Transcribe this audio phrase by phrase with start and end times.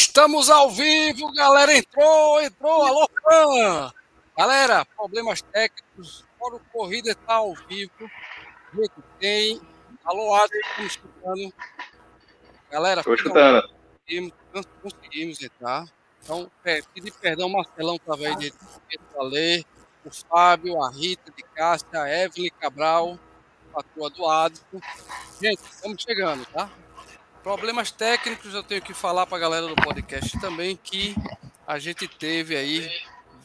[0.00, 1.76] Estamos ao vivo, galera.
[1.76, 2.86] Entrou, entrou.
[2.86, 3.92] Alô, Fran.
[4.34, 6.24] Galera, problemas técnicos.
[6.38, 8.10] Fora o corrida está ao vivo.
[8.74, 9.60] Gente, tem.
[10.02, 11.54] Alô, Adson, estamos escutando.
[12.70, 13.68] Galera, Estou escutando.
[14.08, 14.32] Conseguimos,
[14.82, 15.84] conseguimos entrar.
[16.22, 18.52] Então, é, pedir perdão, Marcelão, estava aí de
[19.18, 19.62] Alê,
[20.02, 23.18] o Fábio, a Rita de Cássia, a Evelyn Cabral,
[23.76, 24.80] a tua do Adson.
[25.42, 26.70] Gente, estamos chegando, tá?
[27.50, 31.16] Problemas técnicos, eu tenho que falar para a galera do podcast também que
[31.66, 32.88] a gente teve aí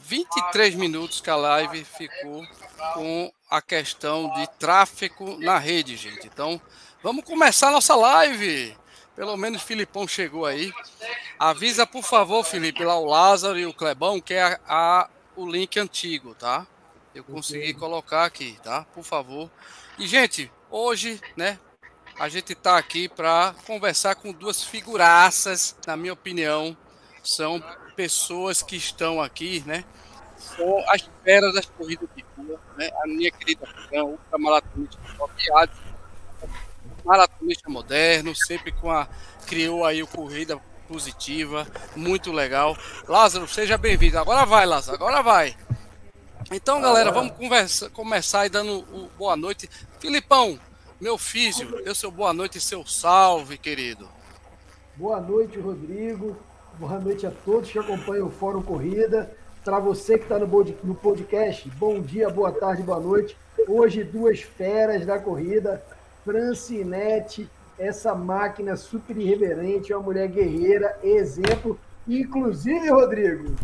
[0.04, 2.46] 23 minutos que a live ficou
[2.94, 6.24] com a questão de tráfego na rede, gente.
[6.24, 6.60] Então,
[7.02, 8.78] vamos começar a nossa live.
[9.16, 10.72] Pelo menos o Filipão chegou aí.
[11.36, 15.50] Avisa, por favor, Felipe, lá o Lázaro e o Clebão, que é a, a, o
[15.50, 16.64] link antigo, tá?
[17.12, 18.86] Eu consegui colocar aqui, tá?
[18.94, 19.50] Por favor.
[19.98, 21.58] E, gente, hoje, né,
[22.18, 26.76] a gente está aqui para conversar com duas figuraças, na minha opinião,
[27.22, 27.62] são
[27.94, 29.84] pessoas que estão aqui, né?
[30.36, 32.90] São as feras das corridas de rua, né?
[33.02, 34.98] A minha querida Fran, ultramaratonista
[37.04, 39.08] maratonista moderno, sempre com a
[39.46, 42.76] criou aí o corrida positiva, muito legal.
[43.06, 44.18] Lázaro, seja bem-vindo.
[44.18, 45.56] Agora vai, Lázaro, agora vai.
[46.50, 49.68] Então, galera, vamos conversa, começar aí dando o boa noite.
[49.98, 50.58] Filipão,
[51.00, 54.08] meu filho, dê seu boa noite e seu salve, querido.
[54.96, 56.36] Boa noite, Rodrigo.
[56.78, 59.30] Boa noite a todos que acompanham o Fórum Corrida.
[59.64, 63.36] Para você que está no podcast, bom dia, boa tarde, boa noite.
[63.68, 65.84] Hoje, duas feras da corrida.
[66.24, 67.48] Francinete,
[67.78, 71.78] essa máquina super irreverente, uma mulher guerreira, exemplo.
[72.08, 73.54] Inclusive, Rodrigo,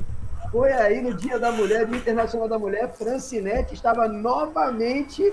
[0.50, 5.32] foi aí no Dia da Mulher, Dia Internacional da Mulher, Francinete estava novamente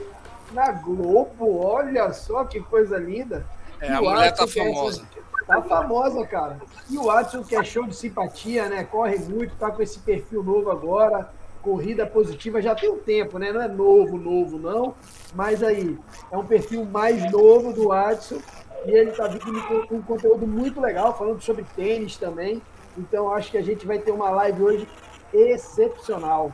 [0.52, 1.60] na Globo.
[1.60, 3.46] Olha só que coisa linda.
[3.82, 5.04] É, a mulher tá famosa.
[5.48, 6.58] Tá famosa, cara.
[6.90, 8.84] E o Watson, que é show de simpatia, né?
[8.84, 11.30] Corre muito, tá com esse perfil novo agora.
[11.62, 13.52] Corrida positiva já tem um tempo, né?
[13.52, 14.94] Não é novo, novo, não.
[15.34, 15.98] Mas aí,
[16.32, 18.40] é um perfil mais novo do Watson.
[18.86, 22.62] E ele tá vindo com um conteúdo muito legal, falando sobre tênis também.
[22.98, 24.88] Então, acho que a gente vai ter uma live hoje
[25.34, 26.52] excepcional.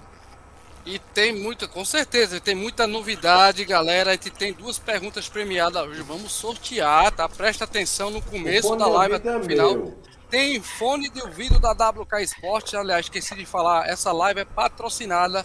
[0.85, 4.11] E tem muita, com certeza, tem muita novidade, galera.
[4.11, 6.01] A gente tem duas perguntas premiadas hoje.
[6.03, 7.27] Vamos sortear, tá?
[7.27, 9.93] Presta atenção no começo da live até o final.
[10.29, 12.75] Tem fone de ouvido da WK Sport.
[12.75, 15.43] Aliás, esqueci de falar, essa live é patrocinada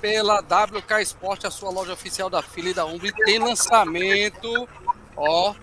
[0.00, 3.06] pela WK Sport, a sua loja oficial da filha e da Umbro.
[3.06, 4.68] E tem lançamento,
[5.16, 5.54] ó,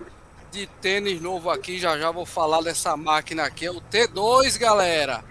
[0.50, 1.78] de tênis novo aqui.
[1.78, 3.66] Já já vou falar dessa máquina aqui.
[3.66, 5.22] É o T2, galera.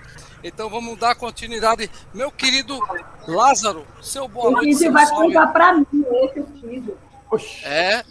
[0.43, 1.89] Então vamos dar continuidade.
[2.13, 2.79] Meu querido
[3.27, 4.69] Lázaro, seu boa noite.
[4.69, 6.97] O Físio vai contar para mim, esse Físio.
[7.63, 8.05] É.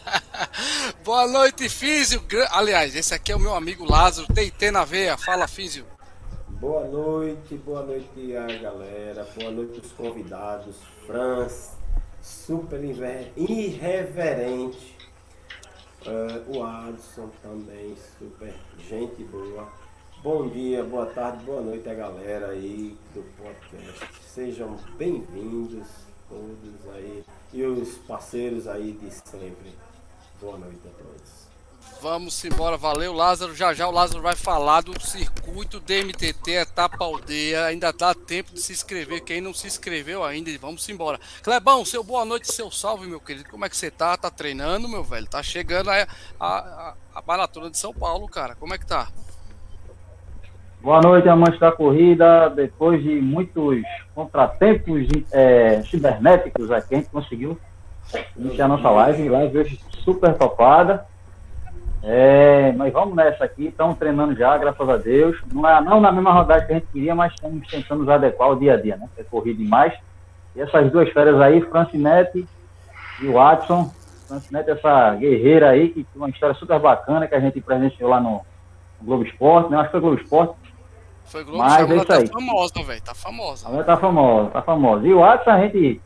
[1.04, 2.22] boa noite, Físio.
[2.50, 5.18] Aliás, esse aqui é o meu amigo Lázaro, TT na veia.
[5.18, 5.84] Fala, Físio.
[6.48, 10.76] Boa noite, boa noite a galera, boa noite os convidados.
[11.06, 11.72] Franz,
[12.22, 12.82] super
[13.36, 14.96] irreverente.
[16.06, 18.54] Uh, o Adson também, super
[18.88, 19.68] gente boa.
[20.22, 24.06] Bom dia, boa tarde, boa noite a galera aí do podcast.
[24.22, 25.86] Sejam bem-vindos
[26.28, 29.74] todos aí e os parceiros aí de sempre.
[30.38, 31.48] Boa noite a todos.
[32.02, 33.56] Vamos embora, valeu Lázaro.
[33.56, 37.64] Já já o Lázaro vai falar do circuito DMTT Etapa Aldeia.
[37.64, 39.24] Ainda dá tempo de se inscrever.
[39.24, 41.18] Quem não se inscreveu ainda, vamos embora.
[41.42, 43.48] Clebão, seu boa noite, seu salve, meu querido.
[43.48, 44.18] Como é que você tá?
[44.18, 45.26] Tá treinando, meu velho?
[45.26, 46.06] Tá chegando a,
[46.38, 48.54] a, a maratona de São Paulo, cara.
[48.54, 49.10] Como é que tá?
[50.82, 52.48] Boa noite, amantes da corrida.
[52.48, 53.82] Depois de muitos
[54.14, 57.58] contratempos é, cibernéticos aqui, a gente conseguiu
[58.34, 59.28] iniciar nossa live.
[59.28, 61.04] Live hoje super topada.
[62.02, 65.38] É, mas vamos nessa aqui, estamos treinando já, graças a Deus.
[65.52, 68.48] Não, é, não na mesma rodada que a gente queria, mas estamos tentando nos adequar
[68.48, 69.06] ao dia a dia, né?
[69.18, 69.92] É corrido demais.
[70.56, 72.48] E essas duas férias aí, Francinete
[73.20, 73.92] e Watson.
[74.26, 78.18] Francinete, essa guerreira aí, que tem uma história super bacana que a gente presenciou lá
[78.18, 78.40] no
[79.02, 79.76] Globo Esporte, né?
[79.76, 80.69] Acho que foi Globo Esporte
[81.30, 82.26] foi Globo, Mas é isso tá aí.
[82.26, 83.02] famosa, velho.
[83.02, 83.68] Tá famosa.
[83.68, 85.06] Ela tá famosa, tá famosa.
[85.06, 86.00] E o Watson a gente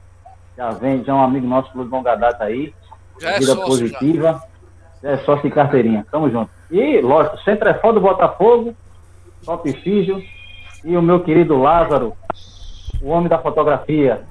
[0.57, 2.75] já vem, já é um amigo nosso de longa data aí.
[3.19, 4.43] Já é vida sócio, positiva.
[5.03, 5.11] Já.
[5.11, 6.07] É sócio de carteirinha.
[6.11, 6.51] Tamo junto.
[6.71, 8.75] E, lógico, sempre é foda do Botafogo,
[9.45, 10.23] Top Físio
[10.85, 12.17] e o meu querido Lázaro,
[13.01, 14.25] o homem da fotografia.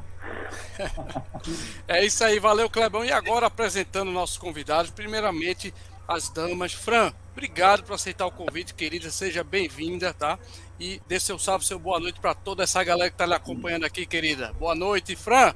[1.87, 3.03] é isso aí, valeu Clebão.
[3.03, 5.73] E agora apresentando nossos convidados, primeiramente
[6.07, 6.73] as damas.
[6.73, 9.09] Fran, obrigado por aceitar o convite, querida.
[9.09, 10.37] Seja bem-vinda, tá?
[10.79, 13.85] E dê seu salve, seu boa noite para toda essa galera que está lhe acompanhando
[13.85, 14.53] aqui, querida.
[14.53, 15.53] Boa noite, Fran.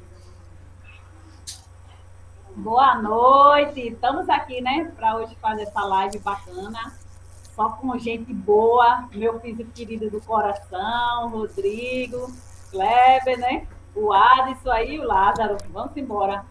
[2.55, 3.87] Boa noite.
[3.87, 6.93] Estamos aqui, né, para hoje fazer essa live bacana.
[7.55, 12.31] só com gente boa, meu filho querido do coração, Rodrigo,
[12.69, 13.67] Kleber, né?
[13.95, 15.57] O Adson aí, o Lázaro.
[15.71, 16.45] Vamos embora.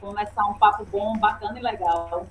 [0.00, 2.26] Começar um papo bom, bacana e legal.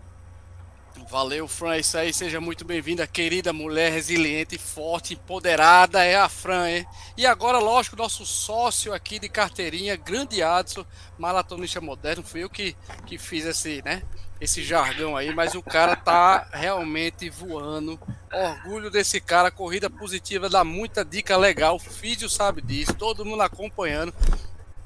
[1.09, 1.75] Valeu, Fran.
[1.75, 2.13] É isso aí.
[2.13, 6.03] Seja muito bem-vinda, querida mulher resiliente, forte, empoderada.
[6.03, 6.88] É a Fran, hein?
[7.17, 10.85] E agora, lógico, nosso sócio aqui de carteirinha, grande Adson,
[11.17, 12.23] maratonista moderno.
[12.23, 14.03] Fui eu que, que fiz esse, né?
[14.39, 17.99] Esse jargão aí, mas o cara tá realmente voando.
[18.33, 19.51] Orgulho desse cara.
[19.51, 21.77] Corrida positiva dá muita dica legal.
[21.77, 22.94] O sabe disso.
[22.94, 24.13] Todo mundo acompanhando.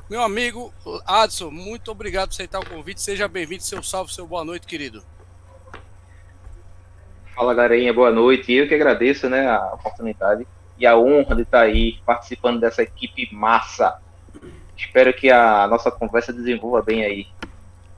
[0.09, 0.73] Meu amigo
[1.05, 3.01] Adson, muito obrigado por aceitar o convite.
[3.01, 3.63] Seja bem-vindo.
[3.63, 5.14] Seu salve, seu boa noite, querido.
[7.35, 8.53] Fala, galerinha, boa noite.
[8.53, 10.47] Eu que agradeço né, a oportunidade
[10.79, 13.99] e a honra de estar aí participando dessa equipe massa.
[14.77, 17.27] Espero que a nossa conversa desenvolva bem aí.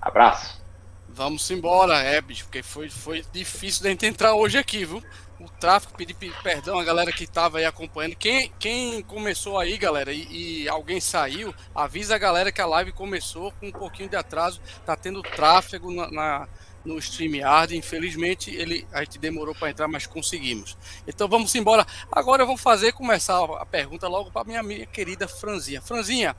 [0.02, 0.60] Abraço.
[1.08, 5.04] Vamos embora, é, bicho, porque foi, foi difícil gente entrar hoje aqui, viu?
[5.40, 8.16] O tráfego, pedir perdão a galera que estava aí acompanhando.
[8.16, 12.92] Quem, quem começou aí, galera, e, e, alguém saiu, avisa a galera que a live
[12.92, 14.60] começou com um pouquinho de atraso.
[14.84, 16.48] Tá tendo tráfego na
[16.88, 17.76] no StreamYard.
[17.76, 20.78] Infelizmente, ele, a gente demorou para entrar, mas conseguimos.
[21.06, 21.86] Então vamos embora.
[22.12, 25.82] Agora eu vou fazer começar a pergunta logo para minha, minha querida Franzinha.
[25.82, 26.36] Franzinha,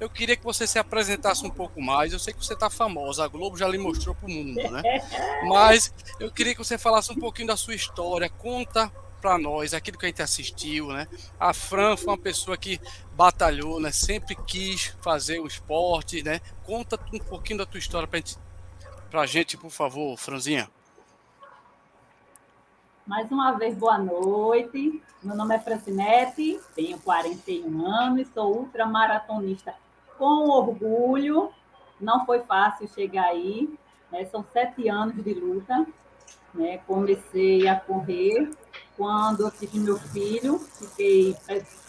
[0.00, 2.12] eu queria que você se apresentasse um pouco mais.
[2.12, 4.82] Eu sei que você está famosa, a Globo já lhe mostrou para o mundo, né?
[5.48, 8.28] Mas eu queria que você falasse um pouquinho da sua história.
[8.28, 8.90] Conta
[9.20, 11.06] para nós aquilo que a gente assistiu, né?
[11.38, 12.80] A Fran foi uma pessoa que
[13.14, 13.92] batalhou, né?
[13.92, 16.40] Sempre quis fazer o esporte, né?
[16.64, 18.36] Conta um pouquinho da tua história para a gente
[19.12, 20.70] para a gente, por favor, Franzinha.
[23.06, 25.02] Mais uma vez, boa noite.
[25.22, 29.74] Meu nome é Francinete, tenho 41 anos, sou ultramaratonista
[30.16, 31.52] com orgulho.
[32.00, 33.68] Não foi fácil chegar aí,
[34.10, 34.24] né?
[34.24, 35.86] são sete anos de luta.
[36.54, 36.78] Né?
[36.86, 38.50] Comecei a correr
[38.96, 41.36] quando eu tive meu filho, fiquei,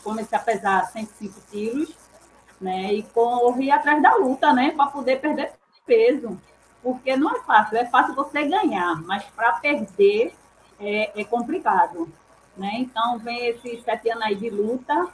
[0.03, 1.95] comecei a pesar 105 quilos,
[2.59, 2.93] né?
[2.93, 4.71] E corri atrás da luta, né?
[4.71, 5.53] Para poder perder
[5.85, 6.39] peso
[6.83, 10.33] porque não é fácil, é fácil você ganhar, mas para perder
[10.79, 12.11] é, é, complicado.
[12.57, 12.71] Né?
[12.75, 15.07] Então, vem esses sete anos aí de luta,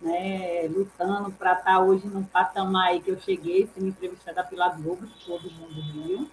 [0.00, 0.66] né?
[0.68, 5.06] lutando para estar tá hoje no patamar aí que eu cheguei, sendo entrevistada pela Globo,
[5.06, 6.30] que todo mundo viu.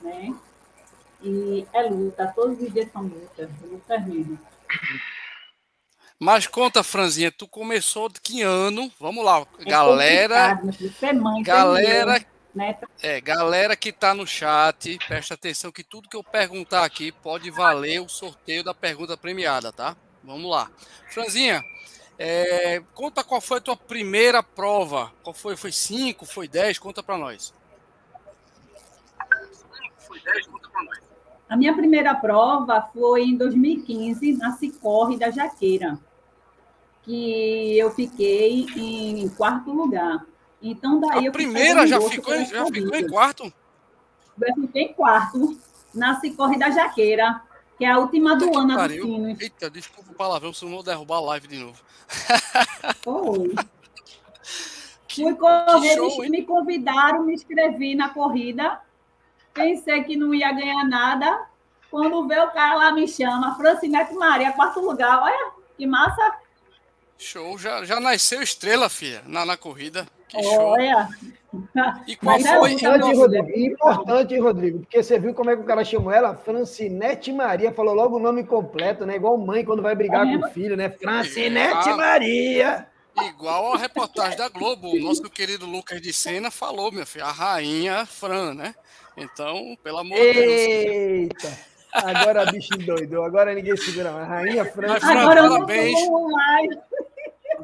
[0.00, 0.34] Né?
[1.22, 4.38] E é luta, todos os dias são lutas, lutas mesmo.
[6.18, 8.90] Mas conta, Franzinha, tu começou de que ano?
[8.98, 10.60] Vamos lá, é galera.
[11.14, 12.78] Mãe, galera né?
[13.02, 17.50] É, galera que está no chat, presta atenção que tudo que eu perguntar aqui pode
[17.50, 19.96] valer o sorteio da pergunta premiada, tá?
[20.22, 20.70] Vamos lá.
[21.10, 21.62] Franzinha,
[22.18, 25.12] é, conta qual foi a tua primeira prova.
[25.22, 25.56] Qual foi?
[25.56, 26.78] Foi 5, foi 10?
[26.78, 27.52] Conta para nós.
[29.98, 30.98] Foi 10, conta para nós.
[31.48, 35.98] A minha primeira prova foi em 2015, na Cicorre da Jaqueira,
[37.02, 40.24] que eu fiquei em quarto lugar.
[40.66, 43.52] Então, daí a primeira já ficou, já ficou em quarto?
[44.40, 45.58] Eu fiquei em quarto,
[45.94, 47.42] na Cicorre da Jaqueira,
[47.76, 49.40] que é a última do ano dos Sinos.
[49.40, 51.78] Eita, desculpa o palavrão, se não vou derrubar a live de novo.
[53.02, 53.54] Foi.
[55.14, 58.80] Fui correr, show, me convidaram, me inscrevi na corrida.
[59.52, 61.46] Pensei que não ia ganhar nada.
[61.88, 65.22] Quando vê o cara lá me chama, Francinete Maria, quarto lugar.
[65.22, 66.36] Olha, que massa.
[67.16, 70.04] Show, já, já nasceu estrela, filha, na, na corrida.
[70.34, 71.08] Olha.
[72.06, 72.70] E qual Mas foi?
[72.70, 76.34] É importante, Rodrigo, importante, Rodrigo, porque você viu como é que o cara chamou ela?
[76.34, 79.16] Francinete Maria, falou logo o nome completo, né?
[79.16, 80.38] Igual mãe quando vai brigar é.
[80.38, 80.90] com o filho, né?
[80.90, 82.88] Francinete Maria.
[83.22, 87.30] Igual a reportagem da Globo, o nosso querido Lucas de Sena falou, meu filho, a
[87.30, 88.74] rainha Fran, né?
[89.16, 90.50] Então, pelo amor de Deus.
[90.50, 91.74] Eita!
[91.94, 94.28] Agora bicho doido, agora ninguém segura mais.
[94.28, 94.98] Rainha Fran.
[94.98, 96.00] Fran agora parabéns.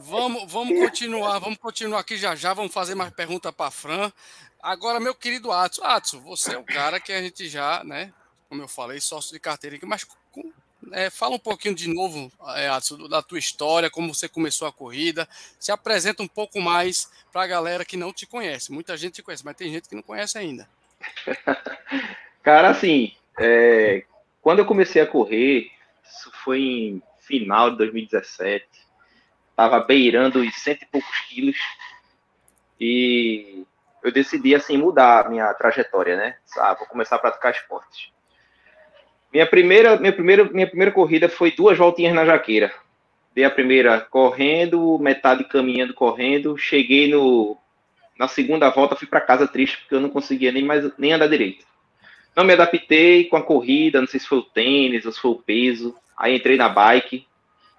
[0.02, 4.11] Vamos, vamos continuar, vamos continuar aqui já já, vamos fazer mais pergunta para Fran.
[4.62, 8.11] Agora, meu querido Atsu, Atsu, você é o cara que a gente já, né,
[8.49, 10.50] como eu falei, sócio de carteira aqui, mas com,
[10.92, 14.73] é, fala um pouquinho de novo, é, Atsu, da tua história, como você começou a
[14.73, 15.28] corrida,
[15.59, 18.73] se apresenta um pouco mais para a galera que não te conhece.
[18.73, 20.66] Muita gente te conhece, mas tem gente que não conhece ainda.
[22.42, 24.04] cara, assim, é,
[24.40, 25.71] quando eu comecei a correr,
[26.11, 28.66] isso foi em final de 2017,
[29.61, 31.59] estava beirando os cento e poucos quilos
[32.81, 33.64] e
[34.02, 36.37] eu decidi assim mudar a minha trajetória, né?
[36.57, 38.11] Ah, vou começar a praticar esportes.
[39.31, 42.73] Minha primeira, minha primeira, minha primeira corrida foi duas voltinhas na jaqueira.
[43.35, 46.57] Dei a primeira correndo, metade caminhando, correndo.
[46.57, 47.59] Cheguei no
[48.19, 51.29] na segunda volta fui para casa triste porque eu não conseguia nem mais nem andar
[51.29, 51.67] direito.
[52.35, 55.33] Não me adaptei com a corrida, não sei se foi o tênis ou se foi
[55.33, 55.95] o peso.
[56.17, 57.26] Aí entrei na bike,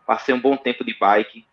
[0.05, 1.43] passei um bom tempo de bike.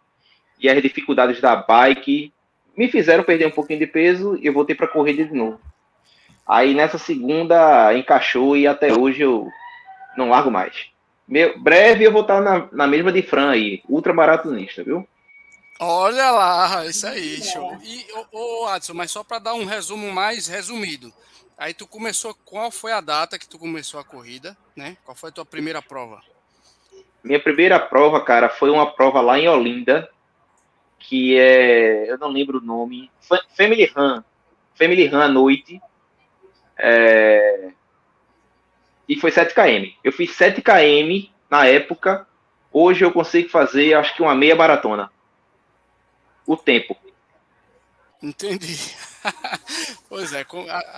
[0.61, 2.33] E as dificuldades da bike
[2.77, 5.61] me fizeram perder um pouquinho de peso e eu voltei para corrida de novo.
[6.47, 9.49] Aí nessa segunda encaixou e até hoje eu
[10.17, 10.87] não largo mais.
[11.27, 15.07] Meu, breve eu vou estar na, na mesma de Fran aí, ultramaratonista, viu?
[15.81, 17.77] Olha lá, isso aí, show.
[17.85, 21.13] E, ô, ô Adson, mas só para dar um resumo mais resumido.
[21.57, 24.97] Aí tu começou, qual foi a data que tu começou a corrida, né?
[25.05, 26.21] Qual foi a tua primeira prova?
[27.23, 30.09] Minha primeira prova, cara, foi uma prova lá em Olinda,
[30.99, 33.11] que é, eu não lembro o nome,
[33.57, 34.23] Family Run,
[34.75, 35.81] Family Run à noite,
[36.77, 37.71] é,
[39.09, 39.93] e foi 7 km.
[40.05, 42.27] Eu fiz 7 km na época,
[42.73, 45.11] hoje eu consigo fazer, acho que uma meia maratona.
[46.47, 46.97] O tempo.
[48.23, 48.77] Entendi.
[50.09, 50.45] pois é,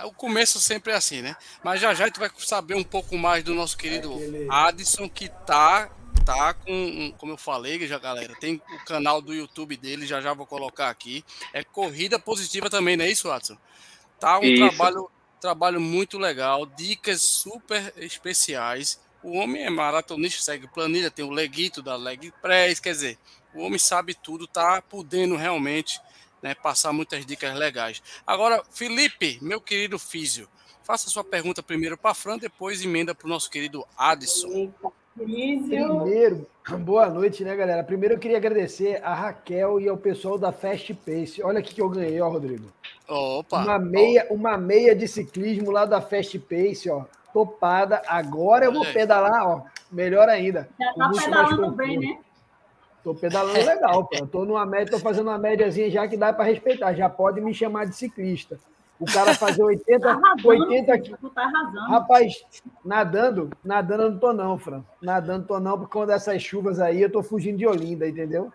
[0.05, 1.35] o começo sempre é assim, né?
[1.63, 4.11] Mas já já tu vai saber um pouco mais do nosso querido
[4.49, 5.89] Addison, que tá
[6.25, 10.33] tá com, como eu falei, já galera, tem o canal do YouTube dele, já já
[10.33, 11.23] vou colocar aqui.
[11.53, 13.57] É corrida positiva também, não é isso, Watson?
[14.19, 14.67] Tá um isso.
[14.67, 15.09] trabalho
[15.41, 19.01] trabalho muito legal, dicas super especiais.
[19.23, 23.17] O homem é maratonista, segue planilha, tem o leguito da Leg Press, quer dizer,
[23.53, 25.99] o homem sabe tudo, tá podendo realmente
[26.41, 28.01] né, passar muitas dicas legais.
[28.25, 30.47] Agora, Felipe, meu querido físio,
[30.83, 33.85] faça sua pergunta primeiro para a Fran, depois emenda para o nosso querido
[35.23, 36.01] Addison.
[36.01, 36.47] Primeiro,
[36.79, 37.83] boa noite, né, galera?
[37.83, 41.41] Primeiro eu queria agradecer a Raquel e ao pessoal da Fast Pace.
[41.43, 42.65] Olha o que eu ganhei, ó, Rodrigo.
[43.07, 43.63] Opa!
[43.63, 47.05] Uma meia, uma meia de ciclismo lá da Fast Pace, ó.
[47.33, 48.01] Topada.
[48.07, 49.61] Agora eu vou pedalar, ó.
[49.91, 50.69] Melhor ainda.
[50.79, 52.17] Já tá pedalando bem, né?
[53.03, 54.27] Tô pedalando legal, pô.
[54.27, 56.93] Tô numa média, tô fazendo uma médiazinha já que dá para respeitar.
[56.93, 58.59] Já pode me chamar de ciclista.
[59.01, 61.15] O cara fazer 80, tá arrasando, 80 aqui.
[61.33, 61.51] Tá
[61.89, 62.45] Rapaz,
[62.85, 64.83] nadando, nadando eu não tô não, Fran.
[65.01, 68.53] Nadando tô não, porque quando dessas chuvas aí eu tô fugindo de Olinda, entendeu?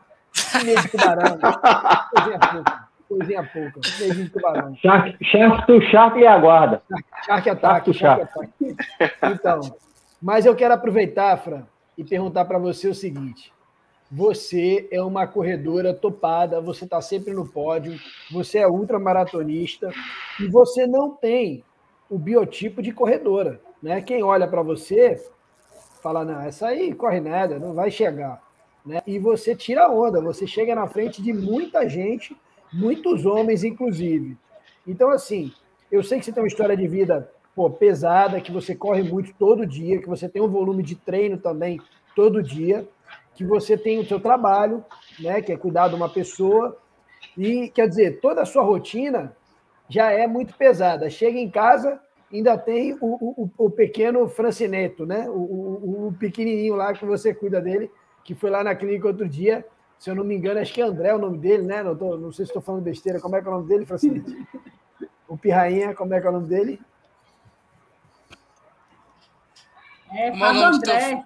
[0.65, 1.37] Meio de tubarão.
[2.15, 2.89] Coisinha pouca.
[3.09, 3.81] Coisinha pouca.
[3.99, 4.77] Meio de tubarão.
[4.77, 6.81] Shark, shark do Shark e aguarda.
[7.25, 9.61] Shark ataque, shark, shark Então,
[10.23, 11.65] mas eu quero aproveitar, Fran,
[11.99, 13.53] e perguntar para você o seguinte.
[14.11, 17.99] Você é uma corredora topada, você está sempre no pódio,
[18.31, 19.91] você é ultramaratonista
[20.41, 21.65] e você não tem
[22.09, 23.61] o biotipo de corredora.
[23.83, 24.01] Né?
[24.01, 25.21] Quem olha para você
[26.01, 28.41] fala: não, essa aí corre nada, não vai chegar.
[28.85, 29.03] Né?
[29.05, 32.37] E você tira onda, você chega na frente de muita gente,
[32.73, 34.39] muitos homens, inclusive.
[34.87, 35.53] Então, assim,
[35.91, 39.35] eu sei que você tem uma história de vida pô, pesada, que você corre muito
[39.37, 41.81] todo dia, que você tem um volume de treino também
[42.15, 42.87] todo dia
[43.37, 44.85] que você tem o seu trabalho,
[45.21, 46.77] né, que é cuidar de uma pessoa,
[47.37, 49.37] e quer dizer, toda a sua rotina
[49.89, 51.11] já é muito pesada.
[51.11, 52.01] Chega em casa,
[52.33, 57.35] ainda tem o, o, o pequeno Francineto, né, o, o, o, pequenininho lá que você
[57.35, 57.91] cuida dele,
[58.25, 59.65] que foi lá na clínica outro dia,
[59.99, 61.83] se eu não me engano, acho que é André o nome dele, né?
[61.83, 63.19] Não, tô, não sei se estou falando besteira.
[63.19, 64.31] Como é que é o nome dele, Francineto?
[65.29, 66.81] O Pirrainha, como é que é o nome dele?
[70.13, 71.25] É, Fábio André.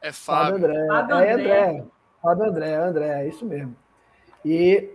[0.00, 0.52] É Fábio.
[0.52, 0.86] Fábio André.
[0.88, 1.28] Fábio André.
[1.28, 1.84] É André.
[2.22, 3.76] Fábio André, André, é isso mesmo.
[4.44, 4.90] E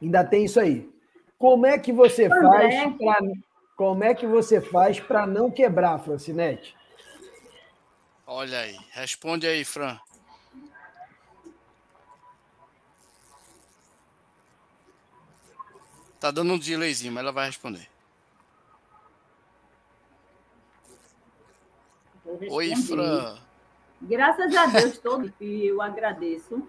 [0.00, 0.90] ainda tem isso aí.
[1.38, 3.18] Como é que você faz para
[3.74, 6.76] como é que você faz para não quebrar, Francinete?
[8.26, 9.98] Olha aí, responde aí, Fran.
[16.20, 17.88] Tá dando um delayzinho, mas ela vai responder.
[22.24, 23.36] Oi, Fran.
[24.04, 26.66] Graças a Deus, todo dia eu agradeço.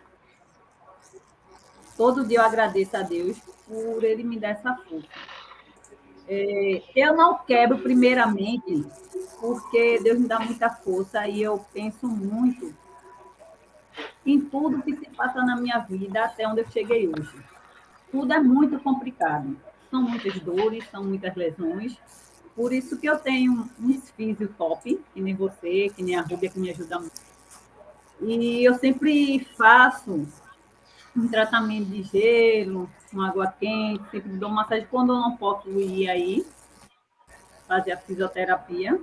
[1.97, 3.37] Todo dia eu agradeço a Deus
[3.67, 5.07] por ele me dar essa força.
[6.27, 8.85] É, eu não quebro, primeiramente,
[9.39, 12.73] porque Deus me dá muita força e eu penso muito
[14.25, 17.43] em tudo que se passa na minha vida até onde eu cheguei hoje.
[18.11, 19.57] Tudo é muito complicado.
[19.89, 21.97] São muitas dores, são muitas lesões,
[22.55, 26.49] por isso que eu tenho um físio top, que nem você, que nem a Rúbia,
[26.49, 27.21] que me ajuda muito.
[28.21, 30.27] E eu sempre faço
[31.15, 36.09] um tratamento de gelo, uma água quente, sempre dou massagem quando eu não posso ir
[36.09, 36.45] aí
[37.67, 38.99] fazer a fisioterapia.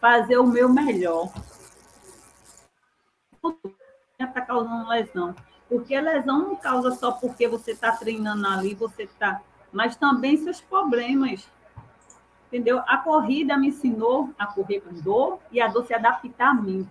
[0.00, 1.32] Fazer o meu melhor.
[4.18, 5.34] Está causando lesão.
[5.68, 9.42] Porque lesão não causa só porque você está treinando ali, você está
[9.74, 11.50] mas também seus problemas.
[12.46, 12.80] Entendeu?
[12.86, 16.88] A corrida me ensinou a correr com dor e a dor se adaptar a mim.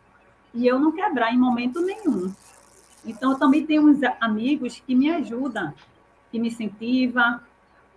[0.53, 2.31] E eu não quebrar em momento nenhum.
[3.05, 5.73] Então, eu também tenho uns amigos que me ajudam,
[6.29, 7.39] que me incentivam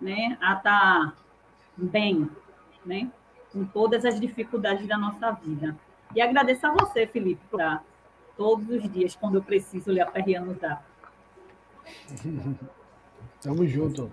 [0.00, 1.12] né, a estar tá
[1.76, 2.30] bem,
[2.84, 3.10] né,
[3.52, 5.76] com todas as dificuldades da nossa vida.
[6.14, 7.60] E agradeço a você, Felipe, por
[8.36, 10.84] todos os dias, quando eu preciso lhe aperreando dar.
[13.40, 14.12] Tamo junto.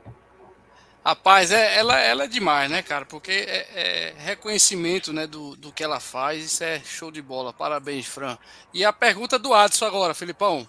[1.06, 3.04] Rapaz, é, ela, ela é demais, né, cara?
[3.04, 7.52] Porque é, é reconhecimento né, do, do que ela faz, isso é show de bola.
[7.52, 8.38] Parabéns, Fran.
[8.74, 10.66] E a pergunta do Adson agora, Filipão.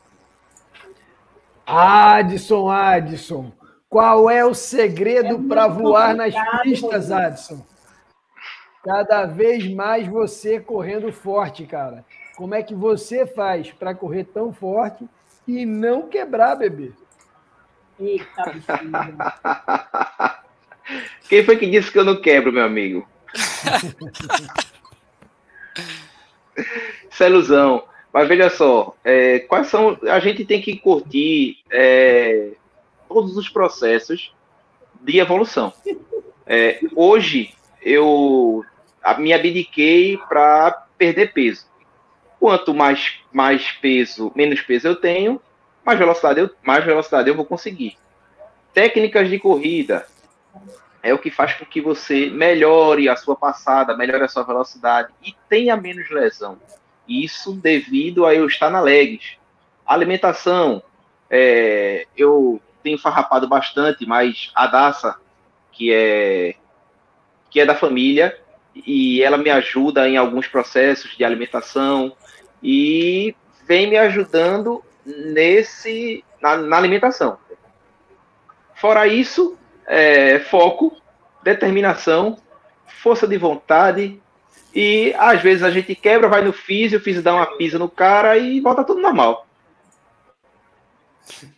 [1.64, 3.52] Adson, Adson.
[3.88, 7.64] Qual é o segredo é para voar nas pistas, Adson?
[8.82, 12.04] Cada vez mais você correndo forte, cara.
[12.36, 15.08] Como é que você faz para correr tão forte
[15.46, 16.92] e não quebrar, bebê?
[17.98, 18.44] Eita,
[21.28, 23.08] Quem foi que disse que eu não quebro, meu amigo?
[27.10, 27.84] Isso é ilusão.
[28.12, 29.98] Mas veja só, é, quais são.
[30.02, 32.52] A gente tem que curtir é,
[33.08, 34.32] todos os processos
[35.00, 35.72] de evolução.
[36.46, 38.64] É, hoje eu
[39.18, 41.66] me abdiquei para perder peso.
[42.38, 45.40] Quanto mais, mais peso, menos peso eu tenho,
[45.84, 47.96] mais velocidade eu, mais velocidade eu vou conseguir.
[48.72, 50.06] Técnicas de corrida
[51.02, 55.12] é o que faz com que você melhore a sua passada, melhore a sua velocidade
[55.22, 56.58] e tenha menos lesão.
[57.06, 59.36] Isso devido a eu estar na legs.
[59.86, 60.82] Alimentação,
[61.28, 65.16] é, eu tenho farrapado bastante, mas a Daça,
[65.70, 66.54] que é
[67.50, 68.36] que é da família,
[68.74, 72.16] e ela me ajuda em alguns processos de alimentação
[72.60, 73.32] e
[73.64, 77.38] vem me ajudando nesse na, na alimentação.
[78.74, 79.56] Fora isso,
[79.86, 80.96] é, foco,
[81.42, 82.38] determinação,
[82.86, 84.20] força de vontade
[84.74, 87.88] e às vezes a gente quebra, vai no físio, o físio dá uma pisa no
[87.88, 89.46] cara e volta tudo normal.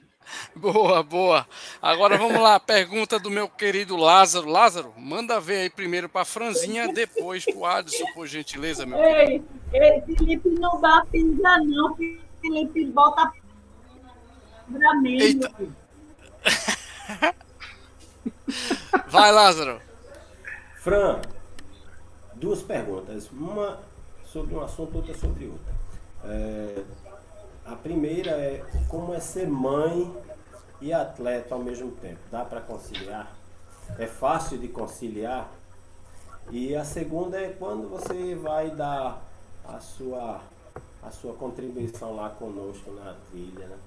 [0.54, 1.46] Boa, boa.
[1.82, 4.48] Agora vamos lá, pergunta do meu querido Lázaro.
[4.48, 9.44] Lázaro, manda ver aí primeiro para Franzinha, depois para o Adson, por gentileza, meu ei,
[9.74, 12.25] ei, Felipe não dá pisa não, Felipe
[12.92, 13.32] bota
[14.72, 15.20] pra mim.
[15.20, 15.52] Eita.
[19.08, 19.80] Vai, Lázaro.
[20.78, 21.20] Fran,
[22.34, 23.30] duas perguntas.
[23.30, 23.80] Uma
[24.24, 25.74] sobre um assunto, outra sobre outra.
[26.24, 26.82] É,
[27.64, 30.14] a primeira é como é ser mãe
[30.80, 32.20] e atleta ao mesmo tempo.
[32.30, 33.32] Dá para conciliar?
[33.98, 35.50] É fácil de conciliar?
[36.50, 39.22] E a segunda é quando você vai dar
[39.64, 40.40] a sua,
[41.06, 43.78] a sua contribuição lá conosco na trilha, né?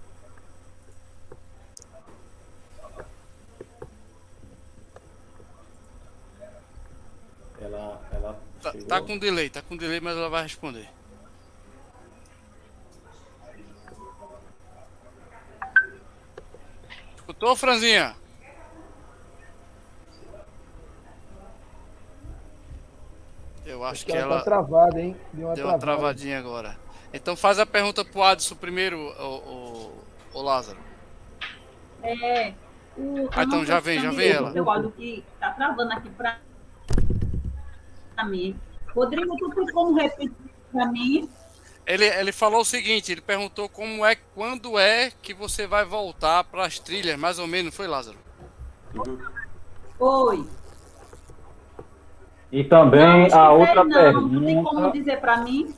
[7.60, 10.90] Ela, ela tá, tá, com delay, tá com delay, mas ela vai responder.
[17.18, 18.16] Escutou, Franzinha?
[23.66, 24.38] Eu acho, acho que, que, ela.
[24.38, 25.18] Tá travada, hein?
[25.34, 26.89] Deu uma, Deu uma travadinha agora.
[27.14, 29.94] Então faz a pergunta pro Adson primeiro, o,
[30.34, 30.78] o, o Lázaro.
[32.04, 32.54] É.
[32.98, 34.50] O, ah, então já vem, já vem ela.
[34.52, 36.40] O que tá travando aqui pra,
[38.16, 38.56] pra mim.
[38.94, 40.32] Rodrigo, tu tem como repetir
[40.72, 41.30] pra mim?
[41.86, 46.44] Ele, ele falou o seguinte, ele perguntou como é, quando é que você vai voltar
[46.44, 48.18] para as trilhas, mais ou menos, foi Lázaro?
[49.98, 50.46] Foi.
[52.52, 54.36] E também não, a outra não, pergunta.
[54.36, 55.74] Não tem como dizer para mim?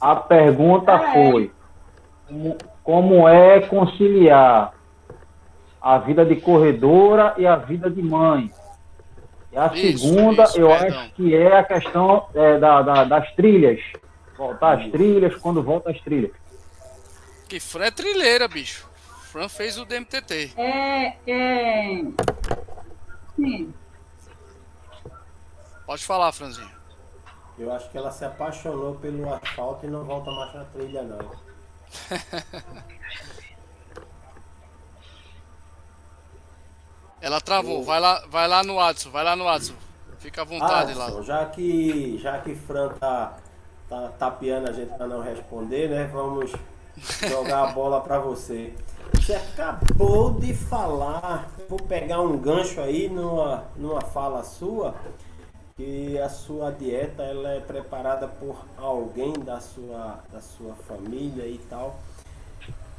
[0.00, 1.12] A pergunta é.
[1.12, 1.52] foi
[2.82, 4.72] como é conciliar
[5.80, 8.50] a vida de corredora e a vida de mãe.
[9.52, 11.00] E a isso, segunda, isso, eu perdão.
[11.00, 13.80] acho que é a questão é, da, da, das trilhas.
[14.36, 16.32] Voltar às trilhas, quando volta às trilhas.
[17.48, 18.88] Que Fran é trilheira, bicho.
[19.30, 20.52] Fran fez o DMTT.
[20.56, 22.04] É, é.
[23.36, 23.74] Sim.
[25.84, 26.79] Pode falar, Franzinho.
[27.60, 31.18] Eu acho que ela se apaixonou pelo asfalto e não volta mais na trilha, não.
[37.20, 37.84] ela travou.
[37.84, 39.74] Vai lá, vai lá no Adson, vai lá no Adson.
[40.18, 41.22] Fica à vontade Adson, lá.
[41.22, 43.36] Já que, já que Fran tá
[43.90, 46.08] tá tapeando a gente para não responder, né?
[46.10, 46.52] Vamos
[47.28, 48.72] jogar a bola para você.
[49.12, 54.94] Você acabou de falar, vou pegar um gancho aí numa, numa fala sua,
[55.80, 61.56] que a sua dieta ela é preparada por alguém da sua, da sua família e
[61.70, 61.98] tal.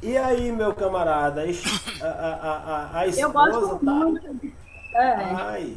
[0.02, 3.92] E aí, meu camarada, a, a, a, a esposa tá.
[3.92, 4.52] Muito.
[4.96, 5.14] É.
[5.14, 5.76] Ai,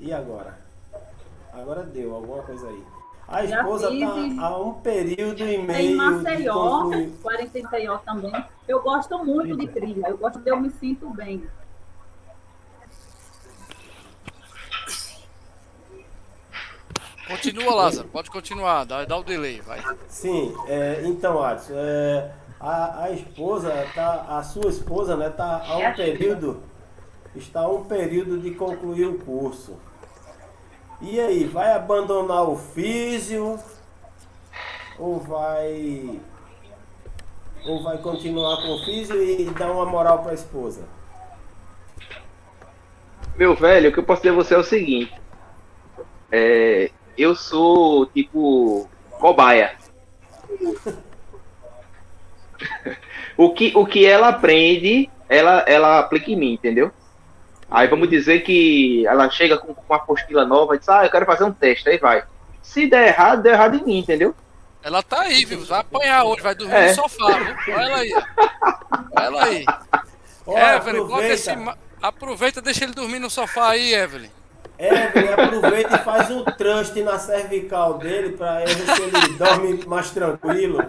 [0.00, 0.58] e agora?
[1.52, 2.84] Agora deu alguma coisa aí.
[3.28, 5.92] A esposa está há um período e meio.
[5.92, 6.90] Em Maceió,
[7.22, 8.44] 40 também.
[8.66, 11.44] Eu gosto muito de trilha, eu gosto de eu me sinto bem.
[17.32, 19.80] Continua, Lázaro, pode continuar, dá, dá o delay, vai.
[20.06, 25.78] Sim, é, então, Adson, é, a, a esposa, tá, a sua esposa, né, tá a
[25.78, 26.62] um período,
[27.34, 29.78] está a um período de concluir o curso.
[31.00, 33.58] E aí, vai abandonar o físio
[34.98, 36.20] ou vai
[37.64, 40.82] ou vai continuar com o físio e dar uma moral para a esposa?
[43.36, 45.14] Meu velho, o que eu posso dizer a você é o seguinte.
[46.30, 49.76] É, eu sou tipo cobaia.
[53.36, 56.92] o, que, o que ela aprende, ela, ela aplica em mim, entendeu?
[57.70, 61.10] Aí vamos dizer que ela chega com, com uma apostila nova e diz, ah, eu
[61.10, 62.22] quero fazer um teste, aí vai.
[62.62, 64.34] Se der errado, der errado em mim, entendeu?
[64.82, 65.64] Ela tá aí, viu?
[65.64, 66.88] Vai apanhar hoje, vai dormir é.
[66.88, 67.74] no sofá, viu?
[67.74, 68.12] Olha ela aí.
[68.12, 69.64] Olha ela aí.
[70.44, 71.34] Olha, Evelyn, aproveita.
[71.34, 71.50] Esse...
[72.02, 74.30] aproveita, deixa ele dormir no sofá aí, Evelyn.
[74.82, 80.84] Evelyn, aproveita e faz um trust na cervical dele se ele dorme mais tranquilo.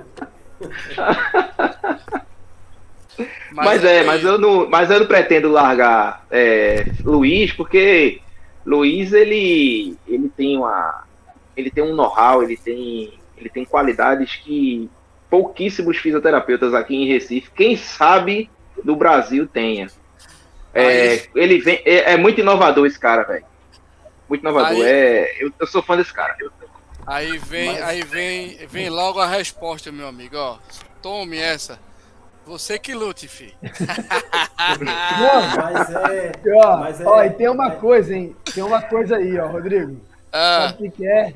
[3.51, 8.19] Mas, mas é, mas eu não, mas eu não pretendo largar é, Luiz, porque
[8.65, 11.03] Luiz ele, ele tem uma,
[11.55, 14.89] ele tem um know-how, ele tem, ele tem qualidades que
[15.29, 18.49] pouquíssimos fisioterapeutas aqui em Recife, quem sabe
[18.83, 19.87] do Brasil tenha.
[20.73, 23.45] É, ele vem, é, é, muito inovador esse cara, velho.
[24.33, 24.71] Muito inovador.
[24.71, 26.35] Aí, é, eu, eu, sou fã desse cara.
[27.05, 27.83] Aí vem, mas...
[27.83, 30.35] aí vem, vem logo a resposta, meu amigo.
[30.35, 30.57] Ó,
[31.03, 31.77] tome essa.
[32.43, 33.53] Você que lute, fi.
[34.81, 36.31] mas é.
[36.55, 37.75] Ó, mas é, ó, e tem uma é...
[37.75, 38.35] coisa, hein?
[38.55, 40.01] Tem uma coisa aí, ó, Rodrigo.
[40.31, 40.69] Ah.
[40.71, 41.35] Sabe o que, é?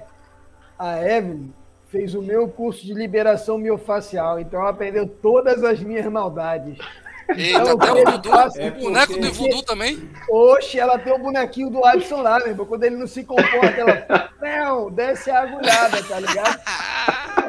[0.79, 1.53] A Evelyn
[1.89, 6.79] fez o meu curso de liberação miofacial, então ela aprendeu todas as minhas maldades.
[7.35, 10.09] Eita, então, até o Dudu, é o boneco do Voodoo também?
[10.29, 12.65] Oxe, ela tem o bonequinho do Alisson lá, meu irmão.
[12.65, 14.29] Quando ele não se comporta, ela.
[14.41, 16.61] Não, desce a agulhada, tá ligado?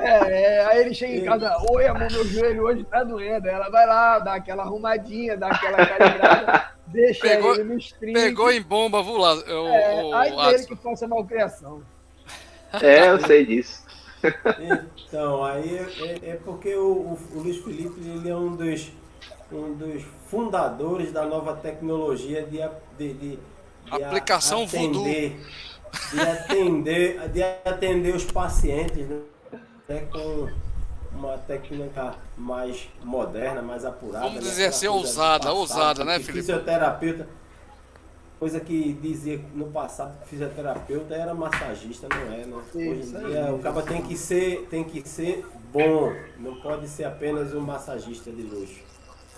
[0.02, 3.48] É, é, aí ele chega em casa, oi, amor, meu joelho hoje tá doendo.
[3.48, 8.14] Ela vai lá, dá aquela arrumadinha, dá aquela calibrada, deixa pegou, ele no stream.
[8.14, 9.34] Pegou em bomba, vou lá.
[9.46, 11.82] Eu, é, o, aí dele que faça malcriação.
[12.82, 13.86] É, eu sei disso.
[15.06, 18.90] Então, aí é, é porque o, o, o, Luiz Felipe ele é um dos,
[19.50, 22.58] um dos fundadores da nova tecnologia de,
[22.98, 23.38] de, de,
[23.84, 25.46] de aplicação atender, voodoo.
[26.12, 29.20] De atender, de atender os pacientes, né?
[29.88, 30.48] até com
[31.12, 34.26] uma técnica mais moderna, mais apurada.
[34.26, 34.50] Vamos né?
[34.50, 36.40] dizer assim, ousada, ousada, né, Felipe?
[36.40, 37.26] Fisioterapeuta,
[38.38, 42.62] coisa que dizia no passado que fisioterapeuta era massagista, não é, né?
[42.74, 47.04] Hoje em dia o cara tem que ser, tem que ser bom, não pode ser
[47.04, 48.87] apenas um massagista de luxo.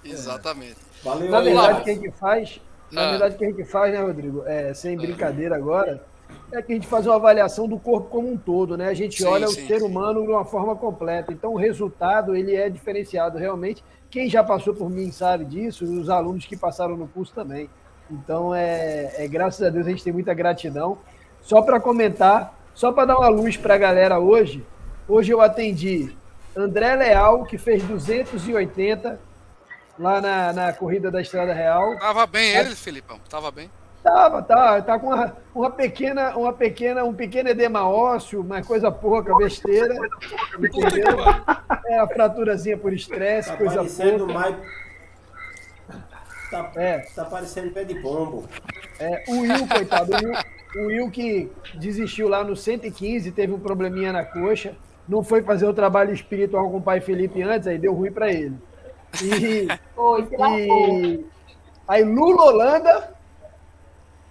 [0.05, 0.77] Exatamente.
[1.03, 2.61] Valeu, na verdade, quem que faz,
[2.91, 3.11] na ah.
[3.11, 4.43] verdade, quem que faz, né, Rodrigo?
[4.47, 6.03] É, sem brincadeira agora,
[6.53, 8.89] é que a gente faz uma avaliação do corpo como um todo, né?
[8.89, 9.87] A gente sim, olha sim, o ser sim.
[9.87, 11.33] humano de uma forma completa.
[11.33, 13.85] Então, o resultado ele é diferenciado realmente.
[14.11, 17.71] Quem já passou por mim sabe disso, e os alunos que passaram no curso também.
[18.11, 20.99] Então, é, é graças a Deus a gente tem muita gratidão.
[21.41, 24.65] Só para comentar, só para dar uma luz para a galera hoje,
[25.09, 26.13] hoje eu atendi
[26.57, 29.30] André Leal, que fez 280
[30.01, 31.97] lá na, na corrida da Estrada Real.
[31.99, 33.71] Tava bem ele, Felipão, tava bem.
[34.03, 38.91] Tava, tá, tá com uma, uma pequena, uma pequena, um pequeno edema ósseo, uma coisa
[38.91, 39.95] pouca, besteira.
[40.59, 41.19] Entendeu?
[41.87, 44.33] É a fraturazinha por estresse, tá coisa pouca.
[44.33, 44.57] Mais...
[46.51, 46.99] Tá, é.
[47.15, 48.49] tá parecendo pé de bombo.
[48.99, 50.35] É, o Will, coitado, o Will,
[50.77, 54.75] o Will que desistiu lá no 115, teve um probleminha na coxa,
[55.07, 58.33] não foi fazer o trabalho espiritual com o pai Felipe antes, aí deu ruim para
[58.33, 58.57] ele.
[59.23, 61.25] E, Oi, e
[61.89, 63.15] aí Lula Holanda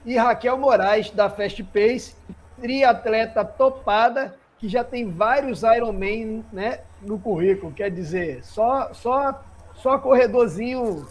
[0.05, 2.15] e Raquel Moraes, da Fast Pace,
[2.61, 7.73] triatleta topada, que já tem vários Ironman né, no currículo.
[7.73, 9.43] Quer dizer, só, só,
[9.75, 11.07] só corredorzinho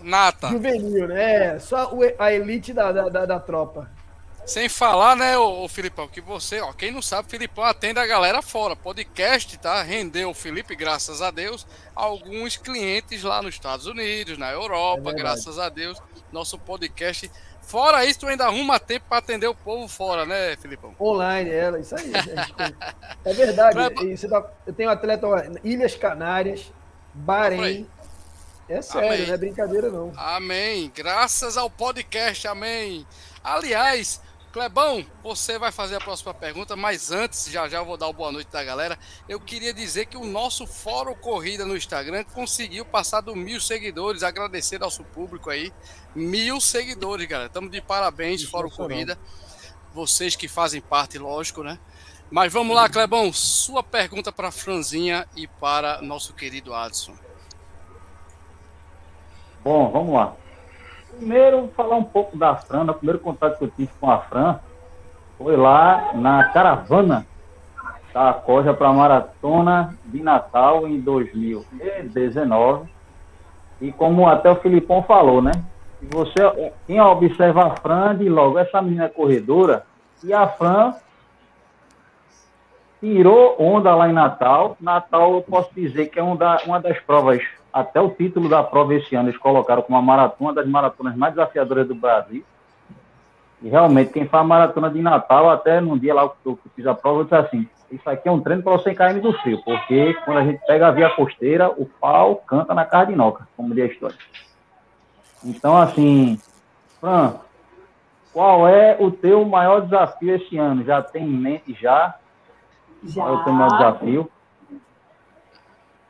[0.00, 0.48] Nata.
[0.48, 1.58] juvenil, né?
[1.58, 3.90] Só a elite da, da, da tropa.
[4.46, 8.42] Sem falar, né, o Filipão, que você, ó, quem não sabe, Filipão atende a galera
[8.42, 8.74] fora.
[8.74, 9.82] Podcast, tá?
[9.82, 15.14] Rendeu o Felipe, graças a Deus, alguns clientes lá nos Estados Unidos, na Europa, é
[15.14, 16.00] graças a Deus.
[16.32, 17.30] Nosso podcast
[17.70, 20.92] Fora isso, tu ainda arruma tempo para atender o povo fora, né, Filipão?
[21.00, 22.10] Online, é, isso aí.
[23.24, 24.12] é verdade.
[24.12, 25.24] Isso dá, eu tenho atleta
[25.62, 26.72] Ilhas Canárias,
[27.14, 27.88] Bahrein.
[28.68, 29.26] É sério, amém.
[29.26, 30.12] não é brincadeira, não.
[30.16, 30.90] Amém.
[30.92, 33.06] Graças ao podcast, amém.
[33.42, 34.20] Aliás,
[34.52, 38.12] Clebão, você vai fazer a próxima pergunta, mas antes, já já eu vou dar o
[38.12, 38.98] boa noite da galera.
[39.28, 44.24] Eu queria dizer que o nosso Fórum Corrida no Instagram conseguiu passar do mil seguidores.
[44.24, 45.72] Agradecer ao nosso público aí.
[46.16, 47.46] Mil seguidores, galera.
[47.46, 49.16] Estamos de parabéns, Fórum Corrida.
[49.94, 51.78] vocês que fazem parte, lógico, né?
[52.28, 57.14] Mas vamos lá, Clebão, sua pergunta para Franzinha e para nosso querido Adson.
[59.62, 60.36] Bom, vamos lá.
[61.16, 62.84] Primeiro, falar um pouco da Fran.
[62.90, 64.58] O primeiro contato que eu tive com a Fran
[65.36, 67.26] foi lá na caravana
[68.12, 72.88] da Coja para a Maratona de Natal em 2019.
[73.80, 75.52] E como até o Filipão falou, né?
[76.02, 79.84] Você, quem observa a Fran, de logo, essa menina é corredora,
[80.24, 80.94] e a Fran
[83.00, 84.76] tirou onda lá em Natal.
[84.80, 89.14] Natal, eu posso dizer que é uma das provas, até o título da prova esse
[89.14, 92.44] ano, eles colocaram como a maratona das maratonas mais desafiadoras do Brasil.
[93.62, 96.86] E realmente, quem faz a maratona de Natal, até num dia lá que eu fiz
[96.86, 99.62] a prova, eu disse assim: Isso aqui é um treino para você cair do frio,
[99.64, 103.84] porque quando a gente pega a via costeira, o pau canta na cardinoca, como diz
[103.84, 104.16] a história.
[105.44, 106.38] Então, assim,
[107.00, 107.34] Fran,
[108.32, 110.84] qual é o teu maior desafio esse ano?
[110.84, 112.14] Já tem em mente já?
[113.04, 113.22] Já.
[113.22, 114.30] Qual é o teu maior desafio?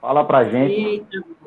[0.00, 0.72] Fala pra gente.
[0.72, 1.39] Eita.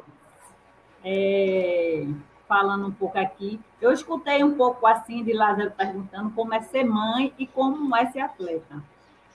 [1.04, 2.08] É,
[2.48, 6.84] falando um pouco aqui, eu escutei um pouco assim de Lázaro perguntando como é ser
[6.84, 8.84] mãe e como é ser atleta.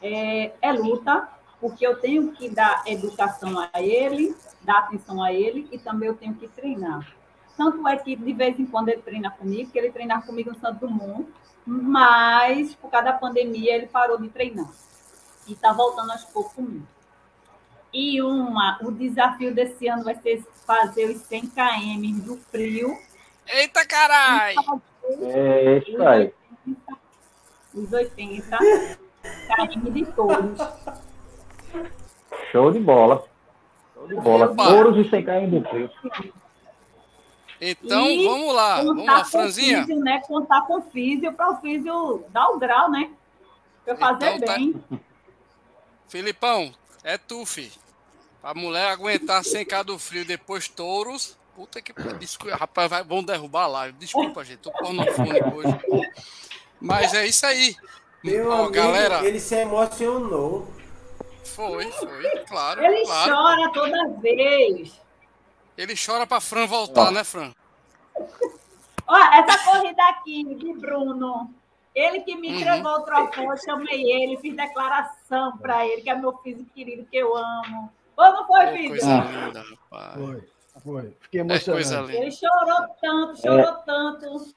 [0.00, 1.28] É, é luta,
[1.60, 6.14] porque eu tenho que dar educação a ele, dar atenção a ele e também eu
[6.14, 7.06] tenho que treinar.
[7.56, 10.60] Tanto é que de vez em quando ele treina comigo, que ele treina comigo no
[10.60, 11.28] Santo Dumont,
[11.66, 14.70] mas por causa da pandemia ele parou de treinar.
[15.46, 16.86] E está voltando aos poucos comigo.
[17.92, 22.96] E uma, o desafio desse ano vai ser fazer os 100 km do frio.
[23.46, 24.54] Eita carai!
[25.22, 26.32] É isso aí.
[27.74, 30.58] Os 80 km de touros.
[32.52, 33.24] Show de bola.
[33.94, 34.50] Show de bola.
[34.50, 34.68] Opa.
[34.68, 35.90] Touros e sem cair do frio.
[37.60, 38.82] Então, E vamos lá.
[38.82, 39.80] Vamos lá, Franzinha.
[39.84, 40.20] físio, né?
[40.26, 43.10] Contar com o físio para o físio dar o grau, né?
[43.84, 44.74] Para eu fazer Então tá- bem.
[46.06, 46.72] Filipão,
[47.04, 47.72] é tu, fi.
[48.42, 51.36] A mulher aguentar sem cá do frio depois touros.
[51.54, 52.18] Puta que pariu.
[52.18, 53.98] Desculpa, Rapaz, vai, vão derrubar a live.
[53.98, 54.60] Desculpa, gente.
[54.60, 55.78] Tô pornofônico hoje.
[56.80, 57.76] Mas é isso aí.
[58.22, 60.68] Meu Ó, amigo, galera, ele se emocionou.
[61.44, 62.84] foi, foi, claro.
[62.84, 63.32] Ele claro.
[63.34, 65.00] chora toda vez.
[65.76, 67.52] Ele chora pra Fran voltar, né, Fran?
[69.06, 71.52] Ó, essa corrida aqui de Bruno,
[71.98, 72.54] ele que me Uhum.
[72.60, 77.04] entregou o troféu, eu chamei ele, fiz declaração para ele, que é meu filho querido,
[77.10, 77.92] que eu amo.
[78.16, 78.88] Ou não foi, filho?
[78.90, 80.14] coisa linda, rapaz.
[80.14, 80.48] Foi,
[80.82, 81.16] foi.
[81.20, 82.06] Fiquei É emocionado.
[82.08, 82.22] linda.
[82.22, 84.54] Ele chorou tanto, chorou tanto.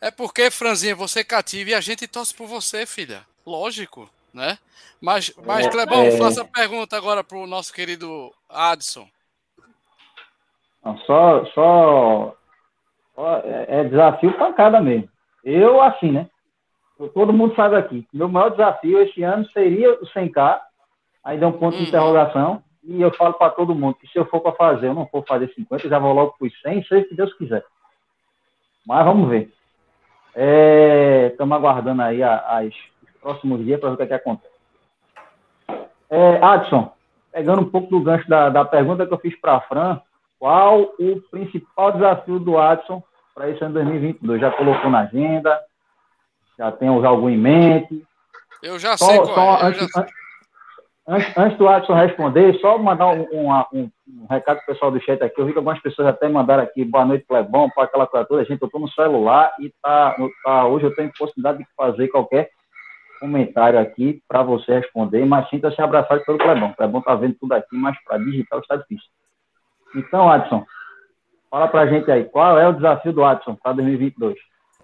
[0.00, 3.24] É porque, Franzinha, você é cativa e a gente torce por você, filha.
[3.46, 4.58] Lógico, né?
[5.00, 6.16] Mas, mas É, Clebão, é.
[6.16, 9.08] faça a pergunta agora pro nosso querido Adson.
[10.84, 12.36] Não, só, só,
[13.14, 15.08] só é, é desafio pancada mesmo.
[15.44, 16.28] Eu, assim, né?
[17.08, 18.06] Todo mundo sabe aqui.
[18.12, 20.60] Meu maior desafio esse ano seria o 100K.
[21.24, 21.82] Aí dá um ponto Uhum.
[21.82, 22.62] de interrogação.
[22.84, 25.24] E eu falo para todo mundo que se eu for para fazer, eu não for
[25.26, 27.64] fazer 50, eu já vou logo para os 100, seja o que Deus quiser.
[28.86, 29.52] Mas vamos ver.
[31.30, 34.52] Estamos aguardando aí a- as, os próximos dias para ver o que, é que acontece.
[36.10, 36.92] É, Adson,
[37.32, 40.00] pegando um pouco do gancho da, da pergunta que eu fiz para a Fran,
[40.38, 43.02] qual o principal desafio do Adson
[43.34, 44.40] para esse ano 2022?
[44.40, 45.58] Já colocou na agenda?
[46.58, 48.04] Já tem algum em mente?
[48.62, 49.64] Eu já Só, sei qual só é.
[49.68, 50.06] antes, já- an-
[51.16, 55.00] antes, antes do Adson responder, só mandar um, uma- um- um recado pro pessoal do
[55.00, 55.40] chat aqui.
[55.40, 58.44] Eu vi que algumas pessoas até mandaram aqui, boa noite, Clebão, para aquela coisa toda.
[58.44, 62.50] Gente, eu estou no celular e tá, tá, hoje eu tenho possibilidade de fazer qualquer
[63.18, 66.70] comentário aqui para você responder, mas sinta-se abraçado pelo Clebão.
[66.70, 69.08] O Clebão tá vendo tudo aqui, mas para digital está difícil.
[69.94, 70.64] Então, Adson,
[71.50, 74.36] fala pra gente aí, qual é o desafio do Adson para 2022?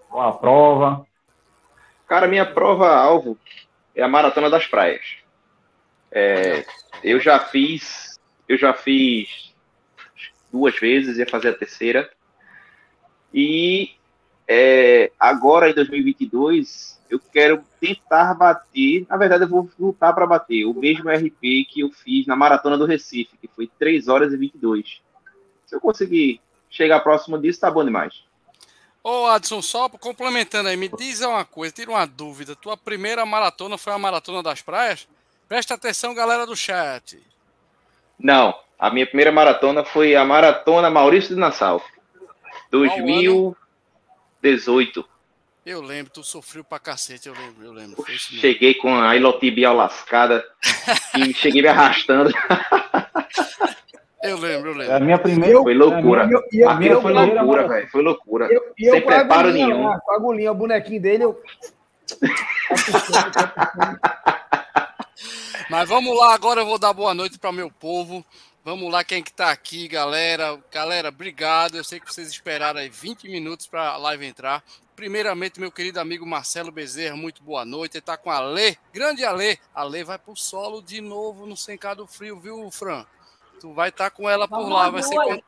[0.09, 1.05] Qual a prova?
[2.09, 3.37] Cara, minha prova-alvo
[3.93, 5.17] é a Maratona das Praias.
[6.11, 6.65] É,
[7.03, 9.53] eu já fiz, eu já fiz
[10.51, 12.09] duas vezes, ia fazer a terceira.
[13.31, 13.91] E
[14.47, 20.65] é, agora em 2022 eu quero tentar bater, na verdade eu vou lutar para bater
[20.65, 24.37] o mesmo RP que eu fiz na Maratona do Recife, que foi 3 horas e
[24.37, 24.99] 22.
[25.67, 26.41] Se eu conseguir
[26.71, 28.27] chegar próximo disso, tá bom demais.
[29.11, 32.55] Ô, Adson, só complementando aí, me diz uma coisa, tira uma dúvida.
[32.55, 35.07] Tua primeira maratona foi a Maratona das Praias?
[35.47, 37.19] Presta atenção, galera do chat.
[38.19, 41.83] Não, a minha primeira maratona foi a Maratona Maurício de Nassau,
[42.69, 45.03] 2018.
[45.65, 48.05] Eu lembro, tu sofreu pra cacete, eu lembro, eu lembro.
[48.15, 50.45] Cheguei com a ilotibial lascada
[51.17, 52.31] e cheguei me arrastando.
[54.21, 55.05] Eu lembro, eu É a lembro.
[55.05, 55.61] minha primeira.
[55.61, 56.27] Foi loucura.
[56.29, 57.87] Eu, e eu, A minha eu, foi loucura, velho.
[57.89, 58.49] Foi loucura.
[58.77, 59.87] e Sem preparo agulhinha nenhum.
[59.87, 61.41] lá, com a agulhinha, o bonequinho dele, eu
[65.69, 68.25] Mas vamos lá, agora eu vou dar boa noite para meu povo.
[68.65, 70.59] Vamos lá, quem que tá aqui, galera.
[70.71, 71.75] Galera, obrigado.
[71.77, 74.63] Eu sei que vocês esperaram aí 20 minutos para a live entrar.
[74.95, 77.95] Primeiramente, meu querido amigo Marcelo Bezerra, muito boa noite.
[77.97, 79.57] Ele tá com a Lê, grande Alê.
[79.73, 83.05] A Lê vai pro solo de novo no Sencado Frio, viu, Fran?
[83.59, 85.43] Tu vai estar tá com ela por lá, vai ser, vai,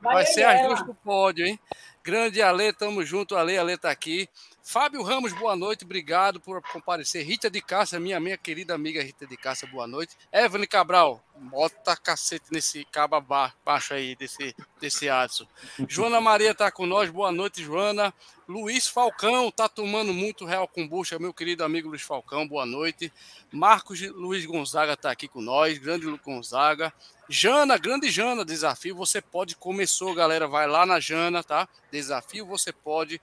[0.00, 1.58] vai ser as duas pro pódio, hein?
[2.02, 4.28] Grande Ale, tamo junto, Ale, Ale tá aqui.
[4.66, 7.22] Fábio Ramos, boa noite, obrigado por comparecer.
[7.22, 10.16] Rita de Cássia, minha, minha querida amiga Rita de Cássia, boa noite.
[10.32, 13.20] Evelyn Cabral, bota cacete nesse caba
[13.62, 15.46] baixo aí, desse, desse Adson.
[15.86, 18.12] Joana Maria tá com nós, boa noite, Joana.
[18.48, 23.12] Luiz Falcão, tá tomando muito Real Combucha, meu querido amigo Luiz Falcão, boa noite.
[23.52, 26.90] Marcos Luiz Gonzaga tá aqui com nós, grande Gonzaga.
[27.28, 29.56] Jana, grande Jana, desafio você pode.
[29.56, 30.46] Começou, galera.
[30.46, 31.68] Vai lá na Jana, tá?
[31.90, 33.20] Desafio você pode.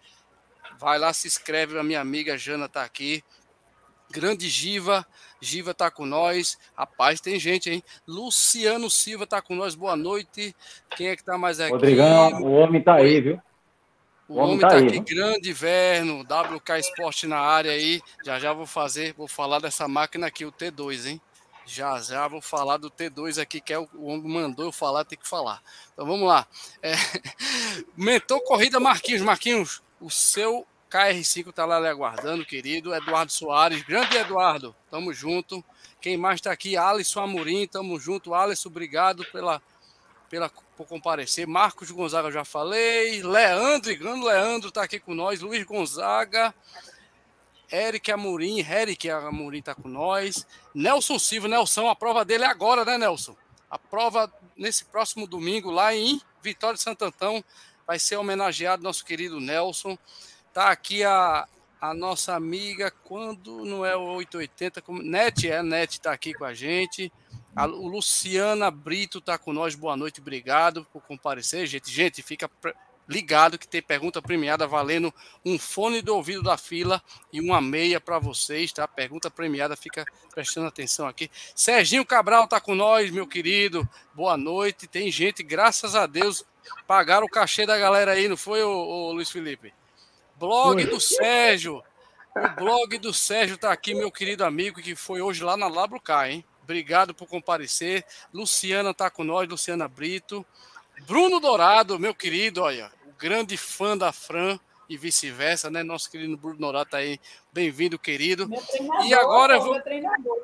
[0.82, 1.78] Vai lá, se inscreve.
[1.78, 3.24] A minha amiga Jana tá aqui.
[4.10, 5.06] Grande Giva,
[5.39, 6.58] Giva tá com nós.
[6.76, 7.84] Rapaz, tem gente, hein?
[8.08, 9.76] Luciano Silva tá com nós.
[9.76, 10.56] Boa noite.
[10.98, 11.72] Quem é que tá mais aqui?
[11.72, 13.39] Rodrigão, o homem tá aí, viu?
[14.28, 15.06] O, homem, tá, tá aí, aqui, né?
[15.08, 18.02] grande inverno, WK Esporte na área aí.
[18.26, 21.22] Já já vou fazer, vou falar dessa máquina aqui, o T2, hein?
[21.63, 25.06] Já, já vou falar do T2 aqui, que é o, o homem mandou eu falar,
[25.06, 25.62] tem que falar.
[25.94, 26.48] Então vamos lá.
[26.82, 26.94] É,
[27.96, 29.22] mentor Corrida Marquinhos.
[29.22, 32.93] Marquinhos, o seu KR5 tá lá aguardando, querido.
[32.93, 35.63] Eduardo Soares, grande Eduardo, tamo junto.
[36.01, 36.75] Quem mais está aqui?
[36.75, 38.34] Alisson Amorim, tamo junto.
[38.34, 39.62] Alisson, obrigado pela,
[40.30, 41.47] pela, por comparecer.
[41.47, 43.23] Marcos Gonzaga, já falei.
[43.23, 45.39] Leandro, grande Leandro, tá aqui com nós.
[45.39, 46.54] Luiz Gonzaga.
[47.71, 50.45] Eric Amorim, Eric Amorim está com nós.
[50.75, 53.34] Nelson Silva, Nelson, a prova dele é agora, né, Nelson?
[53.69, 57.41] A prova nesse próximo domingo lá em Vitória de Santo Antão
[57.88, 59.97] vai ser homenageado nosso querido Nelson.
[60.54, 61.48] Tá aqui a,
[61.80, 66.44] a nossa amiga, quando não é o 880, como, Net, é, Net tá aqui com
[66.44, 67.12] a gente.
[67.56, 71.90] A, Luciana Brito tá com nós, boa noite, obrigado por comparecer, gente.
[71.90, 72.50] Gente, fica
[73.08, 78.00] ligado que tem pergunta premiada valendo um fone do ouvido da fila e uma meia
[78.00, 78.88] para vocês, tá?
[78.88, 81.32] Pergunta premiada, fica prestando atenção aqui.
[81.56, 83.88] Serginho Cabral tá com nós, meu querido.
[84.14, 84.88] Boa noite.
[84.88, 86.46] Tem gente, graças a Deus,
[86.86, 89.74] pagaram o cachê da galera aí, não foi, o, o Luiz Felipe?
[90.41, 91.84] Blog do Sérgio.
[92.36, 96.27] O blog do Sérgio tá aqui, meu querido amigo, que foi hoje lá na Labrucá,
[96.27, 96.43] hein?
[96.63, 98.04] Obrigado por comparecer.
[98.34, 100.43] Luciana tá com nós, Luciana Brito.
[101.06, 104.58] Bruno Dourado, meu querido, olha, o grande fã da Fran
[104.89, 105.84] e vice-versa, né?
[105.84, 107.19] Nosso querido Bruno Dourado tá aí.
[107.54, 108.49] Bem-vindo, querido.
[109.06, 109.82] E agora eu vou.
[109.82, 110.38] Treinador.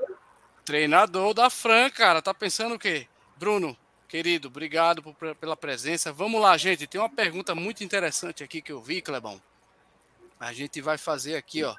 [0.63, 2.21] treinador da Fran, cara.
[2.21, 3.07] Tá pensando o quê?
[3.35, 3.75] Bruno,
[4.07, 6.13] querido, obrigado por, pela presença.
[6.13, 6.85] Vamos lá, gente.
[6.85, 9.41] Tem uma pergunta muito interessante aqui que eu vi, Clebão.
[10.39, 11.75] A gente vai fazer aqui, ó.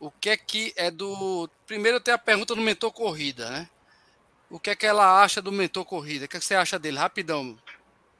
[0.00, 1.48] O que é que é do.
[1.66, 3.68] Primeiro tem a pergunta do mentor corrida, né?
[4.50, 6.24] o que é que ela acha do mentor corrida?
[6.24, 6.98] O que, é que você acha dele?
[6.98, 7.56] Rapidão,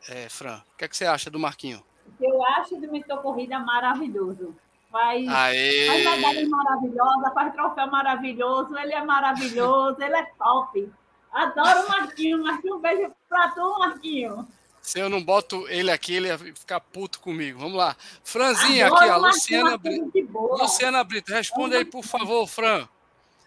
[0.09, 0.61] é, Fran.
[0.75, 1.83] O que é que você acha do Marquinho?
[2.21, 4.55] Eu acho do mentor corrida maravilhoso.
[4.91, 10.91] Faz, faz medalha maravilhosa, faz troféu maravilhoso, ele é maravilhoso, ele é top.
[11.31, 12.43] Adoro o Marquinho.
[12.43, 14.49] Marquinho, um beijo pra tu, Marquinho.
[14.89, 17.59] Se eu não boto ele aqui, ele ia ficar puto comigo.
[17.59, 17.95] Vamos lá.
[18.25, 20.23] Franzinha Adoro aqui, a Luciana Brito.
[20.33, 22.89] Luciana Brito, responde aí, por favor, Fran.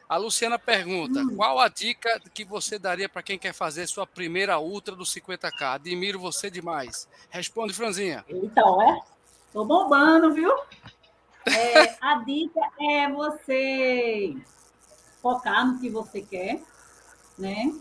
[0.07, 1.35] A Luciana pergunta: hum.
[1.35, 5.73] qual a dica que você daria para quem quer fazer sua primeira ultra do 50K?
[5.73, 7.09] Admiro você demais.
[7.31, 8.23] Responde, Franzinha.
[8.29, 8.99] Então, é?
[9.51, 10.55] Tô bombando, viu?
[11.47, 14.37] É, a dica é você
[15.19, 16.61] focar no que você quer,
[17.35, 17.73] né?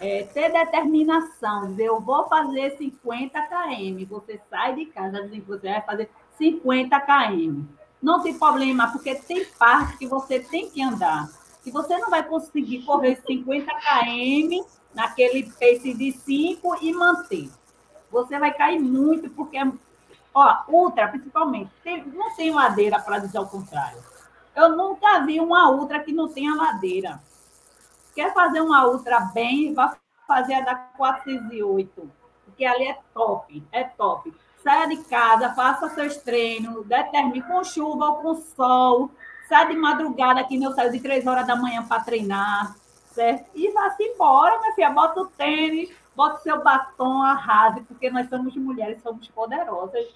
[0.00, 4.04] É, ter determinação, dizer, eu vou fazer 50 km.
[4.08, 7.62] Você sai de casa dizendo que você vai fazer 50 km.
[8.02, 11.28] Não tem problema, porque tem parte que você tem que andar
[11.64, 17.50] que você não vai conseguir correr 50 km naquele pace de 5 e manter.
[18.10, 19.56] Você vai cair muito, porque,
[20.34, 23.98] ó, ultra, principalmente, tem, não tem ladeira, para dizer o contrário.
[24.54, 27.20] Eu nunca vi uma ultra que não tenha ladeira.
[28.14, 29.90] Quer fazer uma ultra bem, vai
[30.26, 32.10] fazer a da 408,
[32.44, 34.32] porque ali é top, é top.
[34.62, 39.10] Saia de casa, faça seus treinos, determine com chuva ou com sol,
[39.48, 42.74] sai de madrugada, que eu saio de três horas da manhã para treinar,
[43.12, 43.50] certo?
[43.54, 48.28] E vá-se embora, minha filha, bota o tênis, bota o seu batom, arrase, porque nós
[48.28, 50.06] somos mulheres, somos poderosas.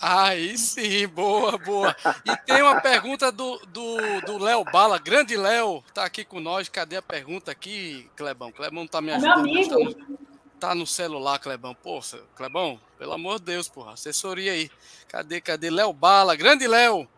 [0.00, 1.94] Aí sim, boa, boa.
[2.24, 6.68] E tem uma pergunta do do Léo Bala, grande Léo, tá aqui com nós.
[6.68, 8.52] Cadê a pergunta aqui, Clebão?
[8.52, 9.42] Clebão tá me ajudando.
[9.42, 9.94] Meu amigo.
[9.94, 10.18] Tá no,
[10.60, 11.74] tá no celular, Clebão.
[11.74, 14.70] Poxa, Clebão, pelo amor de Deus, porra, assessoria aí.
[15.08, 15.70] Cadê, cadê?
[15.70, 17.08] Léo Bala, grande Léo.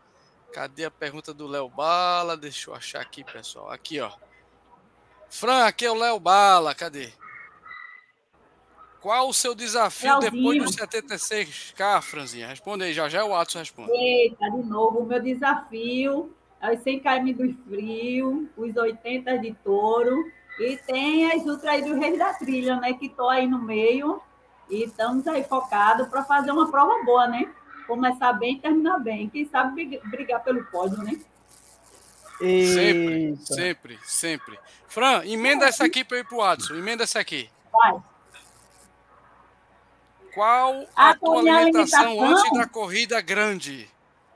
[0.53, 2.37] Cadê a pergunta do Léo Bala?
[2.37, 3.71] Deixa eu achar aqui, pessoal.
[3.71, 4.11] Aqui, ó.
[5.29, 6.75] Fran, aqui é o Léo Bala.
[6.75, 7.13] Cadê?
[9.01, 10.31] Qual o seu desafio Leozinho.
[10.33, 12.49] depois dos 76k, Franzinha?
[12.49, 13.91] Responde aí, já já o Watson responde.
[13.93, 19.55] Eita, de novo, o meu desafio é os 100 km do frio, os 80 de
[19.65, 22.93] touro, e tem as ultras do Reis da Trilha, né?
[22.93, 24.21] Que estou aí no meio,
[24.69, 27.51] e estamos aí focados para fazer uma prova boa, né?
[27.87, 29.31] Começar bem e terminar bem.
[29.31, 31.19] Quem sabe brig- brigar pelo pódio, né?
[32.39, 33.43] Sempre, Eita.
[33.55, 34.59] sempre, sempre.
[34.89, 36.75] Fran, emenda essa aqui para ir pro Watson.
[36.75, 37.51] Emenda essa aqui.
[37.73, 37.95] Vai.
[40.35, 42.39] Qual a A tua minha alimentação alimentação?
[42.39, 43.89] antes da corrida grande?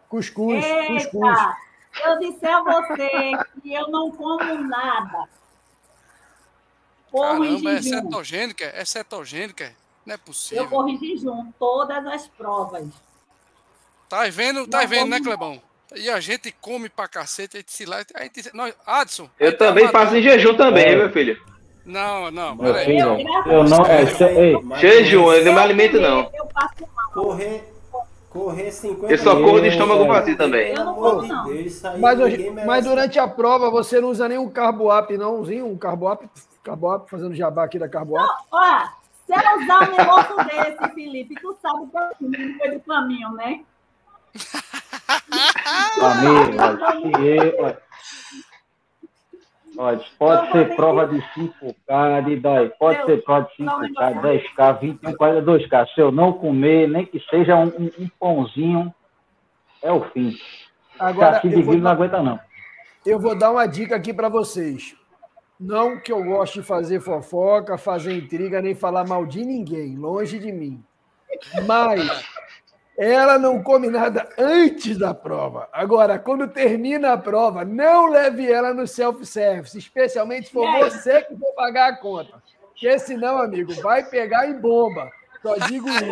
[0.08, 1.38] Cuscuz, cuscuz.
[1.38, 1.56] Eita!
[2.04, 3.32] Eu disse a você
[3.62, 5.28] que eu não como nada.
[7.10, 8.02] Corro em Caramba, é jejum.
[8.02, 8.64] cetogênica?
[8.74, 9.74] É cetogênica?
[10.04, 10.68] Não é Eu possível.
[10.68, 12.86] corro em jejum, todas as provas.
[14.08, 14.66] Tá vendo?
[14.66, 15.62] Tá Não, vendo, né, Clebão?
[15.94, 18.04] E a gente come pra cacete, a gente se lá.
[18.14, 19.30] A gente, nós, Adson.
[19.38, 20.00] Eu é também amador.
[20.02, 20.96] faço em jejum também, É.
[20.96, 21.40] meu filho.
[21.84, 22.86] Não, não, Meu peraí.
[22.86, 23.16] filho,
[23.46, 23.84] eu não.
[23.86, 24.02] É,
[24.40, 26.30] ei, Mas Jejum, eu não me alimento não.
[26.34, 27.10] Eu passo mal.
[27.12, 27.62] Correr,
[28.30, 30.72] correr 50 Eu só corro de estômago vazio também.
[30.74, 31.98] Eu não de não.
[32.00, 35.66] Mas, hoje- mas durante a prova você não usa nenhum carboap, nãozinho?
[35.66, 36.24] Um carboap?
[36.62, 38.26] Carboap, fazendo jabá aqui da carboap.
[38.50, 38.88] Olha,
[39.26, 41.86] se eu usar um negócio desse, Felipe, tu sabe
[42.18, 42.24] que
[42.66, 43.60] eu do caminho, né?
[46.00, 47.76] Amigo,
[49.76, 54.14] Olha, pode ser prova de 5K, de 10, pode Meu, ser prova de não, 5K,
[54.14, 54.22] não.
[54.22, 55.86] 10K, 21, 42K.
[55.94, 58.94] Se eu não comer, nem que seja um, um- um pãozinho,
[59.82, 60.36] é o fim.
[60.98, 62.38] Agora, Cati de vidro não aguenta, não.
[63.04, 64.94] eu vou dar uma dica aqui para vocês.
[65.58, 70.38] Não que eu goste de fazer fofoca, fazer intriga, nem falar mal de ninguém, longe
[70.38, 70.82] de mim.
[71.66, 72.24] Mas
[72.96, 75.68] ela não come nada antes da prova.
[75.72, 80.84] Agora, quando termina a prova, não leve ela no self-service, especialmente se for aí?
[80.84, 82.42] você que for pagar a conta.
[82.60, 85.10] Porque senão, amigo, vai pegar em bomba.
[85.42, 86.04] Só digo isso.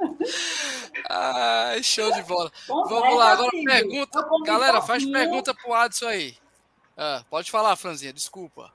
[1.08, 2.50] Ai, show de bola.
[2.66, 4.26] Vamos lá, agora filho, pergunta.
[4.44, 6.36] Galera, faz pergunta pro Adson aí.
[6.96, 8.72] Ah, pode falar, Franzinha, desculpa.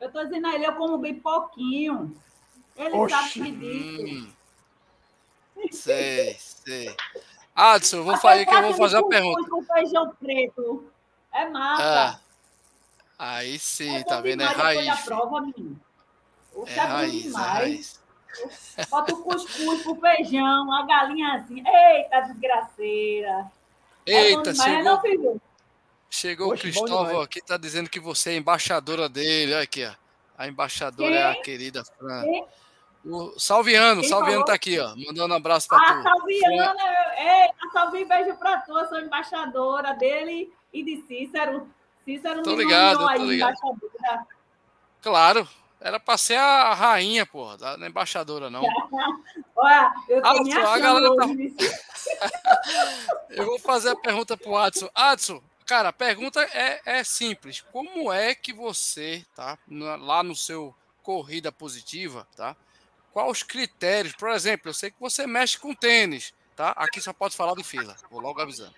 [0.00, 2.14] Eu tô dizendo a ele, eu como bem pouquinho.
[2.76, 3.14] Ele Oxi.
[3.38, 3.50] sabe.
[5.56, 6.94] Hum, sei, sei.
[7.54, 9.48] Adson, vou fazer que eu vou fazer uma pergunta.
[9.50, 10.84] Com feijão preto.
[11.32, 12.20] É massa.
[13.18, 14.42] Ah, aí sim, É tá vendo?
[14.42, 15.00] É raiz.
[15.00, 15.80] prova, menino.
[16.54, 17.52] O É é raiz, é demais.
[17.52, 18.00] raiz.
[18.90, 21.64] Bota o cuscuz pro feijão, a galinhazinha.
[21.66, 23.50] Eita, desgraceira.
[24.06, 25.42] é Eita, né, chegou, não, filho?
[26.10, 29.54] chegou o Oxe, Cristóvão aqui, tá dizendo que você é embaixadora dele.
[29.54, 29.92] Olha aqui, ó.
[30.36, 32.22] A embaixadora é a querida Fran.
[32.24, 32.46] Quem?
[33.08, 34.44] O Salviano, Quem Salviano falou?
[34.46, 34.94] tá aqui, ó.
[34.96, 36.02] Mandando um abraço pra A tu.
[36.02, 38.76] Salviana, eu- eita, Salvinho, beijo pra tu.
[38.76, 41.68] Eu sou embaixadora dele e de Cícero.
[42.04, 43.50] Cícero Tô me ligado, tô aí, ligado.
[43.56, 44.26] embaixadora.
[45.00, 45.48] Claro,
[45.80, 48.62] era pra ser a rainha, porra, da- não é embaixadora, não.
[49.56, 51.56] Olha, eu tô Ah, me só, a galera tá- hoje?
[53.30, 54.88] Eu vou fazer a pergunta pro Adson.
[54.94, 57.60] Adson, cara, a pergunta é, é simples.
[57.72, 62.56] Como é que você, tá, lá no seu corrida positiva, tá?
[63.16, 64.14] Quais os critérios?
[64.14, 66.72] Por exemplo, eu sei que você mexe com tênis, tá?
[66.76, 67.96] Aqui só pode falar de fila.
[68.10, 68.74] Vou logo avisando.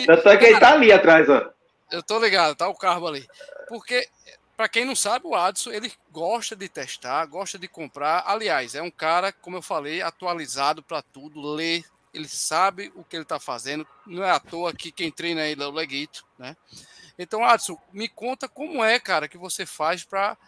[0.00, 1.50] E- Tanto é que ele tá ali atrás, ó.
[1.90, 3.28] Eu tô ligado, tá o carro ali.
[3.68, 4.08] Porque,
[4.56, 8.24] para quem não sabe, o Adson, ele gosta de testar, gosta de comprar.
[8.26, 11.84] Aliás, é um cara, como eu falei, atualizado para tudo, lê,
[12.14, 13.86] ele sabe o que ele tá fazendo.
[14.06, 16.56] Não é à toa que quem treina ele é o Leguito, né?
[17.18, 20.38] Então, Adson, me conta como é, cara, que você faz para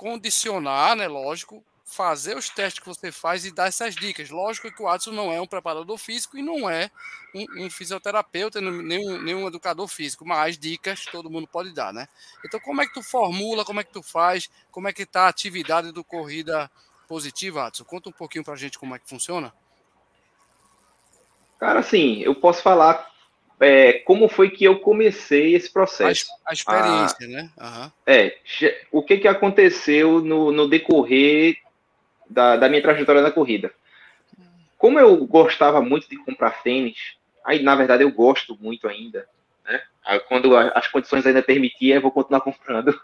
[0.00, 1.06] condicionar, né?
[1.06, 4.30] Lógico, fazer os testes que você faz e dar essas dicas.
[4.30, 6.90] Lógico que o Adson não é um preparador físico e não é
[7.34, 11.92] um, um fisioterapeuta, nem um, nem um educador físico, mas dicas todo mundo pode dar,
[11.92, 12.08] né?
[12.42, 15.24] Então, como é que tu formula, como é que tu faz, como é que tá
[15.24, 16.70] a atividade do Corrida
[17.06, 17.84] Positiva, Adson?
[17.84, 19.52] Conta um pouquinho pra gente como é que funciona.
[21.58, 23.12] Cara, assim, eu posso falar
[23.60, 26.10] é, como foi que eu comecei esse A, processo.
[26.22, 27.50] es- a experiência, né?
[27.58, 27.92] Aham.
[28.06, 28.36] É,
[28.90, 31.56] o que que aconteceu no, no decorrer
[32.28, 33.70] da, da minha trajetória na corrida?
[34.78, 36.96] Como eu gostava muito de comprar tênis,
[37.44, 39.26] aí na verdade eu gosto muito ainda,
[39.64, 39.82] né?
[40.04, 42.98] Aí, Quando a- as condições ainda permitiam, eu vou continuar comprando.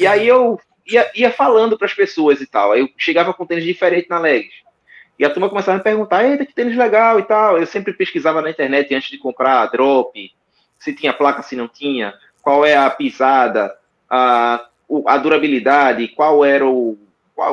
[0.00, 2.72] E aí eu ia, ia falando para as pessoas e tal.
[2.72, 4.52] Aí eu chegava com tênis diferente na Legs.
[5.18, 7.58] E a turma começava a me perguntar, eita, que tênis legal e tal.
[7.58, 10.32] Eu sempre pesquisava na internet antes de comprar, drop,
[10.78, 13.76] se tinha placa, se não tinha, qual é a pisada,
[14.08, 14.64] a,
[15.06, 16.96] a durabilidade, qual era o,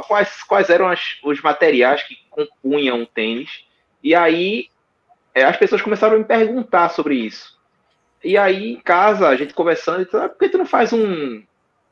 [0.08, 3.66] quais, quais eram as, os materiais que compunham o tênis.
[4.04, 4.70] E aí
[5.34, 7.56] é, as pessoas começaram a me perguntar sobre isso.
[8.24, 11.44] E aí, em casa, a gente conversando, e ah, por que tu não faz um,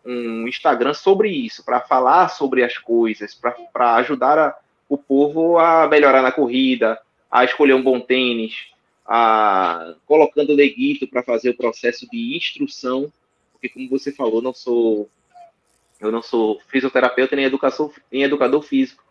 [0.05, 3.35] um Instagram sobre isso, para falar sobre as coisas,
[3.71, 4.55] para ajudar a,
[4.93, 8.67] o povo a melhorar na corrida, a escolher um bom tênis,
[9.03, 13.11] a colocando leguito para fazer o processo de instrução,
[13.51, 15.09] porque como você falou, não sou
[15.99, 19.03] eu não sou fisioterapeuta nem, educação, nem educador físico.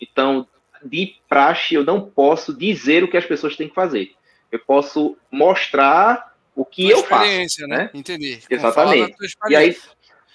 [0.00, 0.46] Então,
[0.84, 4.14] de praxe, eu não posso dizer o que as pessoas têm que fazer.
[4.50, 7.66] Eu posso mostrar o que eu faço.
[7.66, 7.66] Né?
[7.68, 7.90] né?
[7.94, 8.42] Entendi.
[8.50, 9.14] Exatamente.
[9.48, 9.78] E aí.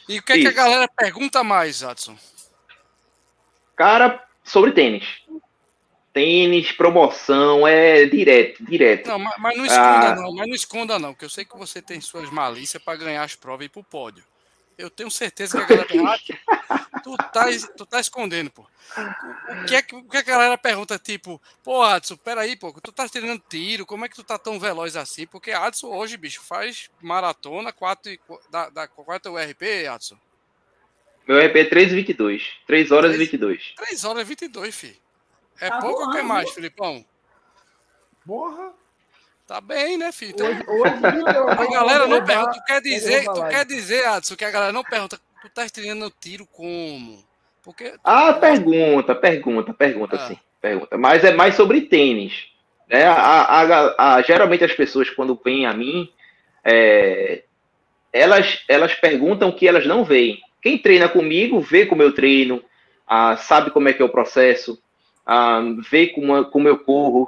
[0.08, 2.18] E o que, é que a galera pergunta mais, Adson?
[3.76, 5.06] Cara, sobre tênis.
[6.14, 9.08] Tênis, promoção, é direto, direto.
[9.08, 10.16] Não, mas, mas não esconda, ah.
[10.16, 13.24] não, mas não esconda, não, porque eu sei que você tem suas malícias para ganhar
[13.24, 14.24] as provas e ir pro pódio.
[14.78, 16.18] Eu tenho certeza que a galera.
[16.70, 17.45] Ah, tu, tá,
[17.78, 18.64] tu tá escondendo, pô.
[18.64, 22.91] O que, é que, o que a galera pergunta, tipo, pô, Adson, peraí, pô, tu
[22.91, 25.26] tá tirando tiro, como é que tu tá tão veloz assim?
[25.26, 28.20] Porque Adson hoje, bicho, faz maratona, 4
[28.52, 30.18] da, da 4 URP, Adson.
[31.28, 32.42] Meu RP é 3,22.
[32.66, 33.74] 3 horas 3, e 22.
[33.76, 35.00] 3 horas e 22, fi.
[35.60, 37.04] É tá pouco ou que mais, Filipão?
[38.26, 38.72] Porra!
[39.46, 40.36] Tá bem, né, filho?
[40.44, 40.94] Hoje, hoje,
[41.48, 42.52] a galera não pergunta.
[42.52, 46.12] Tu quer dizer, tu quer dizer, Adson, que a galera não pergunta, tu tá estreando
[46.20, 47.24] tiro como?
[47.64, 47.94] Porque.
[48.04, 50.28] Ah, pergunta, pergunta, pergunta, ah.
[50.28, 50.38] sim.
[50.62, 50.98] Pergunta.
[50.98, 52.48] Mas é mais sobre tênis.
[52.90, 53.06] Né?
[53.06, 56.12] A, a, a, geralmente as pessoas, quando vêm a mim,
[56.64, 57.44] é,
[58.12, 60.42] elas, elas perguntam o que elas não veem.
[60.62, 62.64] Quem treina comigo vê como eu treino,
[63.08, 64.78] ah, sabe como é que é o processo,
[65.26, 67.28] ah, vê como, como eu corro,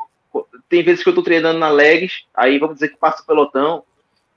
[0.67, 3.83] tem vezes que eu tô treinando na legs, aí vamos dizer que passa o pelotão,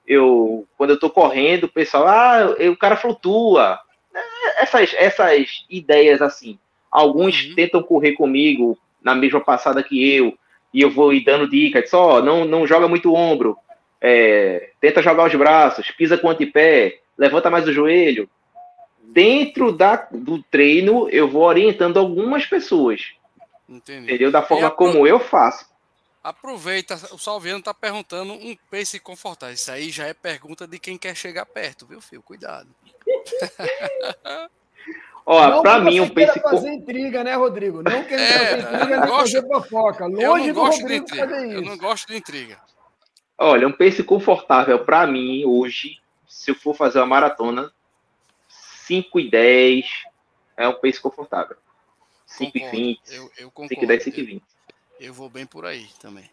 [0.06, 3.78] eu, quando eu tô correndo, o pessoal, ah, o cara flutua.
[4.14, 6.58] É, essas, essas ideias assim.
[6.90, 7.54] Alguns uhum.
[7.54, 10.36] tentam correr comigo na mesma passada que eu,
[10.72, 13.56] e eu vou dando dicas, só oh, não, não joga muito o ombro,
[14.00, 18.28] é, tenta jogar os braços, pisa com o antepé, levanta mais o joelho.
[19.12, 23.12] Dentro da, do treino, eu vou orientando algumas pessoas.
[23.68, 24.06] Entendi.
[24.06, 24.30] Entendeu?
[24.30, 25.70] Da forma como eu faço.
[26.24, 29.54] Aproveita, o Salviano está perguntando um pace confortável.
[29.54, 32.22] Isso aí já é pergunta de quem quer chegar perto, viu, filho?
[32.22, 32.68] Cuidado.
[35.24, 37.82] Ó, para mim um pace fazer intriga, né, Rodrigo?
[37.82, 40.06] Não quer é, fazer intriga, nem fazer fofoca.
[40.06, 41.56] Longe do Rodrigo fazer isso.
[41.56, 42.58] Eu não gosto de intriga.
[43.38, 45.98] Olha, um pace confortável para mim hoje,
[46.28, 47.72] se eu for fazer uma maratona,
[48.86, 49.86] 5 e 10
[50.56, 51.56] é um pace confortável.
[52.26, 54.42] 5 e 20, 5 e 10, 5 e 20.
[55.00, 56.28] Eu vou bem por aí também.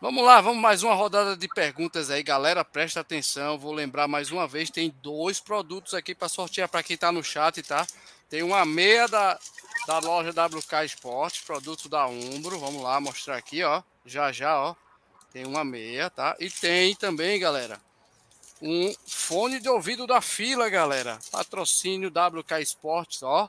[0.00, 2.64] Vamos lá, vamos mais uma rodada de perguntas aí, galera.
[2.64, 3.58] Presta atenção.
[3.58, 7.24] Vou lembrar mais uma vez: tem dois produtos aqui para sortear para quem está no
[7.24, 7.86] chat, tá?
[8.28, 9.38] Tem uma meia da,
[9.86, 12.58] da loja WK Esportes, produto da Umbro.
[12.58, 13.82] Vamos lá mostrar aqui, ó.
[14.04, 14.74] Já já, ó.
[15.32, 16.36] Tem uma meia, tá?
[16.40, 17.80] E tem também, galera,
[18.62, 21.18] um fone de ouvido da fila, galera.
[21.30, 23.48] Patrocínio WK Esportes, ó.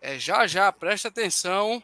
[0.00, 1.82] É já já, presta atenção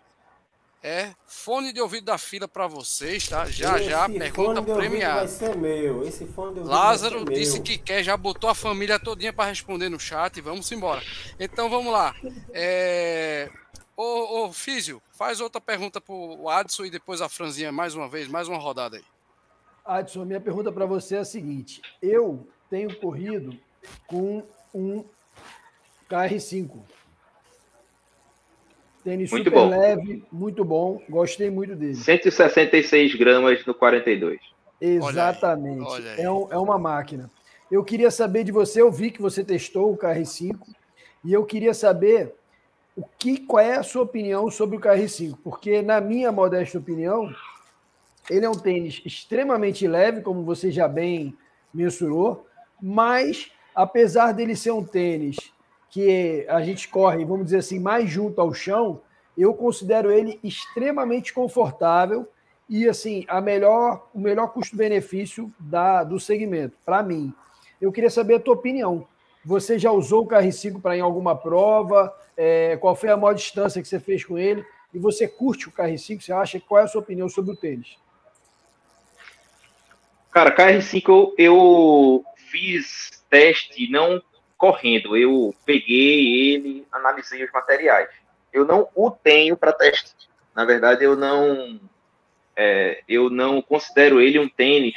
[0.82, 3.46] é fone de ouvido da fila para vocês, tá?
[3.46, 5.20] Já Esse já pergunta premiada.
[5.20, 6.02] Vai ser meu.
[6.06, 7.62] Esse fone de ouvido Lázaro disse meu.
[7.62, 10.40] que quer, já botou a família todinha para responder no chat.
[10.40, 11.02] Vamos embora.
[11.38, 12.14] Então vamos lá.
[12.52, 13.50] É...
[13.94, 18.26] Ô, ô Físio, faz outra pergunta pro Adson e depois a Franzinha mais uma vez,
[18.26, 19.04] mais uma rodada aí.
[19.90, 23.56] Adson, minha pergunta para você é a seguinte: eu tenho corrido
[24.06, 24.42] com
[24.74, 25.04] um
[26.08, 26.70] KR5
[29.02, 29.68] Tênis muito super bom.
[29.68, 31.00] leve, muito bom.
[31.08, 31.94] Gostei muito dele.
[31.94, 34.38] 166 gramas no 42.
[34.80, 35.80] Exatamente.
[35.80, 36.20] Olha aí, olha aí.
[36.20, 37.30] É, um, é uma máquina.
[37.70, 40.58] Eu queria saber de você, eu vi que você testou o KR5
[41.24, 42.34] e eu queria saber
[42.96, 47.32] o que, qual é a sua opinião sobre o KR5, porque na minha modesta opinião,
[48.30, 51.36] ele é um tênis extremamente leve, como você já bem
[51.74, 52.46] mensurou,
[52.80, 55.36] mas apesar dele ser um tênis
[55.90, 59.00] que a gente corre, vamos dizer assim, mais junto ao chão,
[59.36, 62.28] eu considero ele extremamente confortável
[62.68, 67.34] e assim a melhor, o melhor custo-benefício da do segmento para mim.
[67.80, 69.06] Eu queria saber a tua opinião.
[69.44, 72.14] Você já usou o KR5 para em alguma prova?
[72.36, 74.64] É, qual foi a maior distância que você fez com ele?
[74.92, 76.20] E você curte o KR5?
[76.20, 76.60] Você acha?
[76.60, 77.96] Qual é a sua opinião sobre o tênis?
[80.30, 84.22] Cara, KR5 eu fiz teste não
[84.56, 85.16] correndo.
[85.16, 88.08] Eu peguei ele, analisei os materiais.
[88.52, 90.28] Eu não o tenho para teste.
[90.54, 91.80] Na verdade, eu não
[92.56, 94.94] é, eu não considero ele um tênis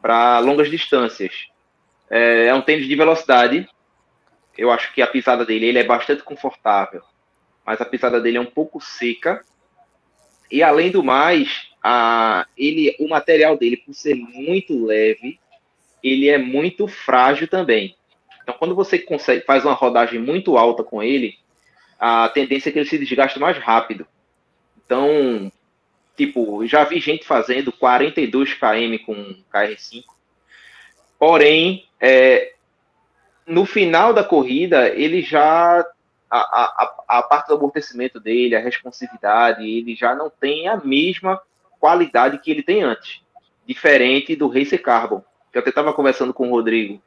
[0.00, 1.48] para longas distâncias.
[2.08, 3.68] É, é, um tênis de velocidade.
[4.56, 7.02] Eu acho que a pisada dele ele é bastante confortável.
[7.64, 9.44] mas a pisada dele é um pouco seca.
[10.50, 15.38] E além do mais, a, ele, o material dele, por ser muito leve,
[16.02, 17.96] ele é muito frágil também.
[18.42, 21.36] Então, quando você consegue faz uma rodagem muito alta com ele,
[21.98, 24.06] a tendência é que ele se desgaste mais rápido.
[24.84, 25.52] Então,
[26.16, 30.04] tipo, já vi gente fazendo 42 km com KR5.
[31.18, 32.54] Porém, é,
[33.46, 35.84] no final da corrida, ele já
[36.30, 41.40] a, a, a parte do amortecimento dele, a responsividade, ele já não tem a mesma
[41.78, 43.20] qualidade que ele tem antes.
[43.66, 45.22] Diferente do Racer Carbon.
[45.52, 47.02] Eu até estava conversando com o Rodrigo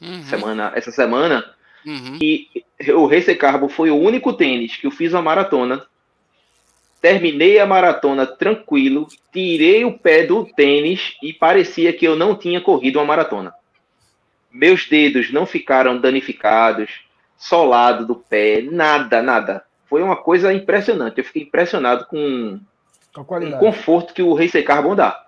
[0.00, 0.22] uhum.
[0.24, 1.44] semana, essa semana,
[1.84, 2.18] uhum.
[2.20, 2.48] e
[2.94, 5.84] o Racer Carbon foi o único tênis que eu fiz a maratona.
[7.00, 12.60] Terminei a maratona tranquilo, tirei o pé do tênis e parecia que eu não tinha
[12.60, 13.54] corrido uma maratona.
[14.52, 16.90] Meus dedos não ficaram danificados,
[17.38, 19.64] solado do pé, nada, nada.
[19.88, 21.18] Foi uma coisa impressionante.
[21.18, 22.60] Eu fiquei impressionado com,
[23.16, 25.26] o conforto que o Racer Carbon dá.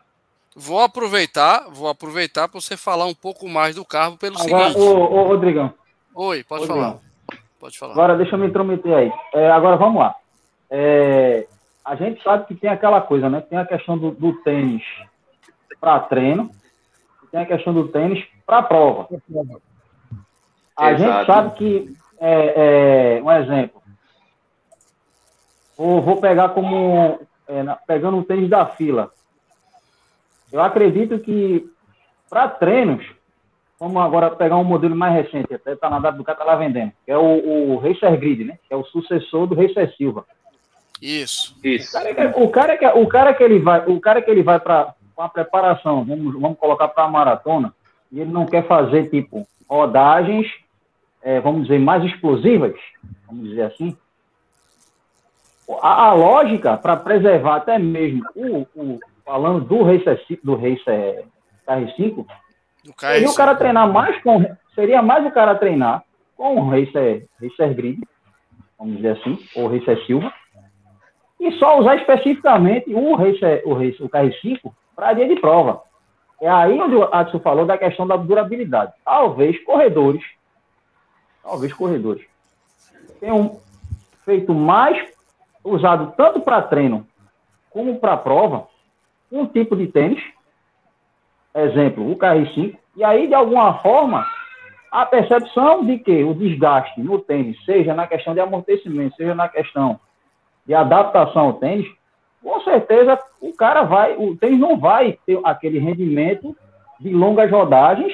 [0.55, 4.87] Vou aproveitar, vou aproveitar para você falar um pouco mais do carro pelo agora, seguinte.
[4.87, 5.72] Ô, ô, Rodrigão.
[6.14, 6.91] Oi, pode Rodrigão.
[6.91, 7.01] falar.
[7.59, 7.93] Pode falar.
[7.93, 9.12] Agora deixa eu me intrometer aí.
[9.33, 10.14] É, agora vamos lá.
[10.70, 11.47] É,
[11.85, 13.41] a gente sabe que tem aquela coisa, né?
[13.41, 14.83] Tem a questão do, do tênis
[15.80, 16.51] para treino,
[17.30, 19.09] tem a questão do tênis para prova.
[20.76, 21.12] A Exato.
[21.12, 23.83] gente sabe que, é, é, um exemplo,
[25.76, 29.11] vou, vou pegar como, é, pegando o tênis da fila.
[30.53, 31.70] Eu acredito que
[32.28, 33.05] para treinos,
[33.78, 36.57] vamos agora pegar um modelo mais recente, até está na data do cara tá lá
[36.57, 38.59] vendendo, que é o, o Racer Grid, né?
[38.66, 40.24] Que é o sucessor do Racer Silva.
[41.01, 41.59] Isso.
[41.64, 41.90] Isso.
[41.90, 41.93] O
[42.51, 46.05] cara que, o cara que ele vai, o cara que ele vai para a preparação,
[46.05, 47.74] vamos, vamos colocar para a maratona,
[48.11, 50.47] e ele não quer fazer tipo rodagens,
[51.22, 52.74] é, vamos dizer, mais explosivas,
[53.26, 53.97] vamos dizer assim.
[55.80, 61.24] A, a lógica para preservar até mesmo o, o falando do Racer, do Racer
[61.66, 62.26] KR5,
[62.98, 64.44] seria o cara treinar mais com.
[64.74, 66.02] Seria mais o cara treinar
[66.36, 68.00] com o Racer, Racer Grid,
[68.78, 70.32] vamos dizer assim, ou Racer Silva,
[71.38, 75.82] e só usar especificamente o Racer, o, Racer, o KR5 para dia de prova.
[76.40, 78.92] É aí onde o Adson falou da questão da durabilidade.
[79.04, 80.22] Talvez corredores,
[81.42, 82.24] talvez corredores,
[83.20, 83.60] tenham
[84.24, 85.11] feito mais,
[85.64, 87.06] usado tanto para treino
[87.70, 88.66] como para prova,
[89.30, 90.22] um tipo de tênis,
[91.54, 94.26] exemplo, o KR5, e aí, de alguma forma,
[94.90, 99.48] a percepção de que o desgaste no tênis, seja na questão de amortecimento, seja na
[99.48, 99.98] questão
[100.66, 101.86] de adaptação ao tênis,
[102.42, 106.54] com certeza o cara vai, o tênis não vai ter aquele rendimento
[107.00, 108.12] de longas rodagens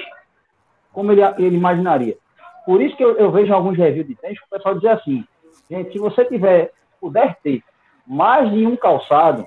[0.92, 2.16] como ele, ele imaginaria.
[2.64, 5.24] Por isso que eu, eu vejo alguns reviews de tênis, o pessoal diz assim,
[5.70, 6.70] gente, se você tiver,
[7.00, 7.62] puder ter
[8.06, 9.46] mais de um calçado,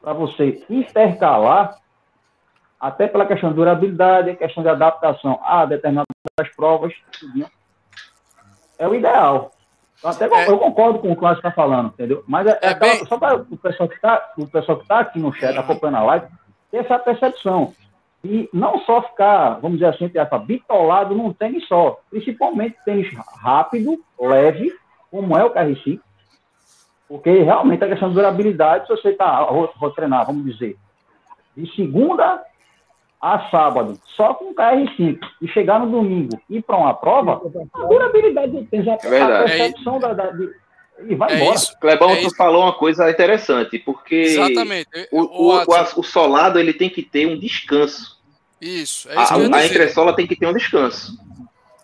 [0.00, 1.76] para você intercalar,
[2.80, 6.06] até pela questão de durabilidade, questão de adaptação a determinadas
[6.56, 6.94] provas,
[8.78, 9.52] é o ideal.
[10.02, 12.24] Até é, eu concordo com o que o está falando, entendeu?
[12.26, 13.04] Mas é, é, é bem...
[13.04, 16.04] só para o pessoal que está o pessoal que está aqui no chat acompanhando a
[16.04, 16.26] live
[16.70, 17.74] ter essa percepção
[18.24, 20.10] e não só ficar, vamos dizer assim,
[20.46, 23.12] bitolado num tênis só, principalmente tênis
[23.42, 24.72] rápido, leve,
[25.10, 26.00] como é o KR5,
[27.10, 30.76] porque realmente a questão de durabilidade, se você está, vou treinar, vamos dizer,
[31.56, 32.40] de segunda
[33.20, 37.42] a sábado, só com KR5, e chegar no domingo e ir para uma prova,
[37.74, 40.54] a durabilidade do tênis, a, é percepção é da, da de,
[41.08, 41.56] e vai é embora.
[41.56, 44.88] Isso, Clebão, é tu falou uma coisa interessante, porque Exatamente.
[45.10, 48.20] O, o, o, o, solado ele tem que ter um descanso.
[48.60, 51.18] Isso, é isso a, a entressola tem que ter um descanso.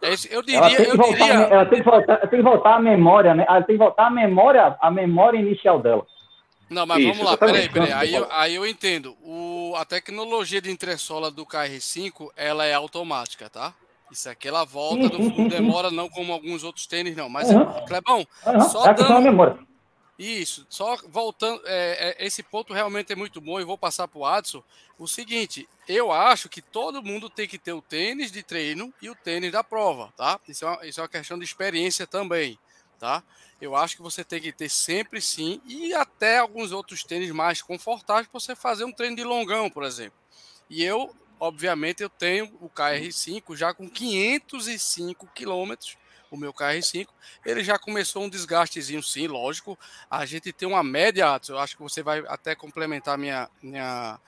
[0.06, 1.46] É eu diria, ela tem, que voltar, diria...
[1.46, 3.44] ela tem que voltar, tem que voltar a memória, né?
[3.48, 6.06] Ela tem que voltar a memória, a memória inicial dela.
[6.68, 7.92] Não, mas Isso, vamos lá, peraí, peraí.
[7.92, 9.16] Aí, eu, aí eu entendo.
[9.22, 13.72] O, a tecnologia de entressola do KR5, ela é automática, tá?
[14.10, 17.28] Isso aqui ela volta, sim, não, demora não como alguns outros tênis, não.
[17.28, 17.64] Mas, uhum.
[17.86, 18.60] Clebão, uhum.
[18.62, 19.66] só é dando...
[20.18, 24.18] Isso, só voltando, é, é, esse ponto realmente é muito bom e vou passar para
[24.18, 24.62] o Adson.
[24.98, 29.10] O seguinte, eu acho que todo mundo tem que ter o tênis de treino e
[29.10, 30.40] o tênis da prova, tá?
[30.48, 32.58] Isso é uma, isso é uma questão de experiência também,
[32.98, 33.22] tá?
[33.60, 37.60] Eu acho que você tem que ter sempre sim e até alguns outros tênis mais
[37.60, 40.18] confortáveis para você fazer um treino de longão, por exemplo.
[40.68, 45.98] E eu, obviamente, eu tenho o KR5 já com 505 quilômetros
[46.30, 47.08] o meu KR5,
[47.44, 49.78] ele já começou um desgastezinho, sim, lógico.
[50.10, 54.18] A gente tem uma média, eu acho que você vai até complementar minha, minha,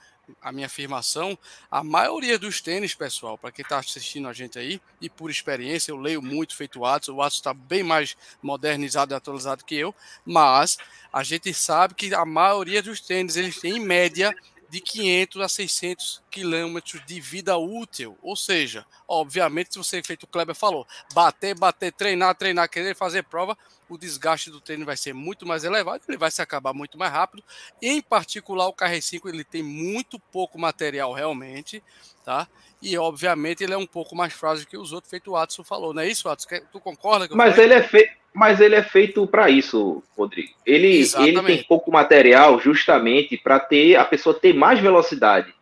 [0.41, 1.37] a minha afirmação,
[1.69, 5.91] a maioria dos tênis, pessoal, para quem está assistindo a gente aí, e por experiência,
[5.91, 9.93] eu leio muito feito Atos, o Atos está bem mais modernizado e atualizado que eu,
[10.25, 10.77] mas
[11.11, 14.35] a gente sabe que a maioria dos tênis, eles têm em média
[14.69, 18.17] de 500 a 600 quilômetros de vida útil.
[18.21, 23.23] Ou seja, obviamente, se você, feito o Kleber falou, bater, bater, treinar, treinar, querer fazer
[23.23, 23.57] prova,
[23.89, 27.11] o desgaste do treino vai ser muito mais elevado, ele vai se acabar muito mais
[27.11, 27.43] rápido.
[27.81, 31.83] Em particular, o KR5 ele tem muito pouco material realmente,
[32.23, 32.47] tá?
[32.81, 35.93] E obviamente ele é um pouco mais frágil que os outros, feito o Watson falou,
[35.93, 36.47] não é isso, Watson?
[36.71, 37.27] Tu concorda?
[37.35, 40.51] Mas ele é feito mas ele é feito para isso, Rodrigo.
[40.65, 45.53] Ele, ele tem pouco material justamente para ter a pessoa ter mais velocidade.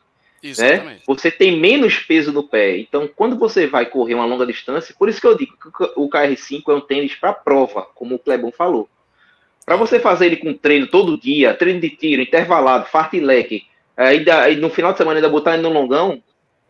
[0.43, 0.99] Né?
[1.07, 2.77] Você tem menos peso no pé.
[2.77, 6.09] Então, quando você vai correr uma longa distância, por isso que eu digo que o
[6.09, 8.87] KR5 é um tênis para prova, como o Clebon falou.
[9.65, 13.65] Para você fazer ele com treino todo dia, treino de tiro, intervalado, fartlek,
[13.97, 16.21] ainda no final de semana ainda botar ele no longão,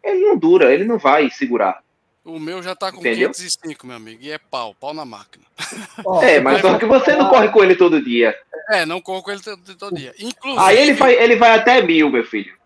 [0.10, 1.82] ele não dura, ele não vai segurar.
[2.24, 3.32] O meu já tá com Entendeu?
[3.32, 5.46] 505, meu amigo, e é pau, pau na máquina.
[6.22, 8.36] é, mas só que você não corre com ele todo dia.
[8.70, 10.14] É, não corro com ele todo, todo dia.
[10.20, 10.62] Inclusive...
[10.62, 12.57] Aí ele vai, ele vai até mil, meu filho.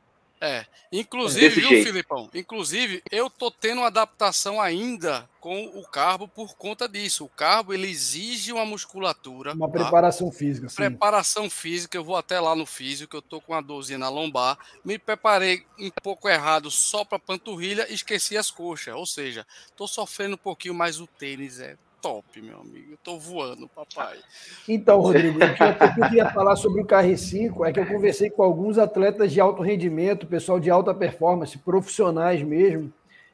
[0.43, 1.85] É, inclusive, viu, jeito.
[1.85, 2.27] Filipão?
[2.33, 7.25] Inclusive, eu tô tendo uma adaptação ainda com o carbo por conta disso.
[7.25, 9.53] O carbo, ele exige uma musculatura.
[9.53, 9.79] Uma tá?
[9.79, 10.77] preparação física, sim.
[10.77, 14.57] Preparação física, eu vou até lá no físico, eu tô com uma dorzinha na lombar.
[14.83, 18.95] Me preparei um pouco errado só para panturrilha, esqueci as coxas.
[18.95, 22.93] Ou seja, tô sofrendo um pouquinho, mas o tênis é top, meu amigo.
[22.93, 24.17] Eu tô voando, papai.
[24.67, 28.41] Então, Rodrigo, o que eu queria falar sobre o KR5 é que eu conversei com
[28.41, 32.91] alguns atletas de alto rendimento, pessoal de alta performance, profissionais mesmo,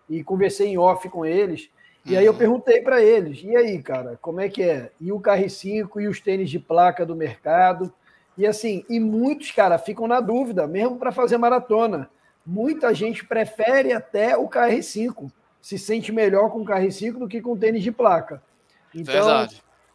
[0.10, 1.70] e conversei em off com eles.
[2.06, 2.38] E aí eu uhum.
[2.38, 4.92] perguntei para eles: e aí, cara, como é que é?
[5.00, 7.92] E o KR5 e os tênis de placa do mercado?
[8.38, 12.10] E assim, e muitos, cara, ficam na dúvida, mesmo para fazer maratona.
[12.46, 15.30] Muita gente prefere até o KR5,
[15.62, 18.42] se sente melhor com o KR5 do que com tênis de placa.
[18.98, 19.48] Então,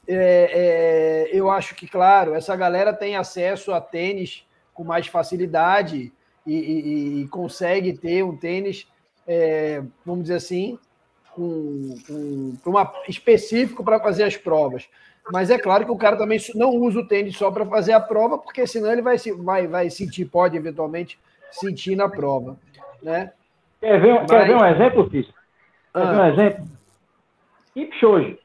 [0.09, 6.13] é, é, eu acho que, claro, essa galera tem acesso a tênis com mais facilidade
[6.47, 8.87] e, e, e consegue ter um tênis,
[9.27, 10.79] é, vamos dizer assim,
[11.35, 11.95] com,
[12.63, 14.89] com uma, específico para fazer as provas.
[15.31, 18.01] Mas é claro que o cara também não usa o tênis só para fazer a
[18.01, 21.19] prova, porque senão ele vai, vai, vai sentir, pode eventualmente
[21.51, 22.57] sentir na prova.
[23.01, 23.33] Né?
[23.81, 24.31] Quer ver, Mas...
[24.31, 25.39] quer ver um exemplo, Físico?
[25.95, 26.13] Quer ah.
[26.13, 26.69] ver um exemplo?
[27.75, 28.42] Kipchoge.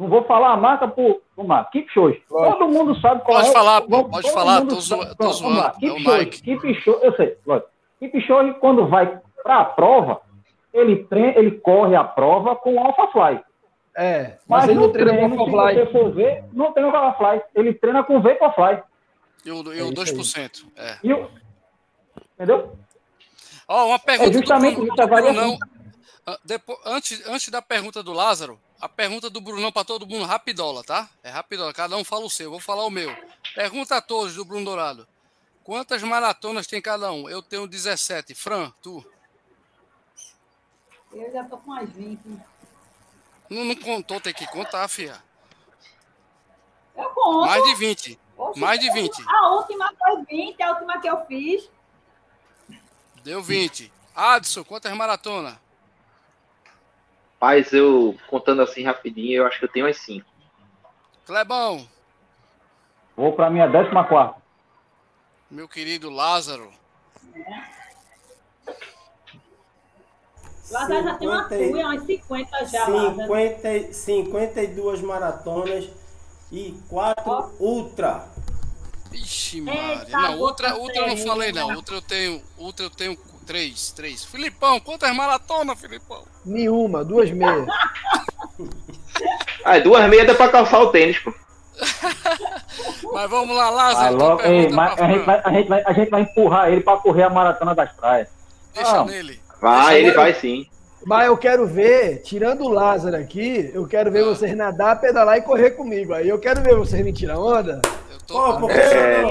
[0.00, 1.20] Não vou falar a marca por.
[1.36, 2.22] Vamos lá, Kipchoge.
[2.26, 3.52] Todo mundo sabe qual pode é.
[3.52, 5.14] Falar, vamos, pode falar, tô, zoando.
[5.14, 5.78] Tô zoando.
[5.78, 7.68] Kipchoge, Kipchoge, eu sei, lógico.
[7.98, 10.22] Kipchoge, quando vai para a prova,
[10.72, 13.40] ele, treina, ele corre a prova com Alpha Fly.
[13.94, 15.74] É, mas, mas ele não treina com Alpha Fly.
[15.74, 17.42] Se você for ver, não treina com Alpha Fly.
[17.54, 18.82] Ele treina com Vaporfly.
[19.44, 20.64] E o, e o é 2%.
[20.78, 20.96] É.
[21.04, 21.30] E o,
[22.36, 22.72] entendeu?
[23.68, 25.58] Ó, oh, uma pergunta é justamente do, do Brunão.
[26.26, 30.24] Ah, depois, antes, antes da pergunta do Lázaro, a pergunta do Brunão para todo mundo,
[30.24, 31.08] rapidola, tá?
[31.22, 33.14] É rapidola, cada um fala o seu, vou falar o meu.
[33.54, 35.06] Pergunta a todos do Bruno Dourado.
[35.62, 37.28] Quantas maratonas tem cada um?
[37.28, 38.34] Eu tenho 17.
[38.34, 39.04] Fran, tu?
[41.12, 42.20] Eu já tô com as 20.
[43.50, 45.22] Não, não contou, tem que contar, fia.
[46.96, 47.46] Eu conto.
[47.46, 48.20] Mais de 20.
[48.38, 49.24] Oxe, Mais de 20.
[49.28, 51.68] A última foi 20, a última que eu fiz.
[53.22, 53.92] Deu 20.
[54.14, 55.58] Adson, quantas maratonas?
[57.40, 60.26] Mas eu, contando assim rapidinho, eu acho que eu tenho as cinco.
[61.24, 61.88] Clebão.
[63.16, 64.40] Vou para minha décima quarta.
[65.50, 66.70] Meu querido Lázaro.
[70.70, 72.86] Lázaro já tem uma cuia, umas 50 já.
[72.86, 75.88] 50, 52 maratonas
[76.52, 77.64] e 4 oh.
[77.64, 78.28] ultra.
[79.12, 80.06] Ixi, Maria.
[80.08, 81.74] Não, ultra, ultra eu não falei não.
[81.74, 83.16] Ultra eu tenho, ultra eu tenho
[83.50, 84.24] Três, três.
[84.24, 86.22] Filipão, quantas maratonas, Filipão?
[86.46, 87.66] Nenhuma, duas meias.
[89.64, 91.34] ah, duas meias dá pra calçar o tênis, pô.
[93.12, 94.16] mas vamos lá, Lázaro.
[94.16, 96.96] Logo, ei, mas a, gente vai, a, gente vai, a gente vai empurrar ele pra
[96.98, 98.28] correr a maratona das praias.
[98.72, 99.40] Deixa ah, nele.
[99.60, 100.16] Vai, Deixa ele nele.
[100.16, 100.70] vai sim.
[101.04, 104.28] Mas eu quero ver, tirando o Lázaro aqui, eu quero ver ah.
[104.28, 106.12] vocês nadar, pedalar e correr comigo.
[106.12, 107.80] Aí eu quero ver vocês me tirar onda.
[108.26, 108.60] Tô...
[108.60, 109.30] Pô, é, não.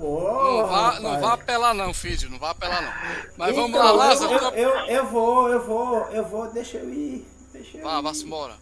[0.00, 2.28] Não vá, não vá apelar não, filho.
[2.28, 2.92] Não vá apelar não.
[3.36, 4.32] Mas então, vamos lá, Lázaro.
[4.32, 7.24] Eu, eu, eu, vou, eu vou, eu vou, deixa eu ir.
[7.52, 8.02] Deixa eu vá, ir.
[8.02, 8.54] vá-se embora.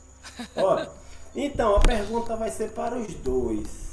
[0.56, 0.86] Ó,
[1.34, 3.88] então, a pergunta vai ser para os dois.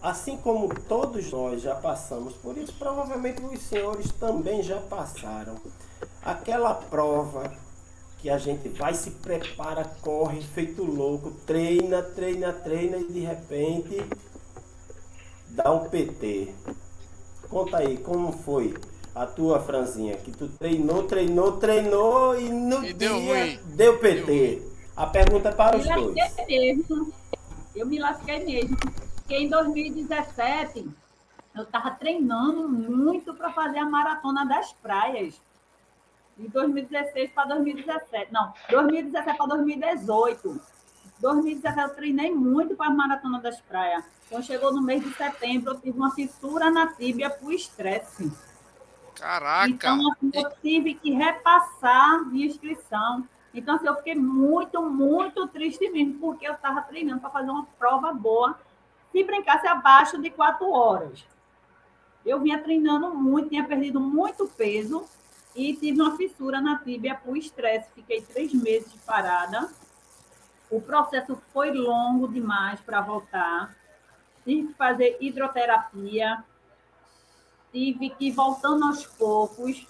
[0.00, 5.56] Assim como todos nós já passamos por isso, provavelmente os senhores também já passaram.
[6.24, 7.52] Aquela prova
[8.18, 14.00] que a gente vai, se prepara, corre, feito louco, treina, treina, treina e de repente
[15.48, 16.54] dá um PT.
[17.50, 18.74] conta aí, como foi
[19.14, 20.16] a tua franzinha?
[20.16, 23.58] Que tu treinou, treinou, treinou e no E dia deu ruim.
[23.74, 24.62] deu PT.
[24.96, 26.16] A pergunta é para Me os dois.
[26.16, 27.12] lasquei mesmo.
[27.74, 28.76] Eu me lasquei mesmo.
[29.16, 30.88] Porque em 2017
[31.56, 35.40] eu estava treinando muito para fazer a maratona das praias.
[36.42, 38.32] De 2016 para 2017.
[38.32, 40.60] Não, 2017 para 2018.
[41.20, 44.04] 2017 eu treinei muito para a maratona das praias.
[44.28, 48.32] Quando chegou no mês de setembro, eu tive uma fissura na tíbia por estresse.
[49.14, 49.68] Caraca.
[49.68, 53.24] Então, assim, eu tive que repassar minha inscrição.
[53.54, 57.66] Então, assim, eu fiquei muito, muito triste mesmo, porque eu estava treinando para fazer uma
[57.78, 58.58] prova boa,
[59.12, 61.24] se brincasse abaixo de quatro horas.
[62.26, 65.06] Eu vinha treinando muito, tinha perdido muito peso
[65.54, 67.90] e tive uma fissura na tíbia por estresse.
[67.94, 69.68] Fiquei três meses parada.
[70.70, 73.76] O processo foi longo demais para voltar.
[74.44, 76.42] Tive que fazer hidroterapia,
[77.72, 79.86] tive que ir voltando aos poucos.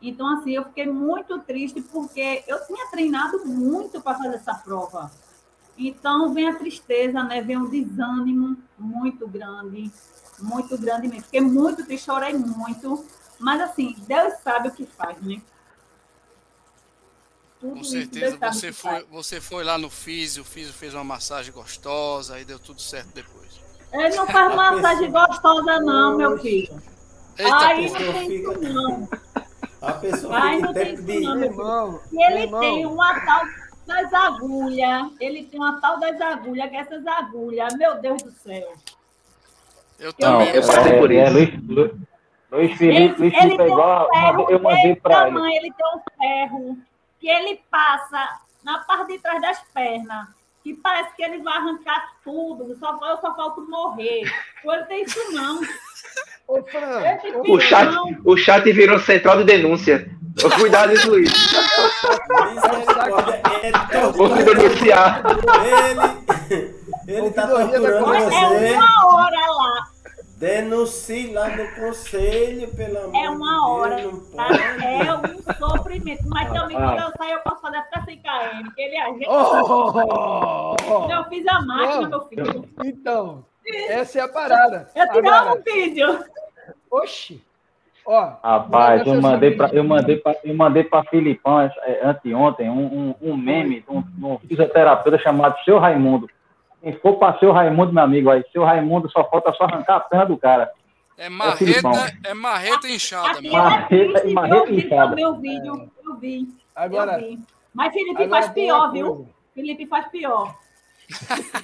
[0.00, 5.10] Então, assim, eu fiquei muito triste porque eu tinha treinado muito para fazer essa prova.
[5.78, 7.42] Então, vem a tristeza, né?
[7.42, 9.90] Vem um desânimo muito grande,
[10.38, 11.24] muito grande mesmo.
[11.24, 13.04] Fiquei muito triste, chorei muito.
[13.38, 15.40] Mas, assim, Deus sabe o que faz, né?
[17.60, 19.06] Tudo Com certeza você foi, faz.
[19.08, 23.14] você foi lá no Físio, o Físio fez uma massagem gostosa, aí deu tudo certo
[23.14, 23.60] depois.
[23.92, 26.82] Ele não faz massagem gostosa, não, meu filho.
[27.38, 29.08] Eita, Aí não tem isso, não.
[29.80, 31.20] A pessoa fica não em tem isso de.
[31.20, 31.34] não.
[31.36, 33.42] Meu irmão, E ele irmão, tem uma tal
[33.86, 35.12] das agulhas.
[35.20, 38.74] Ele tem uma tal das agulhas, que essas agulhas, meu Deus do céu.
[39.98, 40.54] Eu Não, também.
[40.54, 41.32] eu passei por é, isso.
[41.32, 42.00] Luiz, Lu-
[42.50, 44.08] Luiz Felipe, Luiz Felipe é tem igual.
[44.08, 45.34] um ferro Eu mandei pra ele.
[45.34, 46.78] tamanho, ele tem um ferro
[47.20, 50.28] que ele passa na parte de trás das pernas.
[50.62, 52.76] Que parece que ele vai arrancar tudo.
[52.78, 54.22] Só, eu só falta morrer.
[54.64, 55.60] Ele tem isso, não.
[56.48, 58.04] Ele O isso, chat, não.
[58.24, 60.08] o chat virou central de denúncia.
[60.60, 61.32] Cuidado, hein, Luiz.
[63.90, 65.22] É Vou te denunciar.
[66.50, 66.74] Ele,
[67.08, 68.52] ele tá torturando Constituição.
[68.54, 68.72] É você.
[68.74, 69.86] uma hora lá.
[70.46, 74.48] Denuncie lá no conselho, pelo amor É uma de Deus, hora, não tá?
[74.86, 76.22] É um sofrimento.
[76.28, 78.72] Mas também, quando eu saio, eu posso fazer até 100 km.
[78.76, 79.28] Que ele ajeita.
[79.28, 82.68] oh, oh, Eu fiz a máquina, meu filho.
[82.84, 83.44] Então,
[83.88, 84.88] essa é a parada.
[84.94, 86.24] Eu tirava Agora, um vídeo.
[86.92, 87.42] oxi,
[88.06, 88.34] ó.
[88.40, 92.06] Rapaz, o eu é o mandei pra, eu mandei pra, eu mandei pra Filipão é,
[92.06, 92.84] anteontem um,
[93.20, 96.30] um, um meme de um, de um fisioterapeuta chamado Seu Raimundo.
[96.82, 100.00] Quem for pra Seu Raimundo, meu amigo, aí, Seu Raimundo só falta só arrancar a
[100.00, 100.70] perna do cara.
[101.18, 101.92] É Filipão.
[101.92, 103.50] marreta, é marreta inchada, meu.
[103.50, 105.08] é Marreta- triste, marreta eu vi inchada.
[105.10, 105.90] também o vídeo.
[106.04, 106.48] Eu vi.
[106.74, 107.40] Agora, eu vi.
[107.72, 109.28] Mas Felipe agora faz pior, viu?
[109.54, 110.54] Felipe faz pior.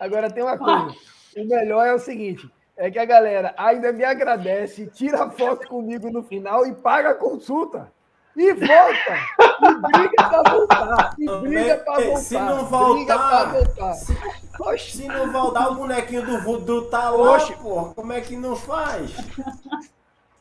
[0.00, 0.94] Agora tem uma coisa.
[1.36, 6.10] O melhor é o seguinte: é que a galera ainda me agradece, tira foto comigo
[6.10, 7.92] no final e paga a consulta.
[8.34, 9.14] E volta!
[9.62, 11.14] E briga pra voltar!
[11.18, 12.16] E briga pra voltar!
[12.16, 12.64] Se não
[12.94, 13.94] Briga pra voltar, voltar!
[13.94, 17.54] se, se não voltar, o bonequinho do voodoo tá lá, Oxe.
[17.56, 17.92] pô.
[17.94, 19.10] Como é que não faz?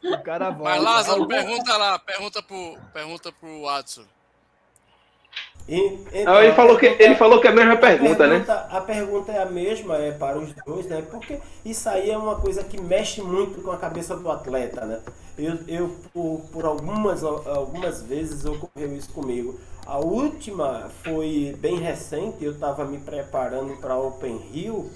[0.03, 0.63] O cara volta.
[0.75, 4.03] Mas Lázaro, pergunta lá, pergunta pro, pergunta pro Watson.
[5.67, 8.45] E- Não, ele falou que, ele falou que é a mesma pergunta, né?
[8.69, 11.01] A pergunta é a mesma, é para os dois, né?
[11.09, 14.99] Porque isso aí é uma coisa que mexe muito com a cabeça do atleta, né?
[15.37, 19.59] Eu, eu por, por algumas, algumas vezes ocorreu isso comigo.
[19.85, 24.91] A última foi bem recente, eu estava me preparando para Open Rio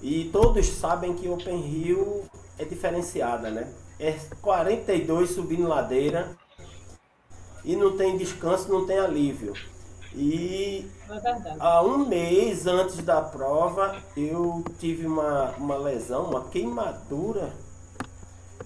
[0.00, 2.24] e todos sabem que Open Rio
[2.58, 3.68] é diferenciada, né?
[3.98, 6.36] É 42 subindo ladeira
[7.64, 9.52] e não tem descanso, não tem alívio.
[10.14, 11.56] E É.
[11.58, 17.52] Há um mês antes da prova, eu tive uma, uma lesão, uma queimadura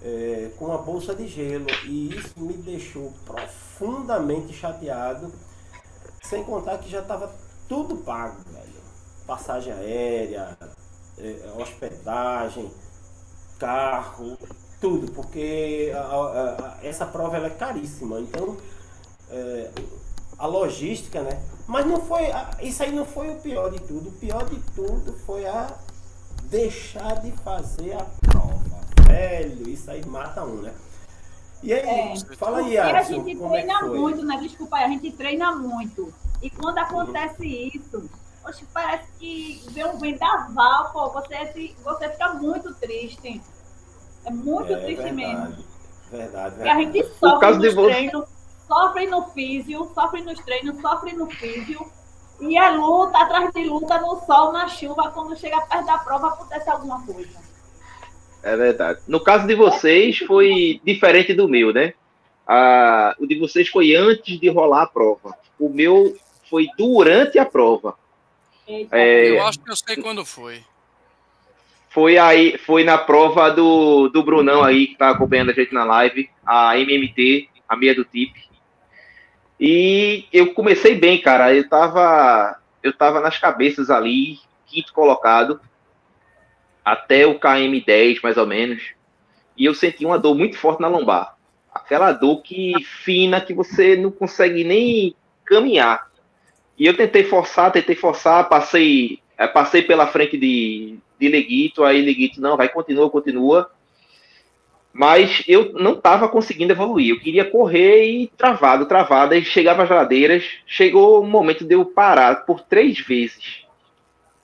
[0.02, 1.66] é, com a bolsa de gelo.
[1.86, 5.32] E isso me deixou profundamente chateado.
[6.22, 7.32] Sem contar que já estava
[7.68, 8.80] tudo pago, velho.
[9.26, 10.56] Passagem aérea,
[11.18, 12.70] é, hospedagem,
[13.58, 14.38] carro,
[14.80, 15.12] tudo.
[15.12, 18.20] Porque a- a- a- essa prova ela é caríssima.
[18.20, 18.56] Então,
[19.30, 19.70] é,
[20.40, 21.40] a logística, né?
[21.68, 22.30] Mas não foi.
[22.32, 24.08] a- Isso aí não foi o pior de tudo.
[24.08, 25.68] O pior de tudo foi a
[26.44, 28.80] deixar de fazer a prova.
[29.06, 30.72] Velho, isso aí mata um, né?
[31.62, 32.16] E aí, É.
[32.36, 33.98] fala aí, Porque a Alisson, gente como é que treina foi?
[33.98, 34.38] muito, né?
[34.40, 36.12] Desculpa aí, a gente treina muito.
[36.42, 38.08] E quando acontece isso,
[38.42, 43.42] poxa, parece que vem um vendaval, pô, você, você fica muito triste.
[44.24, 45.64] É muito É triste verdade, mesmo.
[46.10, 46.98] verdade, Porque a verdade.
[46.98, 48.10] gente sofre caso de você-
[48.70, 51.84] treinos, sofre no físio, sofre nos treinos, sofre no físio.
[52.40, 56.28] E é luta atrás de luta, no sol, na chuva, quando chega perto da prova,
[56.28, 57.38] acontece alguma coisa.
[58.42, 59.00] É verdade.
[59.06, 61.92] No caso de vocês, foi diferente do meu, né?
[62.46, 65.36] Ah, o de vocês foi antes de rolar a prova.
[65.58, 66.16] O meu
[66.48, 67.94] foi durante a prova.
[68.66, 70.62] É, eu acho que eu sei quando foi.
[71.90, 75.84] Foi aí, foi na prova do, do Brunão aí, que tá acompanhando a gente na
[75.84, 78.49] live, a MMT, a meia do TIP.
[79.60, 81.54] E eu comecei bem, cara.
[81.54, 85.60] Eu tava, eu tava nas cabeças ali, quinto colocado,
[86.82, 88.82] até o KM10, mais ou menos.
[89.58, 91.36] E eu senti uma dor muito forte na lombar.
[91.70, 96.10] Aquela dor que fina que você não consegue nem caminhar.
[96.78, 102.00] E eu tentei forçar, tentei forçar, passei, é, passei pela frente de, de Leguito, aí
[102.00, 103.70] Leguito, não, vai, continua, continua.
[104.92, 107.10] Mas eu não estava conseguindo evoluir.
[107.10, 110.44] Eu queria correr e travado, travado, e chegava às ladeiras.
[110.66, 113.64] Chegou o momento de eu parar por três vezes.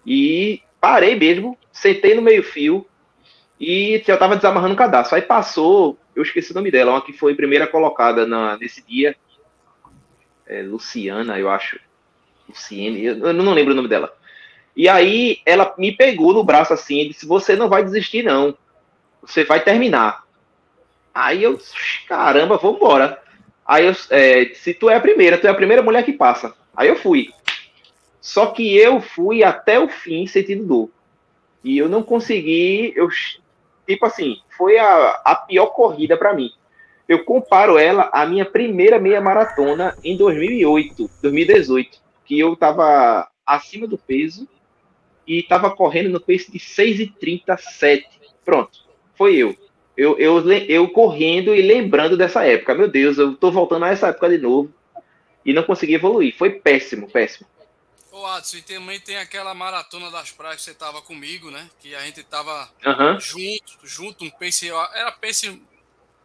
[0.07, 2.87] E parei mesmo, sentei no meio-fio
[3.59, 5.17] e já estava desamarrando o cadastro.
[5.17, 9.17] Aí passou, eu esqueci o nome dela, uma que foi primeira colocada na, nesse dia.
[10.47, 11.81] É, Luciana, eu acho.
[12.49, 14.15] Luciene, eu não lembro o nome dela.
[14.77, 18.57] E aí ela me pegou no braço assim e disse: Você não vai desistir, não.
[19.23, 20.26] Você vai terminar.
[21.17, 21.59] Aí eu,
[22.07, 23.19] caramba, vamos embora.
[23.65, 26.55] Aí eu, é, se tu é a primeira, tu é a primeira mulher que passa.
[26.77, 27.31] Aí eu fui.
[28.21, 30.91] Só que eu fui até o fim sentindo dor.
[31.65, 33.09] E eu não consegui, eu
[33.87, 36.51] tipo assim, foi a, a pior corrida para mim.
[37.09, 43.87] Eu comparo ela à minha primeira meia maratona em 2008, 2018 que eu estava acima
[43.87, 44.47] do peso
[45.27, 48.05] e estava correndo no pace de 6,37.
[48.45, 48.81] Pronto,
[49.15, 49.57] foi eu.
[49.97, 50.51] Eu, eu.
[50.51, 52.75] eu correndo e lembrando dessa época.
[52.75, 54.73] Meu Deus, eu tô voltando a essa época de novo
[55.45, 56.37] e não consegui evoluir.
[56.37, 57.49] Foi péssimo, péssimo.
[58.11, 61.69] Ô, Adson, e também tem aquela maratona das praias que você tava comigo, né?
[61.79, 63.21] Que a gente tava uhum.
[63.21, 64.69] junto, junto, um pace.
[64.69, 65.63] Era pace,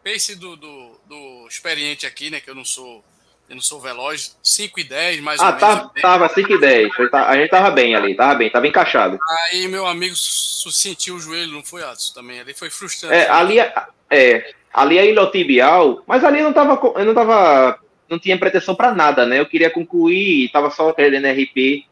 [0.02, 2.40] pace do, do, do experiente aqui, né?
[2.40, 3.04] Que eu não sou
[3.48, 5.90] eu não sou veloz, 5 e 10, mais ah, ou tá, menos.
[5.96, 6.90] Ah, tava 5 e 10.
[7.12, 9.18] A gente tava bem ali, tava bem, tava encaixado.
[9.50, 12.40] Aí meu amigo sentiu o joelho, não foi, Adson, também.
[12.40, 13.14] Ali foi frustrante.
[13.14, 13.74] É, ali, é,
[14.10, 17.78] é ali é iliotibial, mas ali eu não tava, eu não tava,
[18.08, 19.38] não tinha pretensão para nada, né?
[19.38, 21.86] Eu queria concluir, tava só querendo RP.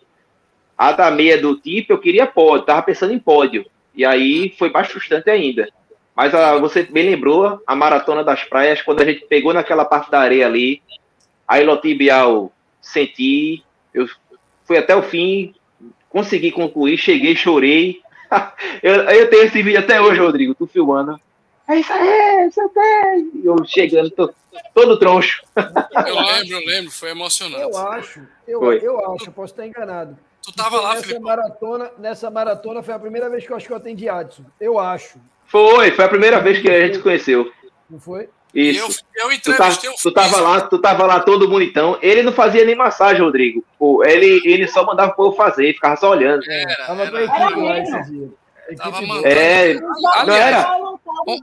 [0.79, 3.67] A da meia do tipo, eu queria pódio, tava pensando em pódio.
[3.95, 5.69] E aí foi mais frustrante ainda.
[6.17, 10.11] Mas a, você bem lembrou, a maratona das praias, quando a gente pegou naquela parte
[10.11, 10.83] da areia ali,
[11.51, 14.07] a ilotibial senti, eu
[14.65, 15.53] fui até o fim,
[16.09, 18.01] consegui concluir, cheguei, chorei.
[18.81, 21.21] eu, eu tenho esse vídeo até hoje, Rodrigo, tu filmando.
[21.69, 23.31] É isso aí, isso aí.
[23.43, 24.33] Eu chegando, tô,
[24.73, 25.43] todo troncho.
[25.57, 27.63] Eu lembro, eu lembro, foi emocionante.
[27.63, 30.17] Eu acho, eu, eu acho, posso estar enganado.
[30.43, 31.25] Tu tava lá, nessa Felipe?
[31.25, 34.45] maratona, nessa maratona foi a primeira vez que eu acho que eu atendi Adson.
[34.61, 35.19] Eu acho.
[35.47, 37.53] Foi, foi a primeira vez que a gente se conheceu.
[37.89, 38.29] Não foi?
[38.55, 39.05] Isso.
[39.15, 41.99] Eu, eu entrevistei tu, tá, tu tava lá, tu tava lá todo bonitão.
[42.03, 43.65] Ele não fazia nem massagem, Rodrigo.
[43.79, 46.43] Pô, ele, ele só mandava o povo fazer, ficava só olhando.
[46.51, 48.29] Era, tava era, equipe lá esse dia.
[48.77, 50.71] Tava é, não era?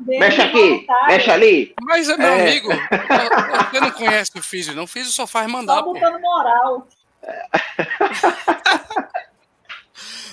[0.05, 1.73] Mexe aqui, mexe ali.
[1.81, 2.41] Mas, meu é.
[2.41, 4.83] amigo, você não conhece o Físio, não?
[4.83, 5.75] O Físio só faz mandar.
[5.75, 6.87] Só botando moral.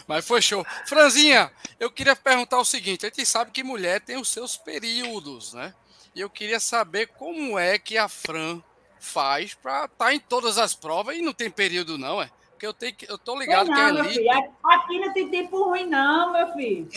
[0.06, 0.64] Mas foi show.
[0.86, 1.50] Franzinha,
[1.80, 5.74] eu queria perguntar o seguinte: a gente sabe que mulher tem os seus períodos, né?
[6.14, 8.62] E eu queria saber como é que a Fran
[9.00, 12.30] faz para estar tá em todas as provas e não tem período, não, é?
[12.50, 14.18] Porque eu, tenho que, eu tô ligado não, que é meu elite.
[14.20, 14.54] Filho.
[14.62, 16.88] Aqui não tem tempo ruim, não, meu filho.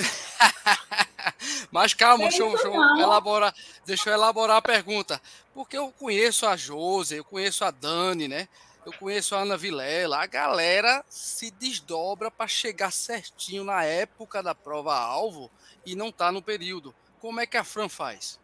[1.71, 3.53] Mas calma, deixa, eu, deixa eu elaborar,
[3.85, 5.19] deixa eu elaborar a pergunta.
[5.53, 8.47] Porque eu conheço a Jose, eu conheço a Dani, né?
[8.85, 10.21] Eu conheço a Ana Vilela.
[10.21, 15.51] A galera se desdobra para chegar certinho na época da prova-alvo
[15.85, 16.95] e não tá no período.
[17.19, 18.39] Como é que a Fran faz?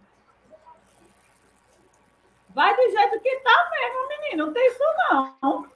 [2.54, 4.46] Vai do jeito que tá mesmo, menino.
[4.46, 5.68] Não tem isso, não.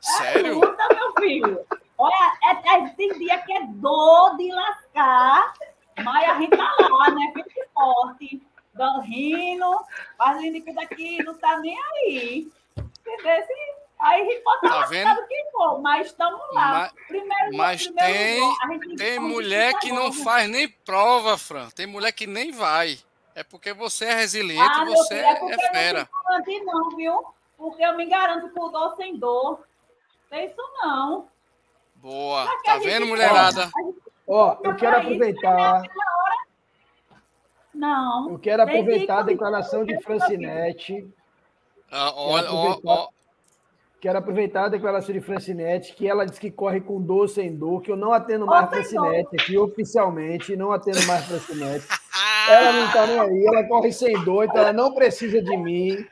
[0.00, 0.46] Sério?
[0.46, 1.66] É luta, meu filho.
[1.96, 5.54] Olha, é, é, tem dia que é dor de lascar,
[6.02, 7.32] mas a gente tá lá, né?
[7.34, 8.42] Fique forte,
[8.74, 9.84] dando rindo,
[10.18, 12.48] fazendo que daqui não tá nem aí.
[12.76, 13.46] Entendeu?
[14.00, 16.70] Aí a gente pode tá lascar do que for, mas estamos lá.
[16.72, 21.70] Mas, primeiro, mas primeiro tem, tem mulher que não faz nem prova, Fran.
[21.70, 22.98] Tem mulher que nem vai.
[23.34, 26.08] É porque você é resiliente, ah, você filho, é, é fera.
[26.24, 27.24] Não, não, viu?
[27.58, 29.60] Porque eu me garanto por dor sem dor.
[30.30, 31.28] Não é isso não.
[31.96, 32.46] Boa.
[32.64, 33.70] Tá vendo, mulherada?
[34.26, 35.82] Ó, eu quero aproveitar.
[37.74, 38.30] Não.
[38.30, 41.06] Eu quero aproveitar a declaração de Francinete.
[41.90, 43.08] Ah, ó, ó, ó.
[44.00, 47.80] Quero aproveitar a declaração de Francinete, que ela diz que corre com dor sem dor,
[47.80, 51.86] que eu não atendo mais Francinete aqui oficialmente, não atendo mais Francinete.
[52.48, 56.06] ela não tá nem aí, ela corre sem dor, então ela não precisa de mim.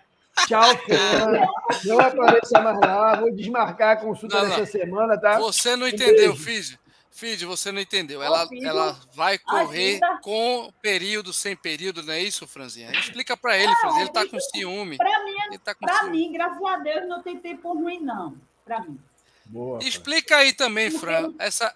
[0.46, 1.46] Tchau, Fran.
[1.84, 3.16] Não apareça mais lá.
[3.20, 4.56] Vou desmarcar a consulta Não, não.
[4.56, 5.38] dessa semana, tá?
[5.38, 6.34] Você não entendeu.
[6.34, 6.78] Fid.
[7.10, 8.22] Fid, você não entendeu.
[8.22, 10.20] Ela, Filho, ela vai correr ajuda.
[10.22, 12.90] com período, sem período, não é isso, Franzinha?
[12.92, 14.04] Explica pra ele, Franzinha.
[14.04, 14.96] Ele tá com ciúme.
[14.96, 16.10] Para mim, Ele tá com pra ciúme.
[16.16, 18.34] mim, graças a Deus, não tem tempo ruim, não.
[18.64, 18.98] Para mim.
[19.44, 19.78] Boa.
[19.84, 21.74] Explica aí também, Fran, essa,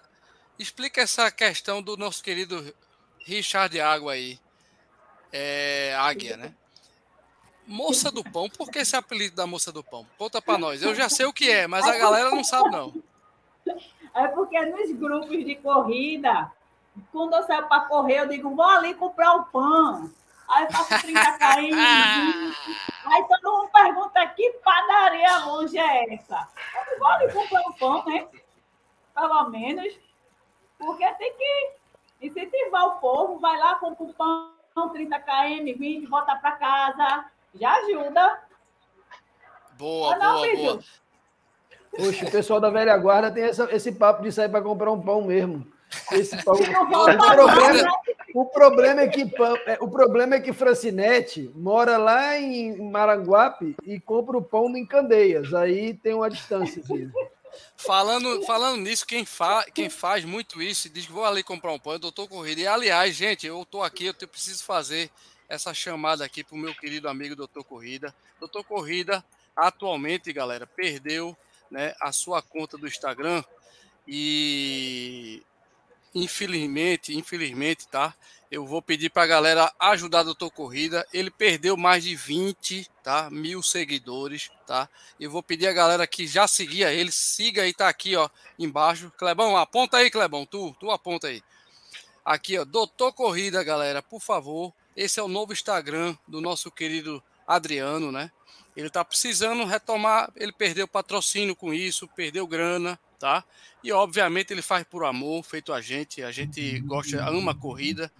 [0.57, 2.73] explica essa questão do nosso querido
[3.23, 4.39] Richard Água aí.
[5.31, 6.53] É, Águia, né?
[7.65, 10.07] Moça do Pão, por que esse apelido da Moça do Pão?
[10.17, 10.81] Conta pra nós.
[10.81, 12.93] Eu já sei o que é, mas a galera não sabe, não.
[14.15, 16.49] É porque nos grupos de corrida,
[17.11, 20.09] quando eu saio para correr, eu digo, vou ali comprar o pão.
[20.47, 21.77] Aí eu faço 30 km.
[23.05, 26.47] Aí todo mundo pergunta, que padaria longe é essa?
[26.73, 28.27] Eu digo, vou ali comprar o pão, né?
[29.13, 29.93] Pelo menos.
[30.79, 31.71] Porque tem que
[32.27, 33.39] incentivar o povo.
[33.39, 34.51] Vai lá, compra o pão,
[34.89, 37.25] 30 km, 20, volta para casa.
[37.55, 38.39] Já ajuda.
[39.77, 40.63] Boa, Ah, não, boa, filho.
[40.63, 40.79] boa.
[41.97, 45.01] Poxa, o pessoal da velha guarda tem essa- esse papo de sair para comprar um
[45.01, 45.65] pão mesmo.
[46.11, 47.91] Esse pão- O problema,
[48.35, 49.21] o problema é que
[49.65, 54.85] é, o problema é que Francinete mora lá em Maranguape e compra o pão em
[54.85, 55.53] Candeias.
[55.53, 56.81] Aí tem uma distância.
[56.83, 57.09] assim.
[57.75, 61.79] Falando, falando nisso, quem, fa, quem faz muito isso diz que vou ali comprar um
[61.79, 62.61] pão, doutor Corrida.
[62.61, 65.09] E aliás, gente, eu tô aqui, eu te- preciso fazer
[65.47, 68.13] essa chamada aqui pro meu querido amigo doutor Corrida.
[68.39, 69.23] Doutor Corrida,
[69.55, 71.37] atualmente, galera, perdeu
[71.69, 73.43] né, a sua conta do Instagram
[74.07, 75.43] e
[76.13, 78.15] infelizmente, infelizmente, tá?
[78.49, 81.05] Eu vou pedir para a galera ajudar doutor Corrida.
[81.11, 83.29] Ele perdeu mais de 20 tá?
[83.29, 84.87] mil seguidores, tá?
[85.19, 89.11] E vou pedir a galera que já seguia ele, siga aí, tá aqui, ó, embaixo.
[89.17, 91.43] Clebão, aponta aí, Clebão, tu, tu aponta aí.
[92.23, 94.73] Aqui, ó, Doutor Corrida, galera, por favor.
[94.95, 98.31] Esse é o novo Instagram do nosso querido Adriano, né?
[98.77, 103.43] Ele tá precisando retomar, ele perdeu patrocínio com isso, perdeu grana, tá?
[103.83, 108.11] E obviamente ele faz por amor, feito a gente, a gente gosta, ama a corrida.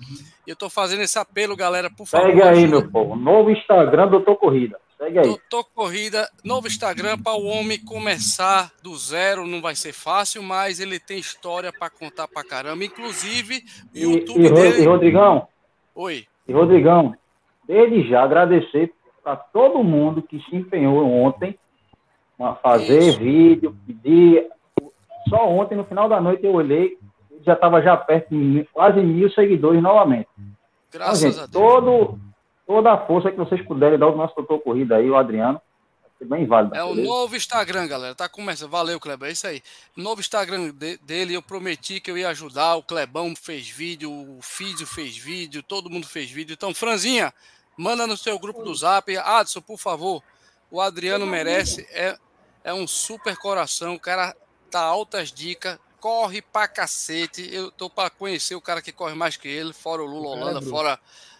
[0.47, 2.25] E eu tô fazendo esse apelo, galera, por favor.
[2.25, 3.15] Segue aí, meu povo.
[3.15, 4.79] Novo Instagram, Doutor Corrida.
[4.97, 5.25] Segue aí.
[5.27, 10.79] Doutor Corrida, novo Instagram para o homem começar do zero, não vai ser fácil, mas
[10.79, 12.83] ele tem história para contar para caramba.
[12.83, 14.85] Inclusive, o E, YouTube e, e dele.
[14.87, 15.47] Rodrigão,
[15.93, 16.25] Oi.
[16.47, 17.15] e Rodrigão,
[17.67, 18.91] desde já agradecer
[19.27, 21.59] para todo mundo que se empenhou ontem
[22.39, 23.19] a fazer Isso.
[23.19, 24.47] vídeo, pedir.
[25.27, 26.97] Só ontem, no final da noite, eu olhei,
[27.45, 30.29] já estava já perto de quase mil seguidores novamente.
[30.37, 30.55] Então,
[30.93, 31.51] Graças gente, a Deus.
[31.51, 32.17] todo,
[32.65, 35.59] toda a força que vocês puderem dar ao nosso doutor Corrida aí, o Adriano,
[36.21, 36.73] bem válido.
[36.73, 37.09] É o beleza?
[37.09, 38.15] novo Instagram, galera.
[38.15, 38.69] Tá começando.
[38.71, 39.27] Valeu, Kleber.
[39.27, 39.61] É isso aí.
[39.93, 42.77] Novo Instagram de- dele, eu prometi que eu ia ajudar.
[42.77, 46.53] O Clebão fez vídeo, o Físio fez vídeo, todo mundo fez vídeo.
[46.53, 47.33] Então, Franzinha,
[47.77, 49.15] manda no seu grupo do Zap.
[49.17, 50.23] Adson, por favor.
[50.69, 51.87] O Adriano merece.
[51.91, 52.17] É,
[52.63, 53.93] é um super coração.
[53.95, 54.35] O cara
[54.69, 55.77] tá altas dicas.
[55.99, 57.47] Corre pra cacete.
[57.53, 60.41] Eu tô pra conhecer o cara que corre mais que ele, fora o Lula é
[60.41, 60.69] Holanda, bruto.
[60.69, 60.99] fora.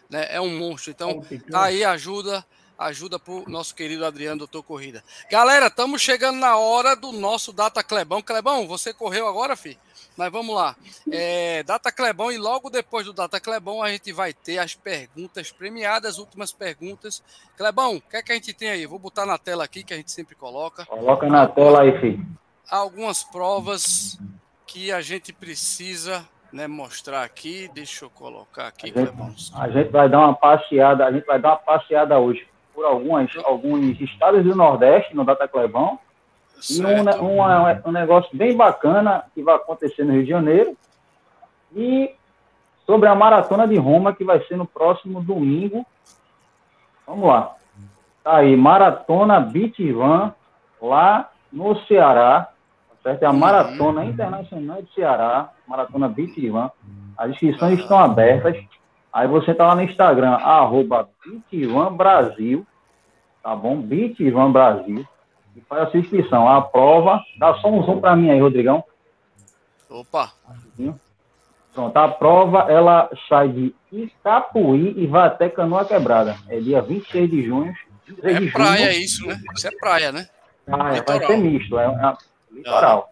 [0.10, 0.92] Né, é um monstro.
[0.92, 2.46] Então, Tá aí, ajuda,
[2.78, 5.04] ajuda pro nosso querido Adriano, doutor Corrida.
[5.32, 8.22] Galera, estamos chegando na hora do nosso Data Clebão.
[8.22, 9.78] Clebão, você correu agora, fi?
[10.16, 10.76] Mas vamos lá.
[11.12, 15.52] É, Data Clebão e logo depois do Data Clebão a gente vai ter as perguntas
[15.52, 17.24] premiadas, as últimas perguntas.
[17.56, 18.86] Clebão, o que é que a gente tem aí?
[18.86, 20.86] Vou botar na tela aqui, que a gente sempre coloca.
[20.86, 22.26] Coloca na tela aí, filho.
[22.70, 24.20] Algumas provas
[24.66, 27.70] que a gente precisa né, mostrar aqui.
[27.74, 29.36] Deixa eu colocar aqui, A gente- Clebão.
[29.56, 32.48] A gente vai dar uma passeada, a gente vai dar uma passeada hoje
[32.78, 35.98] por algumas, alguns estados do Nordeste, no Data Clebão,
[36.70, 40.78] e um, uma- um negócio bem bacana que vai acontecer no Rio de Janeiro,
[41.76, 42.14] e
[42.86, 45.84] sobre a Maratona de Roma, que vai ser no próximo domingo.
[47.08, 47.56] Vamos lá.
[48.24, 50.36] Tá aí, Maratona Beach Van,
[50.80, 52.42] lá no Ceará,
[52.92, 53.24] tá certo?
[53.24, 53.38] É a Uhum.
[53.40, 56.70] Maratona Internacional do Ceará, Maratona Beach Van.
[57.18, 58.56] As inscrições estão abertas.
[59.18, 62.64] Aí você tá lá no Instagram, arroba Bitvan Brasil,
[63.42, 63.82] tá bom?
[63.82, 65.04] Bitvan Brasil.
[65.56, 66.48] E faz a sua inscrição.
[66.48, 68.84] A prova, dá só um zoom para mim aí, Rodrigão.
[69.90, 70.34] Opa,
[71.74, 76.38] Pronto, a prova, ela sai de Itapuí e vai até Canoa Quebrada.
[76.48, 77.74] É dia 26 de junho.
[78.06, 79.04] 26 é de praia junho.
[79.04, 79.42] isso, né?
[79.56, 80.28] Isso é praia, né?
[80.68, 82.14] Ah, é, vai ser misto, é, é
[82.52, 83.12] litoral.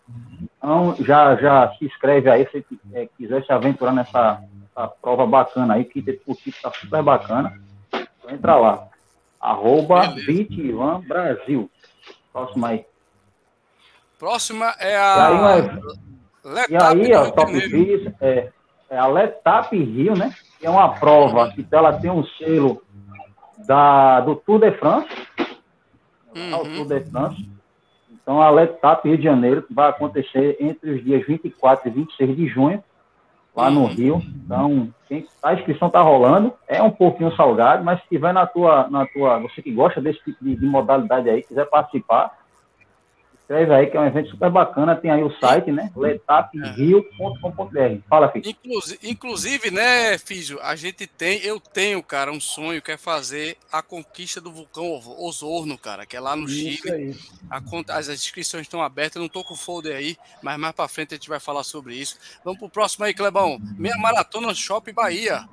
[0.60, 2.64] Então, já, já se inscreve aí, se
[2.94, 4.44] é, quiser se aventurar nessa,
[4.76, 7.58] nessa prova bacana aí, que o tipo tá super bacana.
[7.94, 8.88] Então, entra lá.
[9.40, 10.14] Arroba
[11.08, 11.70] Brasil.
[12.34, 12.86] Próximo aí.
[14.20, 17.52] Próxima é E a aí, mas- e aí, ó, Rio Top.
[17.52, 18.50] Vis, é,
[18.90, 20.34] é a Letap Rio, né?
[20.62, 22.82] é uma prova que ela tem um selo
[23.68, 25.10] da, do Tour de France,
[26.36, 26.76] uhum.
[26.76, 27.50] Tour de France.
[28.12, 32.48] Então, a Letap Rio de Janeiro vai acontecer entre os dias 24 e 26 de
[32.48, 32.84] junho,
[33.56, 33.88] lá no uhum.
[33.88, 34.22] Rio.
[34.44, 38.88] Então, quem, a inscrição está rolando, é um pouquinho salgado, mas se tiver na tua,
[38.90, 42.32] na tua, você que gosta desse tipo de, de modalidade aí, quiser participar,
[43.46, 45.92] Escreve aí que é um evento super bacana, tem aí o site, né?
[45.96, 48.02] letaprio.com.br.
[48.10, 48.50] Fala, Físio.
[48.50, 53.56] Inclusive, inclusive, né, Físio, a gente tem, eu tenho, cara, um sonho que é fazer
[53.72, 57.16] a conquista do vulcão Osorno, cara, que é lá no Isso Chile.
[57.48, 57.62] A,
[57.96, 61.14] as inscrições estão abertas, eu não tô com o folder aí, mas mais pra frente
[61.14, 62.18] a gente vai falar sobre isso.
[62.44, 63.60] Vamos pro próximo aí, Clebão.
[63.78, 65.48] Meia Maratona Shopping Bahia.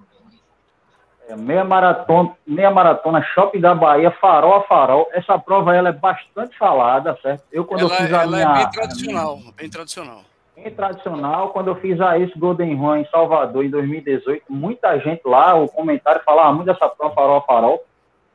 [1.28, 5.08] É, meia maratona, meia maratona Shopping da Bahia, farol a farol.
[5.12, 7.44] Essa prova ela é bastante falada, certo?
[7.52, 10.24] Eu quando ela, eu fiz a ela é minha, é bem tradicional, minha, bem tradicional.
[10.56, 11.50] Bem tradicional.
[11.50, 15.68] Quando eu fiz a Ace Golden Run em Salvador em 2018, muita gente lá, o
[15.68, 17.84] comentário falava muito dessa prova farol a farol.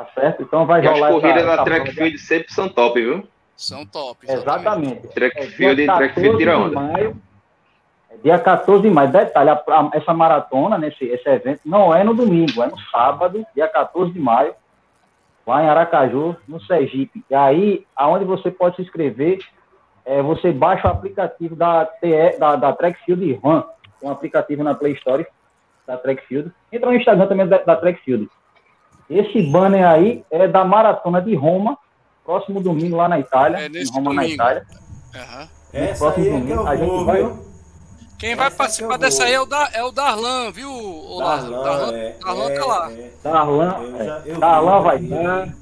[0.00, 0.42] Tá certo?
[0.42, 1.08] Então vai e rolar.
[1.08, 3.28] As corridas da Track Field sempre são top, viu?
[3.54, 4.24] São top.
[4.26, 4.92] Exatamente.
[4.92, 5.14] exatamente.
[5.14, 6.80] Track é, Field e Track Field tira onda.
[6.80, 7.16] Maio,
[8.08, 9.12] é dia 14 de maio.
[9.12, 13.44] Detalhe, a, a, essa maratona, nesse, esse evento, não é no domingo, é no sábado,
[13.54, 14.54] dia 14 de maio
[15.46, 17.22] lá em Aracaju, no Sergipe.
[17.28, 19.40] E aí, aonde você pode se inscrever,
[20.06, 23.62] é, você baixa o aplicativo da, TE, da, da Trackfield Run,
[24.02, 25.26] um aplicativo na Play Store
[25.86, 26.50] da Trackfield.
[26.72, 28.30] Entra no Instagram também da, da Trackfield.
[29.10, 31.76] Esse banner aí é da Maratona de Roma,
[32.24, 34.14] próximo domingo lá na Itália, é em Roma, domingo.
[34.14, 34.66] na Itália.
[35.14, 35.48] Uhum.
[35.72, 37.50] Essa próximo aí é domingo, a gente vai...
[38.20, 41.62] Quem vai participar dessa aí é o, da, é o Darlan, viu, o Darlan?
[41.62, 42.92] Darlan, é, Darlan tá lá.
[42.92, 43.76] É, Darlan,
[44.26, 45.54] é, Darlan vai estar.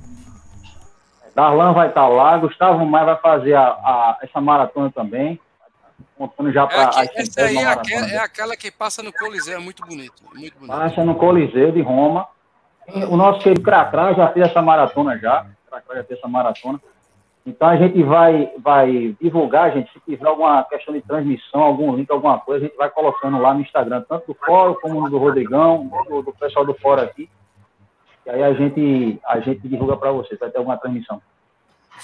[1.36, 2.36] Darlan vai estar lá.
[2.36, 5.40] Gustavo Maia vai fazer a, a, essa maratona também.
[6.16, 7.04] Contando já para.
[7.04, 10.20] É essa aí é aquela, é aquela, que passa no Coliseu, é muito bonito.
[10.34, 10.66] Muito bonito.
[10.66, 12.26] Passa no Coliseu de Roma.
[13.10, 15.46] O nosso querido Cracrá já fez essa maratona já.
[15.68, 16.80] Cracrá já fez essa maratona.
[17.48, 22.10] Então a gente vai, vai divulgar, gente, se tiver alguma questão de transmissão, algum link,
[22.10, 25.90] alguma coisa, a gente vai colocando lá no Instagram, tanto do fórum como do Rodrigão,
[26.08, 27.30] do, do pessoal do fórum aqui.
[28.26, 31.22] E aí a gente, a gente divulga para vocês, vai ter alguma transmissão.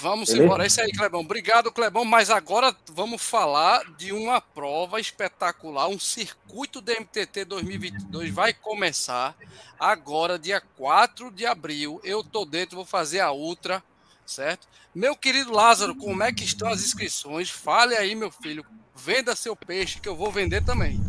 [0.00, 0.44] Vamos Beleza?
[0.44, 1.20] embora, é isso aí, Clebão.
[1.20, 2.04] Obrigado, Clebão.
[2.04, 9.36] Mas agora vamos falar de uma prova espetacular, um circuito do MTT 2022 vai começar
[9.78, 12.00] agora, dia 4 de abril.
[12.04, 13.82] Eu tô dentro, vou fazer a Ultra
[14.26, 14.66] certo?
[14.94, 17.50] Meu querido Lázaro, como é que estão as inscrições?
[17.50, 18.64] Fale aí, meu filho.
[18.94, 21.00] Venda seu peixe que eu vou vender também.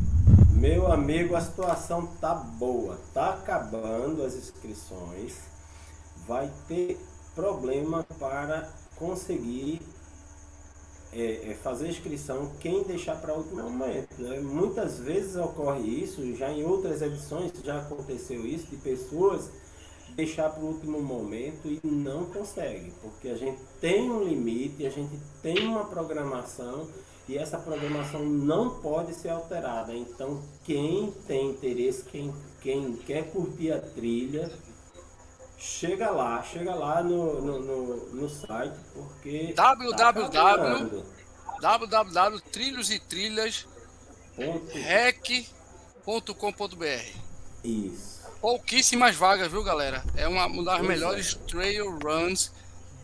[0.52, 3.00] Meu amigo, a situação tá boa.
[3.14, 5.36] Tá acabando as inscrições.
[6.28, 7.00] Vai ter
[7.36, 9.82] problema para conseguir
[11.14, 14.10] é, é, fazer inscrição quem deixar para último momento.
[14.18, 14.40] Né?
[14.40, 19.50] Muitas vezes ocorre isso, já em outras edições já aconteceu isso, de pessoas
[20.16, 24.90] deixar para o último momento e não consegue, porque a gente tem um limite, a
[24.90, 26.88] gente tem uma programação
[27.28, 29.94] e essa programação não pode ser alterada.
[29.94, 34.52] Então, quem tem interesse, quem, quem quer curtir a trilha,
[35.58, 39.54] chega lá, chega lá no, no, no, no site, porque.
[39.54, 41.04] www.
[41.62, 43.66] Tá www trilhos e trilhas
[44.74, 45.46] rec.com.br
[47.64, 48.16] Isso
[48.46, 50.04] pouquíssimas vagas, viu, galera?
[50.16, 51.48] É uma, uma das pois melhores é.
[51.48, 52.52] trail runs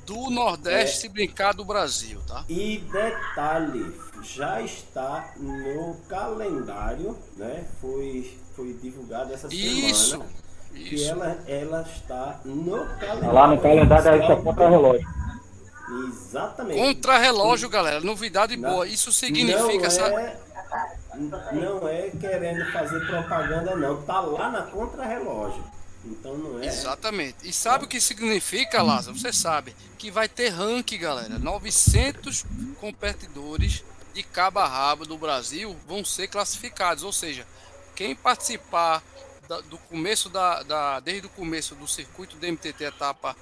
[0.06, 1.00] do Nordeste, é.
[1.02, 2.46] se brincar, do Brasil, tá?
[2.48, 3.92] E detalhe,
[4.22, 7.68] já está no calendário, né?
[7.82, 10.30] Foi, foi divulgado essa isso, semana.
[10.30, 10.41] Isso.
[10.74, 13.34] Que ela, ela está no calendário.
[13.34, 15.08] Lá no calendário da contra relógio.
[16.08, 16.80] Exatamente.
[16.80, 18.00] Contra-relógio, galera.
[18.00, 18.88] Novidade Não- boa.
[18.88, 20.16] Isso significa, não sabe?
[20.16, 20.38] é,
[21.52, 24.02] não é querendo fazer propaganda, não.
[24.04, 25.64] Tá lá na contra-relógio.
[26.06, 26.66] Então não é.
[26.66, 27.38] Exatamente.
[27.44, 29.18] E sabe o que significa, Lázaro?
[29.18, 31.38] Você sabe que vai ter ranking, galera.
[31.38, 32.46] 900
[32.80, 33.84] competidores
[34.14, 37.04] de cabo a rabo do Brasil vão ser classificados.
[37.04, 37.46] Ou seja,
[37.96, 39.04] quem participar
[39.52, 43.36] da- do começo da, da- desde o começo do circuito do MTT etapa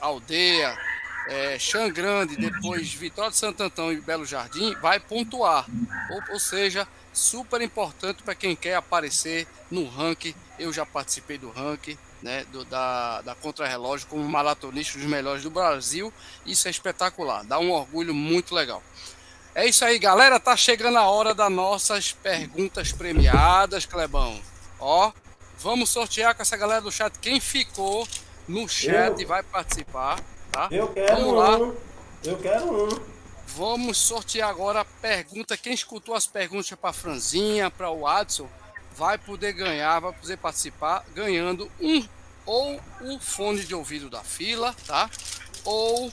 [0.00, 0.78] Aldeia,
[1.28, 5.66] é, Xan Grande, depois Vitória de Santo Antão e Belo Jardim, vai pontuar.
[6.10, 10.32] Ou, ou seja, super importante para quem quer aparecer no ranking.
[10.56, 15.50] Eu já participei do ranking, né, do, da, da Contra-Relógio como maratonista dos melhores do
[15.50, 16.12] Brasil.
[16.44, 18.80] Isso é espetacular, dá um orgulho muito legal.
[19.52, 20.38] É isso aí, galera.
[20.38, 24.40] Tá chegando a hora das nossas perguntas premiadas, Clebão.
[24.78, 25.10] Ó,
[25.58, 27.18] vamos sortear com essa galera do chat.
[27.18, 28.06] Quem ficou
[28.48, 29.28] no chat Eu.
[29.28, 30.20] vai participar,
[30.52, 30.68] tá?
[30.70, 31.58] Eu quero Vamos lá.
[31.58, 31.76] um.
[32.24, 33.16] Eu quero um.
[33.48, 35.56] Vamos sortear agora a pergunta.
[35.56, 38.48] Quem escutou as perguntas para Franzinha, para o Adson,
[38.96, 42.06] vai poder ganhar, vai poder participar ganhando um
[42.44, 45.10] ou o fone de ouvido da fila, tá?
[45.64, 46.12] Ou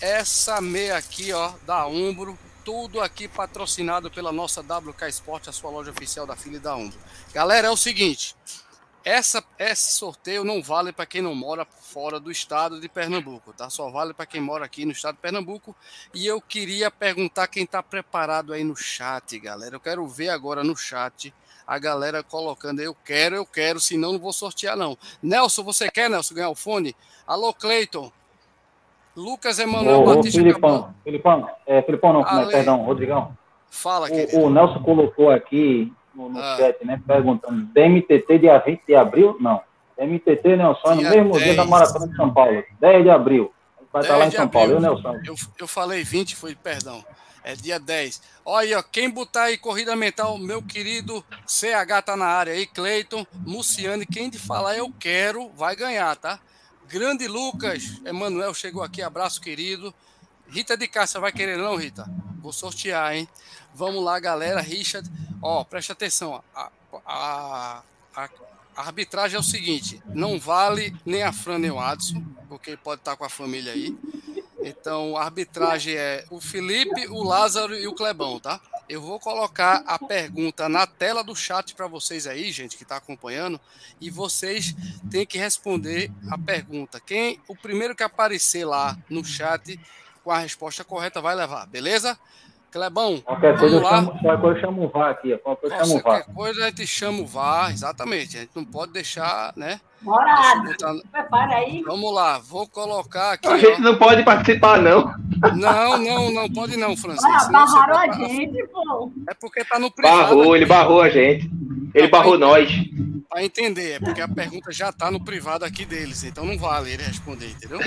[0.00, 5.70] essa meia aqui, ó, da Umbro, tudo aqui patrocinado pela nossa WK Sport, a sua
[5.70, 6.98] loja oficial da fila e da Umbro.
[7.32, 8.34] Galera, é o seguinte,
[9.08, 13.70] essa, esse sorteio não vale para quem não mora fora do estado de Pernambuco, tá?
[13.70, 15.74] Só vale para quem mora aqui no estado de Pernambuco.
[16.14, 19.76] E eu queria perguntar quem está preparado aí no chat, galera.
[19.76, 21.32] Eu quero ver agora no chat
[21.66, 24.96] a galera colocando eu quero, eu quero, senão não vou sortear não.
[25.22, 26.94] Nelson, você quer, Nelson, ganhar o fone?
[27.26, 28.12] Alô, Cleiton.
[29.16, 30.52] Lucas Emanuel Ô, ô, Batista Cabral.
[30.52, 32.52] Filipão, Filipão, é, Filipão não, Ale.
[32.52, 33.36] perdão, Rodrigão.
[33.70, 34.08] Fala.
[34.34, 36.56] O, o Nelson colocou aqui no, no Ah.
[36.58, 39.36] chat, né, perguntando, DMTT dia 20 de abril?
[39.40, 39.60] Não.
[39.96, 41.56] DMTT, Nelson, é no Dia mesmo dia 10.
[41.56, 43.52] da Maratona de São Paulo, 10 de abril.
[43.92, 44.90] Vai estar lá 10 em de São Paulo, eu, abril.
[44.94, 45.20] Nelson.
[45.24, 47.04] Eu, eu falei 20, foi, perdão.
[47.44, 48.20] É dia 10.
[48.44, 54.04] Olha quem botar aí corrida mental, meu querido CH tá na área aí, Cleiton, Luciane,
[54.04, 56.38] quem de falar eu quero, vai ganhar, tá?
[56.88, 59.94] Grande Lucas, Emanuel chegou aqui, abraço querido.
[60.50, 62.08] Rita de Cássia vai querer não, Rita?
[62.40, 63.28] Vou sortear, hein?
[63.74, 64.60] Vamos lá, galera.
[64.60, 65.08] Richard,
[65.42, 66.42] ó, presta atenção.
[66.54, 66.70] A,
[67.04, 67.82] a,
[68.16, 68.30] a,
[68.76, 73.00] a arbitragem é o seguinte: não vale nem a Fran nem o Adson, porque pode
[73.00, 73.96] estar com a família aí.
[74.60, 78.60] Então, a arbitragem é o Felipe, o Lázaro e o Clebão, tá?
[78.88, 82.96] Eu vou colocar a pergunta na tela do chat para vocês aí, gente, que está
[82.96, 83.60] acompanhando,
[84.00, 84.74] e vocês
[85.10, 86.98] têm que responder a pergunta.
[86.98, 89.78] Quem o primeiro que aparecer lá no chat
[90.28, 92.18] com a resposta correta vai levar, beleza?
[92.70, 93.90] Clebão, Qualquer coisa, lá.
[93.96, 96.02] chamo, qualquer coisa eu chamo o VAR aqui, qualquer coisa eu chamo o VAR.
[96.02, 98.36] Qualquer coisa a gente chama o VAR, exatamente.
[98.36, 99.80] A gente não pode deixar, né?
[100.02, 101.82] Bora, botar- Prepara aí.
[101.82, 103.48] Vamos lá, vou colocar aqui.
[103.48, 103.84] A gente ó.
[103.84, 105.14] não pode participar, não.
[105.56, 107.26] Não, não, não pode não, Francisco.
[107.40, 109.10] Você barraram a gente, pô.
[109.30, 110.18] É porque tá no privado.
[110.36, 111.50] Barrou, ele barrou a gente.
[111.94, 112.68] Ele barrou nós.
[113.30, 116.92] Para entender, é porque a pergunta já tá no privado aqui deles, então não vale
[116.92, 117.80] ele responder, entendeu?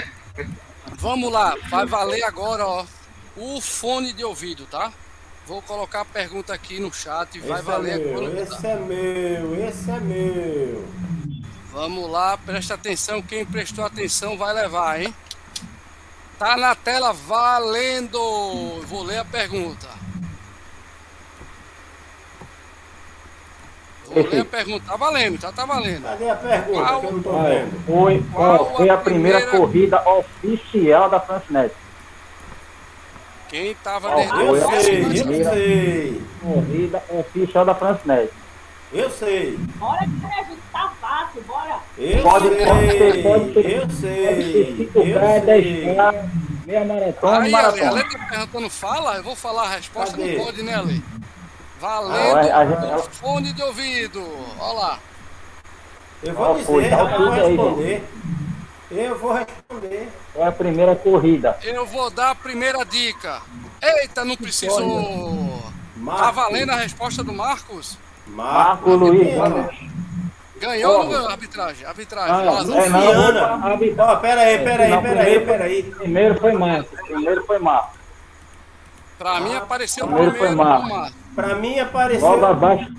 [0.93, 2.85] Vamos lá, vai valer agora, ó,
[3.35, 4.91] o fone de ouvido, tá?
[5.47, 8.29] Vou colocar a pergunta aqui no chat e vai esse valer é agora.
[8.29, 10.87] meu, esse é meu, esse é meu.
[11.71, 15.13] Vamos lá, presta atenção, quem prestou atenção vai levar, hein?
[16.37, 18.19] Tá na tela valendo.
[18.87, 19.87] Vou ler a pergunta.
[24.13, 24.85] Vou ler a pergunta.
[24.87, 26.03] Tá valendo, já tá valendo.
[26.03, 27.85] Cadê a pergunta que eu não tô vendo?
[27.85, 31.73] Foi, Qual ó, foi a a primeira, primeira- corrida oficial da Francinet.
[33.49, 35.51] Quem tava foi Eu a sei, eu primeira.
[35.51, 36.21] sei.
[36.41, 38.31] Corrida oficial da Francinet.
[38.93, 39.57] Eu sei.
[39.75, 41.79] Bora que a gente tá fácil, bora.
[41.97, 42.65] Eu Pode, sei.
[42.65, 43.71] pode ser, pode ser.
[43.71, 44.89] Eu sei.
[44.93, 46.29] 5K, Eu 10K, sei.
[46.65, 47.89] meia maratona Aí, Ale, maratona.
[47.91, 50.35] Ale tá perguntando, fala, eu vou falar a resposta, Cadê?
[50.37, 51.03] não pode, né, Ale?
[51.83, 54.23] Ah, Valendo a gente- o fone de ouvido.
[54.59, 54.99] Olha lá.
[56.23, 58.03] Eu vou foi, dizer, dá eu vou aí, responder.
[58.91, 60.09] Eu vou responder.
[60.33, 61.57] Foi a primeira corrida.
[61.63, 63.41] Eu vou dar a primeira dica.
[63.81, 65.61] Eita, não precisou.
[65.97, 66.21] Marco.
[66.23, 67.97] Tá valendo a resposta do Marcos?
[68.27, 69.49] Marco Luiz Luciana.
[69.63, 69.91] Gomes.
[70.59, 71.13] Ganhou ou não Corre.
[71.15, 71.85] ganhou a arbitragem?
[71.87, 72.35] Arbitragem.
[72.35, 72.53] Ah, é, não,
[73.39, 75.83] a- a- Ó, pera aí, pera aí, pera aí, primeiro pera foi- aí.
[75.83, 76.95] Primeiro foi Marco.
[77.07, 77.93] Primeiro foi Marco.
[79.17, 81.13] Pra mim apareceu Primeiro primeiro foi Marcos.
[81.35, 82.27] Pra mim apareceu.
[82.27, 82.91] Logo abaixo.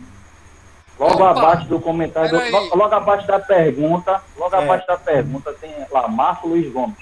[0.98, 1.30] Logo Opa.
[1.30, 4.59] abaixo do comentário, logo, logo abaixo da pergunta, logo É.
[4.62, 6.96] abaixo da pergunta tem lá Marco Luiz Gomes.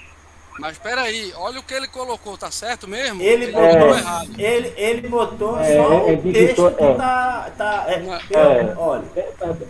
[0.59, 3.21] Mas peraí, olha o que ele colocou, tá certo mesmo?
[3.21, 4.29] Ele Ele botou, colocou errado.
[4.37, 6.93] ele, ele botou É, só é, o texto que é.
[6.93, 7.49] tá.
[7.57, 8.75] tá é, eu- é.
[8.77, 9.03] Olha,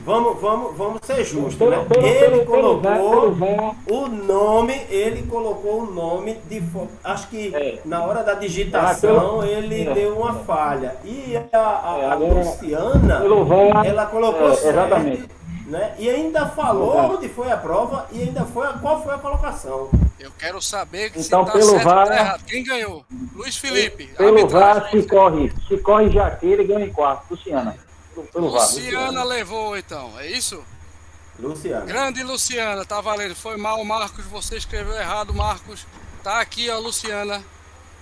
[0.04, 1.86] vamos, vamos, vamos ser justos, Pelo, né?
[1.88, 6.62] pelo, Ele pelo, pelo, colocou o nome, ele colocou o nome de.
[7.04, 7.80] Acho que É.
[7.86, 9.94] na hora da digitação Ah, pelo- ele é.
[9.94, 10.96] deu uma falha.
[11.06, 13.22] E a, a- É, a agora, Luciana,
[13.86, 15.30] ela colocou é, certo, exatamente.
[15.68, 15.94] né?
[15.98, 19.90] E ainda falou onde foi a prova e ainda foi a, qual foi a colocação.
[20.22, 22.44] Eu quero saber Então, se tá pelo certo ou VAR- tá errado.
[22.46, 23.04] Quem ganhou?
[23.34, 24.06] Luiz Felipe.
[24.16, 24.82] Pelo arbitragem.
[24.82, 25.54] VAR, se corre.
[25.68, 27.26] Se corre Jaqueira e ganha em quarto.
[27.32, 27.76] Luciana.
[28.32, 28.62] Pelo, VAR.
[28.62, 30.12] Luciana levou, então.
[30.20, 30.64] É isso?
[31.40, 31.86] Luciana.
[31.86, 33.36] Grande Luciana, tá valendo.
[33.36, 34.26] Foi mal, Marcos.
[34.26, 35.88] Você escreveu errado, Marcos.
[36.24, 37.44] Tá aqui, ó, Luciana.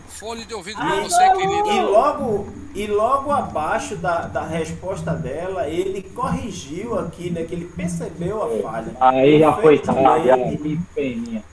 [0.09, 1.81] Fone de ouvido pra você, E querida.
[1.83, 7.43] logo, e logo abaixo da, da resposta dela, ele corrigiu aqui, né?
[7.43, 8.91] Que ele percebeu a falha.
[8.99, 10.31] Aí já foi tarde.
[10.31, 11.43] Aí, que peninha.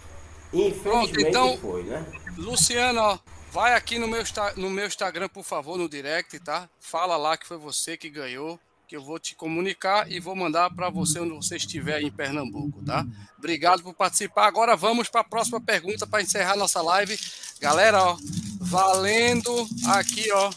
[0.56, 2.04] Infelizmente Pronto, então- foi, né?
[2.36, 3.18] Luciana, ó,
[3.52, 4.22] vai aqui no meu,
[4.56, 6.68] no meu Instagram, por favor, no direct, tá?
[6.80, 10.70] Fala lá que foi você que ganhou, que eu vou te comunicar e vou mandar
[10.70, 13.04] para você onde você estiver aí em Pernambuco, tá?
[13.36, 14.46] Obrigado por participar.
[14.46, 17.18] Agora vamos para a próxima pergunta para encerrar nossa live.
[17.60, 18.16] Galera, ó,
[18.60, 20.50] valendo aqui, ó.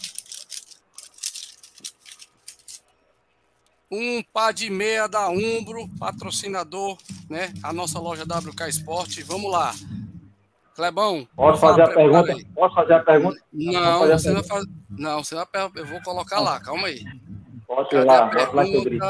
[3.91, 6.98] Um par de meia da Umbro, patrocinador,
[7.30, 7.52] né?
[7.64, 9.24] A nossa loja WK Esporte.
[9.24, 9.74] Vamos lá.
[10.76, 11.28] Clebão.
[11.36, 12.32] Posso fazer a pergunta?
[12.34, 12.45] aí.
[12.45, 13.41] Posso fazer a pergunta?
[13.52, 14.48] Não, você pergunta.
[14.48, 14.70] fazer.
[14.91, 17.03] Não, você per- Eu vou colocar lá, calma aí.
[17.68, 19.06] Posso ir lá, a posso lá que eu grito.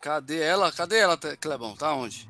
[0.00, 0.70] Cadê ela?
[0.72, 1.74] Cadê ela, Clebão?
[1.76, 2.28] Tá onde?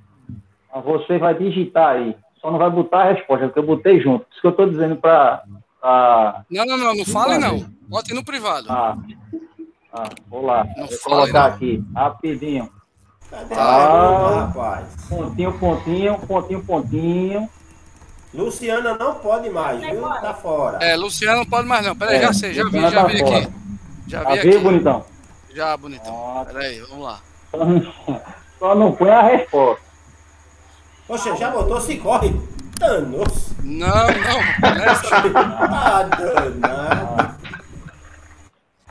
[0.85, 2.17] Você vai digitar aí.
[2.41, 4.25] Só não vai botar a resposta, porque eu botei junto.
[4.25, 5.45] Por isso que eu estou dizendo para.
[5.81, 6.45] Pra...
[6.51, 7.67] Não, não, não, não fale não.
[7.89, 8.67] Bote no privado.
[8.71, 8.97] Ah,
[9.93, 10.65] ah, vou lá.
[10.77, 11.55] Não Vou fale, colocar não.
[11.57, 12.71] aqui, rapidinho.
[13.31, 14.47] Cadê Ah.
[14.47, 14.87] rapaz?
[15.09, 17.49] Pontinho, pontinho, pontinho, pontinho.
[18.35, 20.03] Luciana não pode mais, viu?
[20.03, 20.79] Tá fora.
[20.85, 21.97] É, Luciano não pode mais não.
[21.97, 23.39] Peraí, É, já sei, já vi, já tá vi fora.
[23.39, 23.53] aqui.
[24.07, 24.59] Já Tá vi aqui.
[24.59, 25.05] bonitão?
[25.55, 26.15] Já, bonitão.
[26.15, 27.21] Ó, Peraí, vamos lá.
[27.51, 27.93] Só não,
[28.59, 29.83] só não põe a resposta.
[31.07, 32.39] Poxa, já botou se corre.
[32.79, 33.49] Danos.
[33.63, 34.41] Não, não.
[34.85, 37.37] Essa, Ah, danado.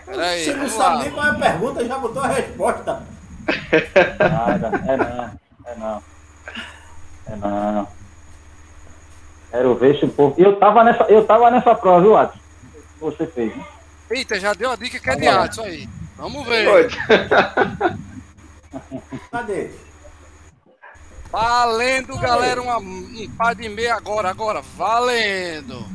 [0.05, 1.01] peraí, Você não sabe lá.
[1.03, 3.03] nem qual é a pergunta, já botou a resposta.
[4.19, 6.03] Nada, é não, é não.
[7.27, 7.87] É não.
[9.51, 10.35] Quero ver se o povo.
[10.37, 12.37] Eu tava nessa, eu tava nessa prova, viu, Adson?
[12.37, 13.65] Que Você fez, né?
[14.09, 15.27] Eita, já deu a dica que é de.
[15.27, 15.89] Adson aí.
[16.17, 16.89] Vamos ver.
[19.31, 19.69] Cadê?
[21.31, 25.85] Valendo, galera, uma, um par de meia agora, agora, valendo.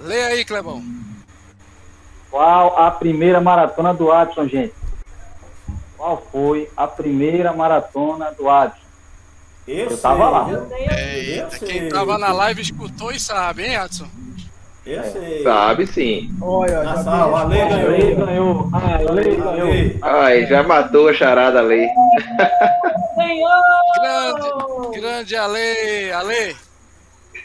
[0.00, 0.82] Lê aí, Clebão.
[2.30, 4.74] Qual a primeira maratona do Adson, gente?
[5.96, 8.78] Qual foi a primeira maratona do Adson?
[9.66, 10.44] Eu, Eu tava lá.
[10.44, 10.66] viu?
[10.76, 11.68] Eita, sei.
[11.68, 14.08] quem tava na live escutou e sabe, hein, Adson?
[14.88, 15.42] Eu sei.
[15.42, 16.30] Sabe sim.
[16.40, 17.92] Olha, já sala, vi a Ale resposta.
[17.92, 18.70] Ale ganhou.
[18.72, 19.48] Ah, Ale ganhou.
[19.70, 19.98] Ale.
[20.02, 21.86] Ai, já matou a charada ali.
[23.14, 23.62] Senhor!
[24.00, 26.56] Grande, grande Ale, Ale.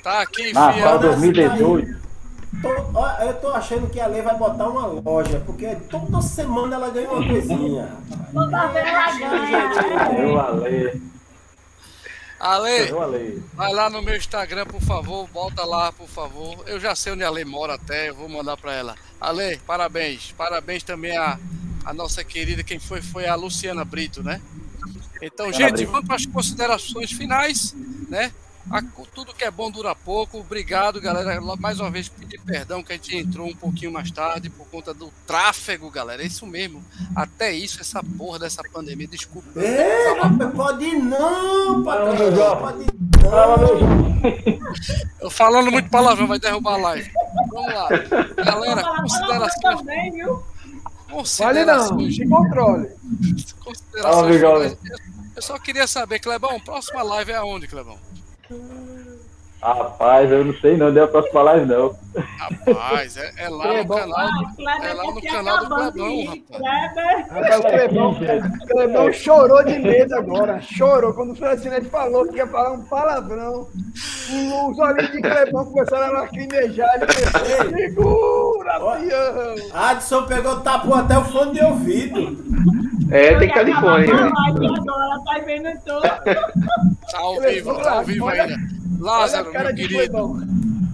[0.03, 0.87] Tá aqui, Na fiel.
[0.87, 2.03] FAO 2018.
[2.61, 2.69] Tô,
[3.25, 7.09] eu tô achando que a Lei vai botar uma loja, porque toda semana ela ganha
[7.09, 7.89] uma coisinha.
[8.33, 10.07] Toda vez ela ganha.
[10.09, 11.01] Ganhou Ale.
[12.43, 12.91] Ale,
[13.53, 16.61] vai lá no meu Instagram, por favor, volta lá, por favor.
[16.67, 18.95] Eu já sei onde a Ale mora até, eu vou mandar pra ela.
[19.19, 20.33] Ale, parabéns.
[20.37, 21.39] Parabéns também a,
[21.85, 24.41] a nossa querida, quem foi, foi a Luciana Brito, né?
[25.21, 25.91] Então, Luciana gente, Brito.
[25.93, 27.73] vamos para as considerações finais,
[28.09, 28.29] né?
[28.71, 28.81] A-
[29.13, 30.39] tudo que é bom dura pouco.
[30.39, 31.39] Obrigado, galera.
[31.59, 34.93] Mais uma vez pedir perdão que a gente entrou um pouquinho mais tarde por conta
[34.93, 36.23] do tráfego, galera.
[36.23, 36.83] É isso mesmo.
[37.15, 39.07] Até isso, essa porra dessa pandemia.
[39.07, 39.59] Desculpa.
[39.59, 42.15] É, rapaz, pode não, patrão.
[42.59, 42.85] Pode
[45.21, 45.29] não.
[45.29, 47.11] falando muito palavrão, vai derrubar a live.
[47.51, 47.89] Vamos lá.
[48.43, 49.61] Galera, considerações.
[49.61, 50.43] também, viu?
[51.37, 52.15] Vale não, Considerações.
[52.15, 52.89] se controle.
[53.63, 54.77] Considerações.
[55.35, 57.99] Eu só queria saber, Clebão, próxima live é aonde, Clebão?
[58.49, 59.02] Good.
[59.63, 61.95] Rapaz, eu não sei não, deu a próxima live não.
[62.65, 63.97] Rapaz, é, é lá no Clebão.
[63.97, 64.17] canal.
[64.19, 66.43] Ah, Kleber É lá no se canal do acabando Clebão, rapaz.
[66.49, 67.27] Kleber.
[67.29, 70.61] Rapaz, o Clebão, o Clebão chorou de medo agora.
[70.61, 71.13] Chorou.
[71.13, 73.69] Quando o Francinete falou que ia falar um palavrão,
[74.69, 76.95] os olhinhos de Clebão começaram a lacrimejar.
[76.95, 79.55] Ele pensou, segura, peão.
[79.73, 82.37] Adson pegou, tapou até o fone de ouvido.
[83.09, 85.23] É, tem que estar de Acabar fone, com a né?
[85.25, 86.01] tá vendo tudo?
[86.01, 88.82] Tá ao vivo, tá ao vivo ainda.
[89.03, 90.17] Lázaro, meu querido,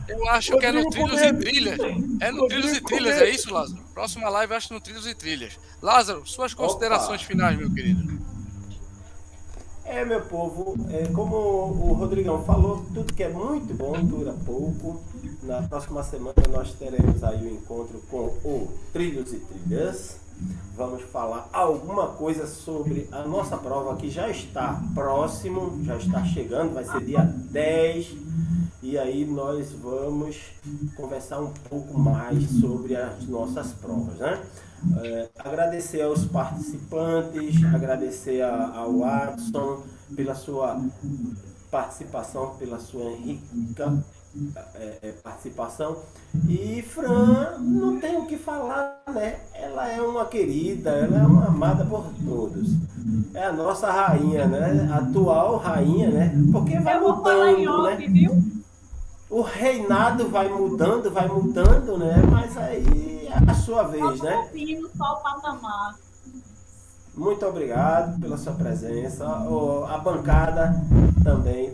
[0.08, 1.34] eu acho que é no Rodrigo Trilhos e.
[1.34, 1.80] Trilhas.
[2.20, 3.84] É no Rodrigo Trilhos e Trilhas, é isso, Lázaro?
[3.94, 5.60] Próxima live eu acho no Trilhos e Trilhas.
[5.80, 8.20] Lázaro, suas considerações finais, meu querido.
[9.86, 15.04] É, meu povo, é, como o Rodrigão falou, tudo que é muito bom dura pouco.
[15.44, 20.18] Na próxima semana nós teremos aí o um encontro com o Trilhos e Trilhas.
[20.76, 26.74] Vamos falar alguma coisa sobre a nossa prova que já está próximo, já está chegando,
[26.74, 28.16] vai ser dia 10.
[28.82, 30.38] E aí nós vamos
[30.96, 34.42] conversar um pouco mais sobre as nossas provas, né?
[35.04, 39.84] É, agradecer aos participantes, agradecer a, ao Watson
[40.16, 40.80] pela sua
[41.70, 44.02] participação, pela sua rica
[44.76, 45.98] é, é, participação.
[46.48, 49.40] E Fran, não tem o que falar, né?
[49.54, 52.70] Ela é uma querida, ela é uma amada por todos.
[53.34, 54.90] É a nossa rainha, né?
[54.94, 56.34] Atual rainha, né?
[56.52, 57.98] Porque vai mudando, né?
[59.30, 62.16] O reinado vai mudando, vai mudando, né?
[62.32, 64.50] Mas aí é a sua vez, né?
[64.96, 65.96] Só o patamar.
[67.16, 69.26] Muito obrigado pela sua presença.
[69.28, 70.76] A bancada
[71.24, 71.74] também.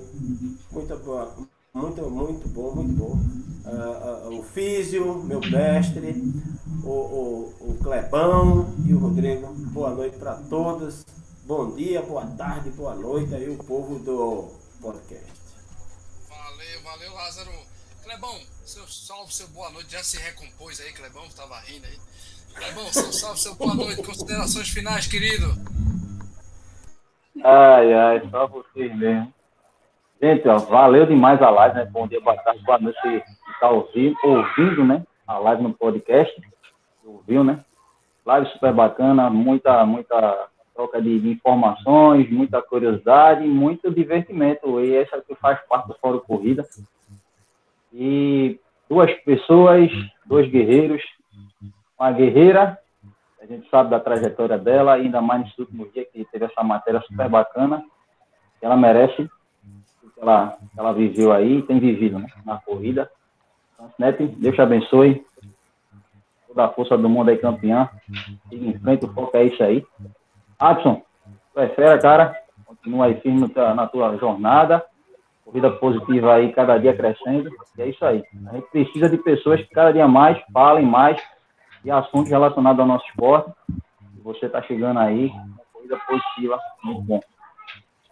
[0.72, 1.30] Muito boa.
[1.76, 3.19] Muito, muito bom, muito bom.
[3.65, 6.15] Uh, uh, o Físio, meu mestre,
[6.81, 9.47] o, o, o Clebão e o Rodrigo.
[9.73, 11.06] Boa noite para todos.
[11.45, 15.34] Bom dia, boa tarde, boa noite aí, o povo do podcast.
[16.30, 17.52] Valeu, valeu, Lázaro.
[18.06, 19.91] Clebão, seu salve, seu boa noite.
[19.91, 21.27] Já se recompôs aí, Clebão?
[21.35, 21.99] Tava rindo aí.
[22.56, 24.02] Clebão, seu salve, seu boa noite.
[24.02, 25.53] Considerações finais, querido.
[27.43, 29.35] Ai, ai, só vocês mesmo.
[30.22, 31.86] Gente, ó, valeu demais a live, né?
[31.86, 33.24] Bom dia, boa tarde, boa noite.
[33.54, 35.04] Está ouvindo, ouvindo, né?
[35.28, 36.34] A live no podcast.
[37.04, 37.64] Ouviu, né?
[38.26, 44.80] Live super bacana, muita, muita troca de, de informações, muita curiosidade, muito divertimento.
[44.80, 46.66] E essa que faz parte do Fórum Corrida.
[47.94, 48.58] E
[48.90, 49.92] duas pessoas,
[50.26, 51.04] dois guerreiros,
[52.00, 52.80] uma guerreira,
[53.42, 57.02] a gente sabe da trajetória dela, ainda mais nesse último dia que teve essa matéria
[57.02, 57.84] super bacana,
[58.62, 59.30] ela merece
[60.22, 63.10] ela, ela viveu aí, tem vivido né, na corrida.
[63.74, 65.26] Então, Snap, Deus te abençoe.
[66.48, 67.90] Toda a força do mundo aí, campeã.
[68.50, 69.86] Siga em frente, o foco é isso aí.
[70.58, 71.02] Adson,
[71.54, 72.36] tu é fera, cara.
[72.66, 74.86] Continua aí firme na tua jornada.
[75.44, 77.50] Corrida positiva aí, cada dia crescendo.
[77.78, 78.24] E é isso aí.
[78.48, 81.22] A gente precisa de pessoas que cada dia mais falem mais
[81.84, 83.52] de assuntos relacionados ao nosso esporte.
[84.18, 85.32] E você está chegando aí,
[85.74, 87.20] corrida positiva, muito bom.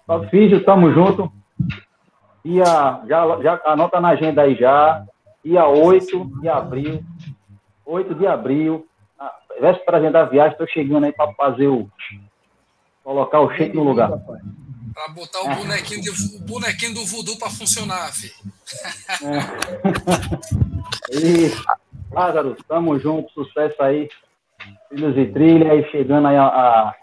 [0.06, 1.32] Só Físio, tamo junto
[2.44, 2.64] dia,
[3.08, 5.04] já, já anota na agenda aí já,
[5.44, 7.04] dia 8 de abril,
[7.86, 8.88] 8 de abril,
[9.60, 11.90] véspera da viagem, estou chegando aí para fazer o.
[13.04, 14.10] colocar o shake no lugar.
[14.10, 18.34] Para botar o bonequinho, de, o bonequinho do voodoo para funcionar, filho.
[19.24, 20.64] É.
[21.12, 21.52] E,
[22.12, 24.10] Lázaro, tamo junto, sucesso aí.
[24.90, 26.96] Filhos e trilha, aí chegando aí a, a,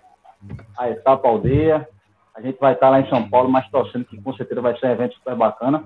[0.79, 1.89] a etapa aldeia.
[2.35, 4.87] A gente vai estar lá em São Paulo, mas torcendo que com certeza vai ser
[4.87, 5.85] um evento super bacana.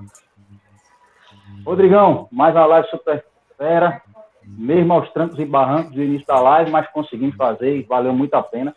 [1.65, 3.25] Rodrigão, mais uma live super
[3.57, 4.03] fera,
[4.47, 8.35] mesmo aos trancos e barrancos do início da live, mas conseguimos fazer e valeu muito
[8.35, 8.75] a pena.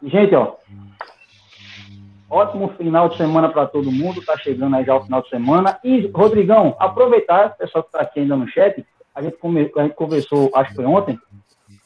[0.00, 0.54] E, gente, ó,
[2.30, 5.78] ótimo final de semana para todo mundo, tá chegando aí já o final de semana.
[5.82, 9.82] E, Rodrigão, aproveitar, o pessoal que está aqui ainda no chat, a gente, come, a
[9.82, 11.18] gente conversou, acho que foi ontem,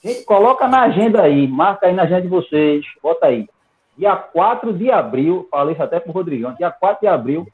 [0.04, 3.48] gente, coloca na agenda aí, marca aí na agenda de vocês, bota aí,
[3.96, 7.46] Dia 4 de abril, falei isso até pro Rodrigão, dia 4 de abril,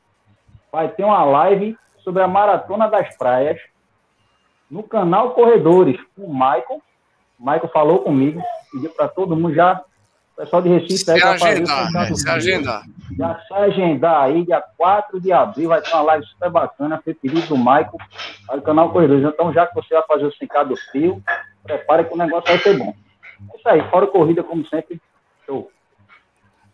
[0.73, 3.61] vai ter uma live sobre a Maratona das Praias
[4.71, 6.83] no canal Corredores, com o Michael.
[7.39, 8.43] O Michael falou comigo,
[8.73, 9.83] pediu para todo mundo já,
[10.33, 12.07] o pessoal de Recife aí, se agendar, né?
[12.07, 12.83] se agendar.
[13.19, 17.13] Já se agendar aí, dia 4 de abril, vai ter uma live super bacana, foi
[17.13, 17.99] pedido do Michael,
[18.47, 19.25] para o canal Corredores.
[19.25, 21.23] Então, já que você vai fazer o 5 do fio,
[21.63, 22.95] prepare que o negócio vai ser bom.
[23.53, 25.01] É isso aí, fora corrida, como sempre,
[25.45, 25.71] show.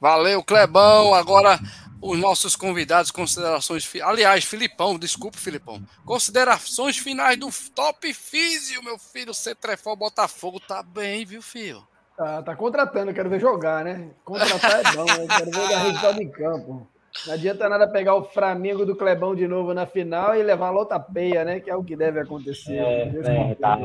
[0.00, 1.14] Valeu, Clebão.
[1.14, 1.58] Agora
[2.00, 3.88] os nossos convidados, considerações.
[4.02, 5.82] Aliás, Filipão, desculpe, Filipão.
[6.04, 9.34] Considerações finais do Top Físio, meu filho.
[9.34, 11.86] Cetrefol Botafogo tá bem, viu, filho?
[12.16, 14.10] Tá, tá contratando, quero ver jogar, né?
[14.24, 15.26] Contratar é bom, né?
[15.36, 16.86] quero ver dar resultado em campo.
[17.26, 20.72] Não adianta nada pegar o Flamengo do Clebão de novo na final e levar a
[20.72, 21.58] lota peia, né?
[21.60, 22.76] Que é o que deve acontecer.
[22.76, 23.76] É, é, tá.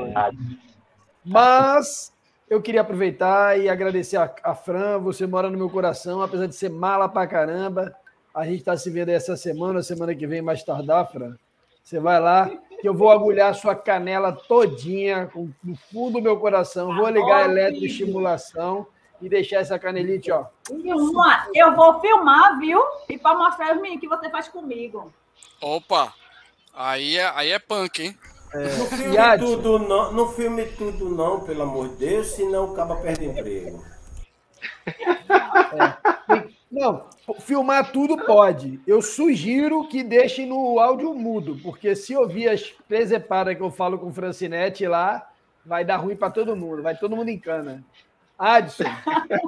[1.26, 2.13] Mas
[2.54, 6.56] eu queria aproveitar e agradecer a, a Fran, você mora no meu coração, apesar de
[6.56, 7.96] ser mala pra caramba.
[8.34, 11.36] A gente está se vendo essa semana, semana que vem mais tardar, Fran.
[11.84, 12.50] Você vai lá,
[12.80, 16.96] que eu vou agulhar sua canela todinha com, no fundo do meu coração.
[16.96, 18.86] Vou ligar a eletroestimulação
[19.20, 20.46] e deixar essa canelite, ó.
[21.56, 22.82] Eu vou filmar, viu?
[23.10, 25.12] E para mostrar os meninos que você faz comigo.
[25.60, 26.14] Opa!
[26.74, 28.18] Aí é, aí é punk, hein?
[28.54, 32.96] É, não filme tudo não, não filme tudo não, pelo amor de Deus, senão acaba
[32.98, 33.84] perdendo emprego.
[34.88, 36.54] É.
[36.74, 37.06] Não,
[37.40, 38.82] filmar tudo pode.
[38.88, 44.00] Eu sugiro que deixem no áudio mudo, porque se ouvir as presepadas que eu falo
[44.00, 45.30] com o Francinete lá,
[45.64, 47.84] vai dar ruim para todo mundo, vai todo mundo em cana.
[48.38, 48.86] Adson,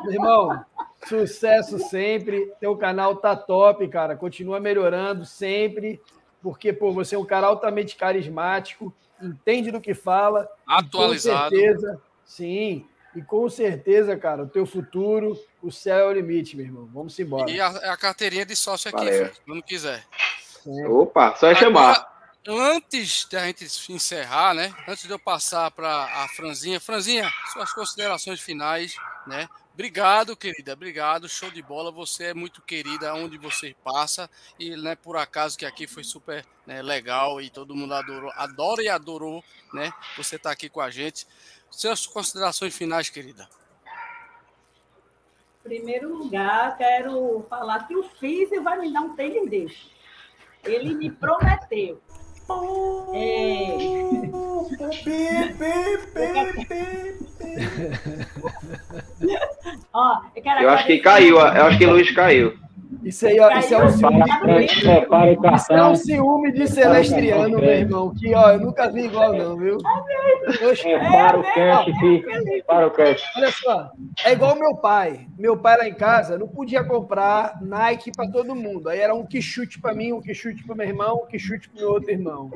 [0.07, 0.63] irmão,
[1.07, 2.51] sucesso sempre.
[2.59, 4.15] Teu canal tá top, cara.
[4.15, 5.99] Continua melhorando sempre,
[6.45, 10.47] porque pô, você é um cara altamente carismático, entende do que fala.
[10.67, 11.49] Atualizado.
[11.49, 12.87] Com certeza, sim.
[13.15, 16.87] E com certeza, cara, o teu futuro, o céu é o limite, meu irmão.
[16.93, 17.49] Vamos embora.
[17.49, 19.31] E a, a carteirinha de sócio aqui, Valeu.
[19.43, 20.05] quando quiser.
[20.87, 22.13] Opa, só é chamar.
[22.47, 24.71] Antes da gente encerrar, né?
[24.87, 28.95] Antes de eu passar para a Franzinha, Franzinha, suas considerações finais,
[29.25, 29.49] né?
[29.75, 31.91] Obrigado, querida, obrigado, show de bola.
[31.91, 36.45] Você é muito querida onde você passa e, né, por acaso que aqui foi super
[36.65, 39.43] né, legal e todo mundo adorou, adora e adorou,
[39.73, 39.91] né?
[40.15, 41.27] Você tá aqui com a gente.
[41.69, 43.49] Suas considerações finais, querida.
[45.65, 49.91] Em primeiro lugar, quero falar que o Físio vai me dar um tênis desse.
[50.63, 52.01] Ele me prometeu.
[53.13, 53.75] É,
[54.65, 56.95] Pi, pi, pi, pi,
[59.93, 62.53] ó, eu, quero Eu acho que caiu, eu acho que Luiz caiu.
[63.03, 64.23] Isso aí, ó, isso é um ciúme.
[64.23, 68.13] O Isso é um ciúme de celestriano, meu irmão.
[68.15, 69.77] Que, ó, eu nunca vi igual, não, viu?
[70.67, 72.23] Oxe, Prepara o cash, filho.
[72.43, 73.23] Prepara o cash.
[73.37, 73.91] Olha só,
[74.23, 75.27] é igual meu pai.
[75.37, 78.89] Meu pai lá em casa não podia comprar Nike para todo mundo.
[78.89, 81.37] Aí era um que chute para mim, um que chute para meu irmão, um que
[81.37, 82.51] chute para meu outro irmão.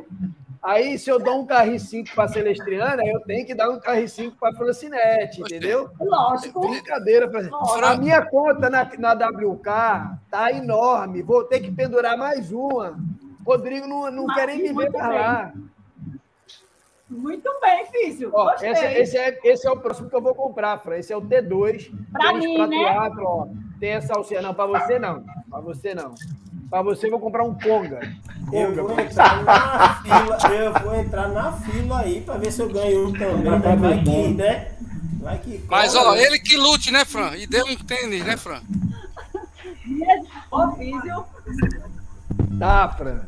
[0.61, 4.09] Aí, se eu dou um carrinho 5 para Celestriana, eu tenho que dar um carrinho
[4.09, 5.89] 5 para Francinete, entendeu?
[5.99, 6.59] Lógico.
[6.59, 7.29] Brincadeira.
[7.29, 7.41] Pra...
[7.91, 11.21] A minha conta na, na WK tá enorme.
[11.21, 12.97] Vou ter que pendurar mais uma.
[13.45, 15.01] Rodrigo não, não Mas quer nem me ver bem.
[15.01, 15.53] lá.
[17.09, 18.29] Muito bem, Físio.
[18.33, 18.69] Ó, Gostei.
[18.69, 20.97] esse, esse é, esse é o próximo que eu vou comprar, Fran.
[20.97, 21.89] Esse é o T2.
[22.11, 22.77] Pra tênis mim, pra né?
[22.77, 23.47] teatro, ó.
[23.79, 24.41] Tem essa alcinha.
[24.41, 25.23] Não, pra você não.
[25.49, 26.13] Pra você não.
[26.69, 27.99] Pra você eu vou comprar um Conga.
[28.51, 32.69] Eu vou entrar na fila, eu vou entrar na fila aí pra ver se eu
[32.69, 33.75] ganho um também, né?
[33.75, 34.71] Vai que, né?
[35.19, 35.63] Vai que.
[35.67, 37.35] Mas, ó, ele que lute, né, Fran?
[37.35, 38.61] E dê um tênis, né, Fran?
[40.77, 41.25] Físio.
[42.59, 43.19] Tá, Fran.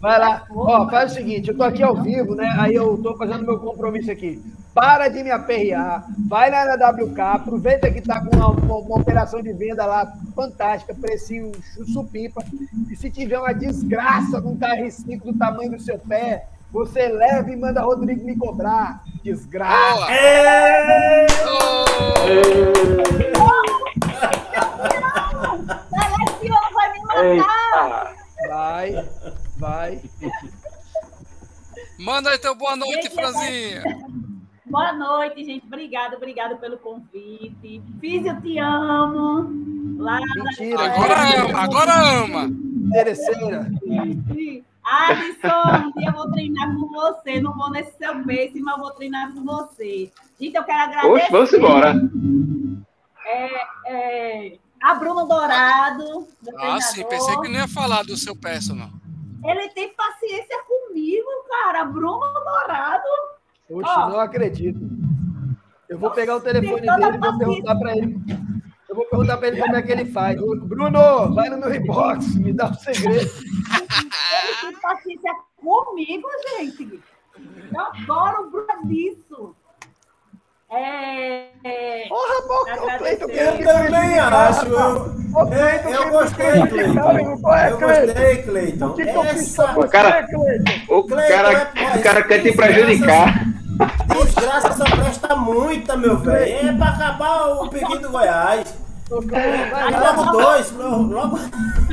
[0.00, 0.44] Vai lá.
[0.50, 2.54] Ó, faz o seguinte, eu tô aqui ao vivo, né?
[2.58, 4.42] Aí eu tô fazendo meu compromisso aqui.
[4.74, 8.98] Para de me aperrear, vai lá na WK, aproveita que tá com uma, uma- uma
[8.98, 11.50] operação de venda lá fantástica, precinho
[11.94, 12.44] supimpa.
[12.90, 17.08] E se tiver uma desgraça de um carro 5 do tamanho do seu pé, você
[17.08, 19.02] leva e manda Rodrigo me cobrar.
[19.24, 19.94] Desgraça.
[19.96, 20.12] Boa!
[20.12, 21.26] Ê!
[21.48, 21.86] Ô,
[25.88, 27.00] Seleciona, vai me
[27.38, 28.15] matar.
[28.56, 28.90] Vai,
[29.58, 30.00] vai.
[31.98, 33.82] Manda aí teu boa noite, Gente, Franzinha.
[34.64, 35.66] Boa noite, gente.
[35.66, 37.82] Obrigada, obrigada pelo convite.
[38.00, 39.98] Físio, te amo.
[39.98, 40.86] Lá Mentira.
[40.86, 41.92] Agora ama, agora
[42.24, 42.44] ama.
[42.86, 43.70] Interesseira.
[44.82, 47.38] Alisson, um dia eu vou treinar com você.
[47.42, 50.10] Não vou nesse seu pace, mas eu vou treinar com você.
[50.40, 51.12] Gente, eu quero agradecer.
[51.12, 51.94] Oxe, vamos embora.
[53.26, 53.50] É,
[53.86, 58.88] é, a Bruno Dourado, Ah, sim, pensei que não ia falar do seu personal.
[59.44, 61.84] Ele tem paciência comigo, cara.
[61.84, 63.08] Bruno Dourado.
[63.68, 64.08] Oxe, Ó.
[64.10, 64.78] não acredito.
[65.88, 68.16] Eu vou pegar o telefone dele e vou perguntar para ele.
[68.88, 70.36] Eu vou perguntar para ele como é que ele faz.
[70.40, 73.28] Bruno, vai no meu inbox, me dá um segredo.
[73.28, 77.02] Ele tem paciência comigo, gente.
[77.74, 79.56] Eu adoro o Bruno disso.
[80.68, 82.98] É, é, Porra, boca, o.
[82.98, 83.88] Cleiton Eu me também
[84.18, 84.66] prejudicar, acho.
[84.66, 87.10] Eu, Cleiton eu, gostei, é, Cleiton.
[87.12, 87.78] Eu Cleiton?
[87.78, 88.86] gostei, Cleiton.
[88.86, 90.94] O Essa você, cara- Cleiton?
[90.94, 93.44] O cara, é- o cara quer te prejudicar.
[94.08, 96.68] desgraça só presta muita, meu velho.
[96.68, 98.74] É pra acabar o piquinho do Goiás.
[99.08, 101.38] Vai lá, logo dois, logo, logo,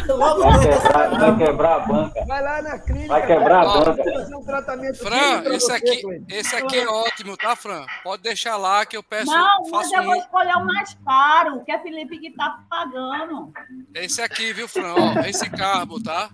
[0.07, 0.65] logo Vai dois.
[0.81, 2.25] quebrar, vai quebrar a banca.
[2.25, 3.07] vai lá na clínica.
[3.07, 4.03] Vai quebrar a banca.
[4.03, 7.85] Vou fazer um tratamento Fran, esse você, aqui, esse aqui é ótimo, tá, Fran?
[8.03, 10.23] Pode deixar lá que eu peço, não, mas eu vou muito.
[10.23, 13.53] escolher o mais caro, que é Felipe que tá pagando.
[13.93, 14.95] Esse aqui, viu, Fran?
[14.95, 16.29] Ó, esse carbo, tá?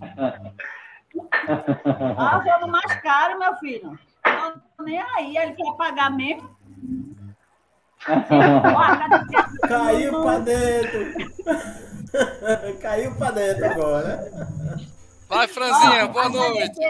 [2.16, 3.98] Ah, eu vou no mais caro, meu filho.
[4.24, 6.48] Não tô nem aí, ele quer pagar mesmo.
[9.68, 11.00] Caiu pra dentro.
[12.80, 14.30] Caiu pra dentro agora.
[15.28, 16.80] Vai, Franzinha, boa noite.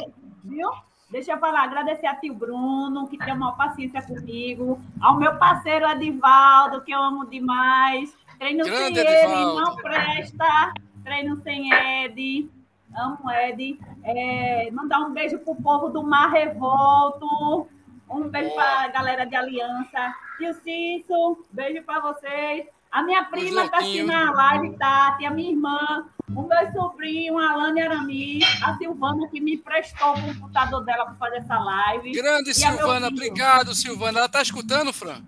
[0.44, 0.70] Viu?
[1.10, 5.84] Deixa eu falar, agradecer a tio Bruno, que tem uma paciência comigo, ao meu parceiro
[5.84, 8.14] Adivaldo, que eu amo demais.
[8.38, 9.60] Treino Grande sem ele, Edivaldo.
[9.60, 10.72] não presta.
[11.02, 12.48] Treino sem Ed.
[12.96, 13.78] Amo Ed.
[14.04, 17.68] É, mandar um beijo pro povo do Mar Revolto.
[18.10, 20.14] Um beijo para a galera de Aliança.
[20.36, 22.66] Tio Cício, beijo para vocês.
[22.90, 27.52] A minha prima está assistindo a live, Tati, a minha irmã, o meu sobrinho, a
[27.52, 32.10] Alane Aramis, a Silvana, que me prestou o computador dela para fazer essa live.
[32.10, 34.18] Grande Silvana, obrigado, Silvana.
[34.18, 35.22] Ela está escutando, Fran?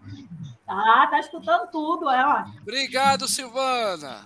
[0.66, 2.46] Tá, tá escutando tudo, ela.
[2.62, 4.24] Obrigado, Silvana.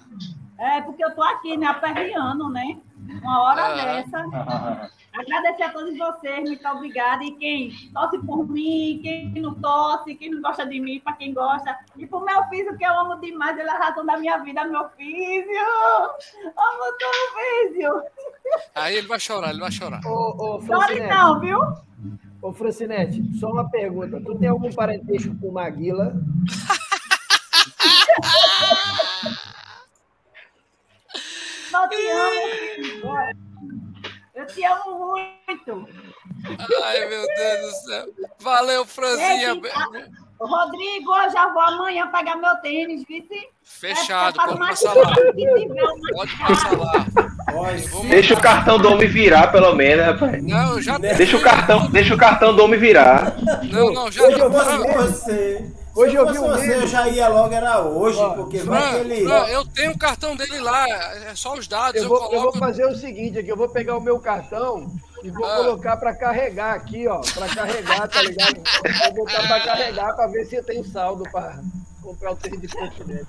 [0.58, 2.78] É, porque eu tô aqui, né, aperreando, né?
[3.22, 3.74] Uma hora ah.
[3.74, 4.90] dessa.
[5.12, 7.24] Agradecer a todos vocês, muito obrigada.
[7.24, 11.32] E quem torce por mim, quem não torce, quem não gosta de mim, para quem
[11.32, 11.76] gosta.
[11.96, 14.64] E pro meu filho, que eu amo demais, ele é a razão da minha vida,
[14.66, 15.66] meu filho.
[16.44, 17.08] Amo teu
[17.72, 18.02] filho.
[18.74, 20.00] Aí ele vai chorar, ele vai chorar.
[20.04, 21.60] Ô, ô, Chore não, viu?
[22.42, 24.20] Ô, Francinete, só uma pergunta.
[24.20, 26.12] Tu tem algum parentesco com Maguila?
[31.76, 33.18] Não te amo.
[34.34, 35.88] Eu te amo muito.
[36.84, 38.06] Ai, meu Deus do céu.
[38.40, 39.60] Valeu, Franzinha.
[40.38, 43.48] Rodrigo, eu já vou amanhã pegar meu tênis, vice.
[43.62, 45.14] Fechado, é, pode passar lá.
[46.12, 47.06] Pode passar lá.
[48.08, 50.42] Deixa o cartão do homem virar, pelo menos, rapaz.
[50.42, 53.34] Não, eu já deixa o cartão, deixa o cartão do homem virar.
[53.70, 55.85] Não, não, já eu você.
[55.96, 58.90] Hoje eu vi um você, eu já ia logo, era hoje, Ó, porque Fran, vai
[58.90, 59.24] que ele.
[59.24, 62.02] Fran, eu tenho o cartão dele lá, é só os dados.
[62.02, 62.36] Eu vou, eu, coloco...
[62.36, 65.56] eu vou fazer o seguinte aqui, eu vou pegar o meu cartão e vou ah.
[65.56, 67.22] colocar para carregar aqui, ó.
[67.32, 68.62] Para carregar, tá ligado?
[69.04, 71.58] Vou botar para carregar para ver se eu tenho saldo para
[72.02, 73.26] comprar o tênis de continente.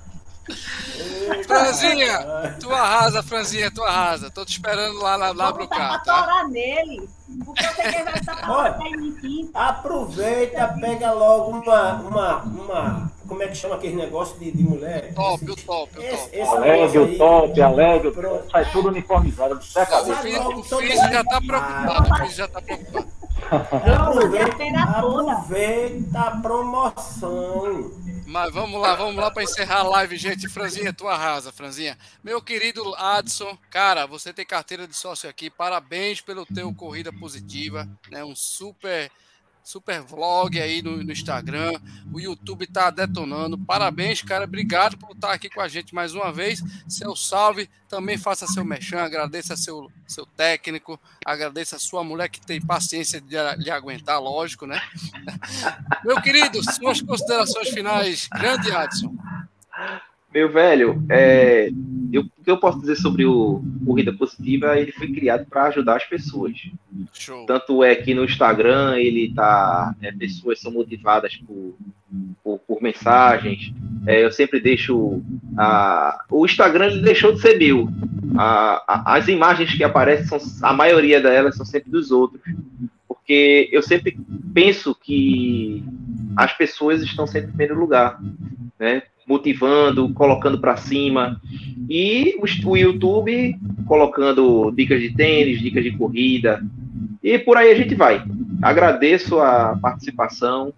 [1.46, 4.30] Franzinha, tu arrasa, Franzinha, tu arrasa.
[4.30, 6.02] Tô te esperando lá, lá, lá pro carro.
[6.04, 6.46] Tá?
[6.48, 7.08] nele.
[7.48, 7.72] Porque eu
[9.32, 13.12] em Aproveita, pega logo uma, uma, uma.
[13.26, 15.14] Como é que chama aquele negócio de, de mulher?
[15.14, 16.40] Top, o top, o top.
[16.40, 18.12] Alegre, o top, alegre,
[18.50, 19.54] sai tudo uniformizado.
[19.54, 19.60] O
[20.62, 22.24] Físico já tá preocupado.
[22.24, 23.08] O já tá preocupado.
[23.50, 27.90] Aproveita, aproveita a promoção.
[28.28, 30.50] Mas vamos lá, vamos lá para encerrar a live, gente.
[30.50, 31.96] Franzinha, tu arrasa, Franzinha.
[32.22, 35.48] Meu querido Adson, cara, você tem carteira de sócio aqui.
[35.48, 38.22] Parabéns pelo teu corrida positiva, né?
[38.22, 39.10] Um super
[39.68, 41.74] super vlog aí no, no, Instagram.
[42.10, 43.58] O YouTube tá detonando.
[43.58, 44.44] Parabéns, cara.
[44.44, 46.62] Obrigado por estar aqui com a gente mais uma vez.
[46.88, 47.68] Seu salve.
[47.86, 49.00] Também faça seu mechan.
[49.00, 50.98] Agradeça seu, seu técnico.
[51.22, 54.80] Agradeça a sua mulher que tem paciência de lhe aguentar, lógico, né?
[56.02, 58.26] Meu querido, suas considerações finais.
[58.32, 59.14] Grande Adson.
[60.32, 61.70] Meu velho, é,
[62.12, 65.96] eu, o que eu posso dizer sobre o Corrida Positiva, ele foi criado para ajudar
[65.96, 66.54] as pessoas.
[67.14, 67.46] Show.
[67.46, 69.94] Tanto é que no Instagram ele tá.
[70.02, 71.76] É, pessoas são motivadas por,
[72.44, 73.72] por, por mensagens.
[74.06, 75.22] É, eu sempre deixo.
[75.56, 77.88] A, o Instagram ele deixou de ser meu.
[78.36, 82.42] A, a, as imagens que aparecem, são, a maioria delas são sempre dos outros.
[83.06, 84.18] Porque eu sempre
[84.52, 85.82] penso que
[86.36, 88.20] as pessoas estão sempre em primeiro lugar.
[88.78, 89.02] Né?
[89.28, 91.40] Motivando, colocando para cima.
[91.88, 93.56] E o, YouTube
[93.86, 96.62] colocando dicas de tênis, dicas de corrida.
[97.22, 98.24] E por aí a gente vai.
[98.62, 100.72] Agradeço a participação.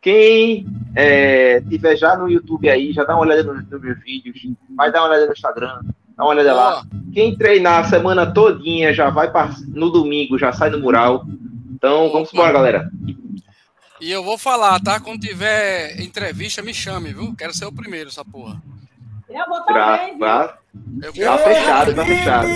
[0.00, 4.38] Quem é, tiver já no YouTube aí, já dá uma olhada nos, nos meus vídeos,
[4.76, 5.80] vai dar uma olhada no Instagram,
[6.16, 6.82] dá uma olhada lá.
[7.12, 9.30] Quem treinar a semana todinha já vai
[9.68, 11.26] no domingo, já sai no mural.
[11.74, 12.90] Então, vamos embora, galera.
[14.00, 15.00] E eu vou falar, tá?
[15.00, 17.34] Quando tiver entrevista, me chame, viu?
[17.36, 18.62] Quero ser o primeiro, essa porra.
[19.28, 20.58] Eu vou também, pra,
[21.02, 22.46] eu Tá fechado, tá fechado.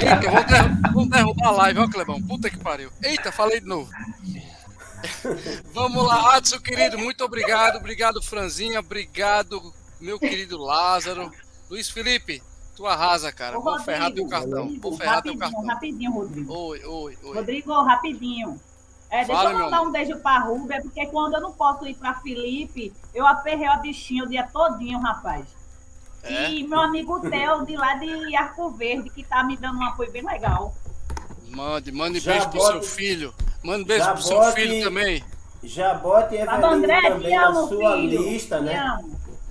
[0.00, 2.20] Eita, vou, derrubar, vou derrubar a live, ó, Clebão.
[2.22, 2.90] Puta que pariu.
[3.02, 3.90] Eita, falei de novo.
[5.72, 7.76] Vamos lá, Adson, querido, muito obrigado.
[7.76, 8.80] Obrigado, Franzinha.
[8.80, 9.60] Obrigado,
[10.00, 11.30] meu querido Lázaro.
[11.70, 12.42] Luiz Felipe,
[12.76, 13.58] tu arrasa, cara.
[13.58, 14.62] Ô, vou Rodrigo, ferrar teu cartão.
[14.64, 15.64] Rodrigo, vou ferrar teu cartão.
[15.64, 16.52] Rapidinho, Rodrigo.
[16.52, 17.36] Oi, oi, oi.
[17.36, 18.60] Rodrigo, rapidinho.
[19.12, 22.14] É, deixa eu mandar um beijo para Rubia, porque quando eu não posso ir para
[22.14, 25.44] Felipe, eu aperrei a bichinha o dia todinho, rapaz.
[26.22, 26.50] É?
[26.50, 30.10] E meu amigo Theo, de lá de Arco Verde, que tá me dando um apoio
[30.10, 30.74] bem legal.
[31.48, 33.34] Mande, mande já beijo bote, pro seu filho.
[33.62, 35.22] Mande beijo pro seu filho também.
[35.62, 38.98] Já bote Eveline André, também na sua filho, lista, né?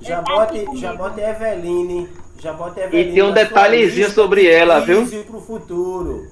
[0.01, 2.09] Já bote, já bote Eveline.
[2.39, 5.05] Já bote Eveline e tem um detalhezinho sobre ela, viu?
[5.25, 6.27] Pro futuro.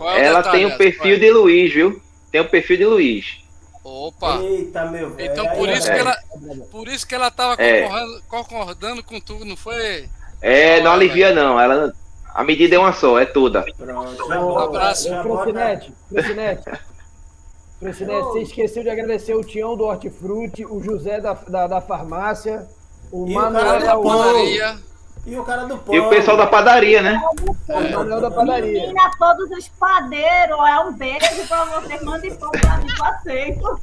[0.00, 2.00] É ela tem o um perfil de Luiz, viu?
[2.30, 3.48] Tem o perfil de Luiz.
[3.82, 4.38] Opa!
[4.42, 5.32] Eita, meu velho.
[5.32, 5.94] Então por isso, é.
[5.94, 6.16] que ela,
[6.70, 7.82] por isso que ela tava é.
[7.82, 10.08] concordando, concordando com tudo, não foi?
[10.42, 11.58] É, não alivia não.
[11.58, 11.92] Ela,
[12.34, 13.64] a medida é uma só, é toda.
[13.76, 14.28] Pronto.
[14.28, 15.08] Um abraço.
[15.22, 16.70] Presidente, presidente.
[17.80, 22.66] Presidente, você esqueceu de agradecer o Tião do Hortifruti, o José da, da, da farmácia,
[23.10, 24.87] o Manuel da Maria.
[25.28, 25.94] E o cara do pão.
[25.94, 27.20] E o pessoal da padaria, né?
[27.68, 28.80] É, o pessoal da padaria.
[28.80, 32.02] Menina, todos os padeiros, é um beijo pra você.
[32.02, 33.80] Mande pão pra mim, aceito.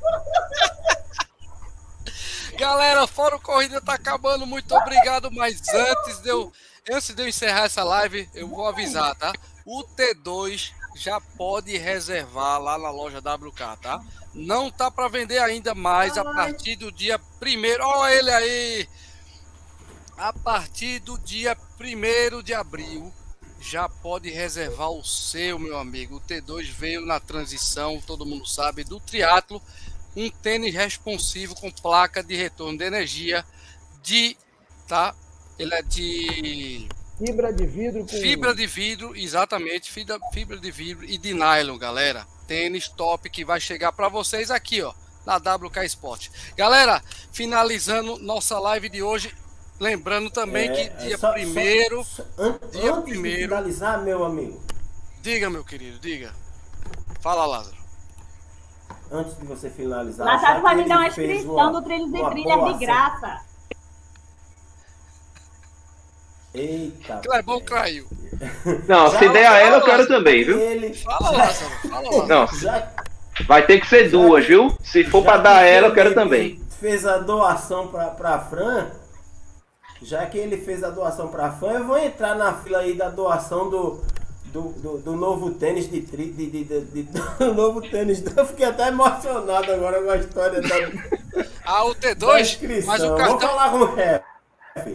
[2.58, 4.48] Galera, Fórum Corrida tá acabando.
[4.48, 5.30] Muito obrigado.
[5.32, 6.52] Mas antes de eu,
[6.92, 9.32] antes de eu encerrar essa live, eu vou avisar, tá?
[9.64, 14.02] O T2 já pode reservar lá na loja WK, tá?
[14.34, 17.86] Não tá para vender ainda mais a partir do dia primeiro.
[17.86, 18.90] Olha ele aí!
[20.18, 23.14] A partir do dia primeiro de abril
[23.60, 26.18] já pode reservar o seu, meu amigo.
[26.18, 29.62] O T2 veio na transição, todo mundo sabe, do triatlo,
[30.16, 33.44] um tênis responsivo com placa de retorno de energia
[34.02, 34.38] de,
[34.88, 35.14] tá?
[35.58, 36.88] Ele é de
[37.18, 38.08] Fibra de vidro com...
[38.08, 42.28] Fibra de vidro, exatamente, fibra, fibra de vidro e de nylon, galera.
[42.46, 44.94] Tênis top que vai chegar para vocês aqui, ó,
[45.26, 46.30] na WK Sport.
[46.58, 47.02] Galera,
[47.32, 49.34] finalizando nossa live de hoje,
[49.80, 52.06] lembrando também é, que dia primeiro,
[52.38, 53.42] an, dia antes primeiro.
[53.42, 54.62] De finalizar, meu amigo.
[55.22, 56.34] Diga, meu querido, diga.
[57.20, 57.78] Fala, Lázaro.
[59.12, 60.26] Antes de você finalizar.
[60.26, 63.42] Lázaro vai me dar uma inscrição do Trilhos e Trilhas de graça.
[66.54, 67.22] Eita.
[67.24, 68.08] Clebão caiu.
[68.88, 70.60] Não, já, se der a ela, eu quero também, viu?
[70.60, 70.94] Ele...
[70.94, 71.72] Fala, Lázaro.
[71.90, 72.28] Fala, Lázaro.
[72.28, 72.92] Não, já...
[73.48, 74.76] vai ter que ser duas, viu?
[74.84, 76.62] Se for para dar a ela, eu quero também.
[76.80, 78.88] Fez a doação para pra Fran.
[80.06, 83.10] Já que ele fez a doação para Fran, eu vou entrar na fila aí da
[83.10, 84.04] doação do,
[84.54, 87.04] do, do, do, novo tênis de tri, de, de, de, de,
[87.40, 88.24] do novo tênis.
[88.38, 91.46] Eu fiquei até emocionado agora com a história da.
[91.68, 92.86] Ah, o T2?
[92.86, 93.40] Mas o cartão.
[93.40, 94.24] Vou falar com o rap.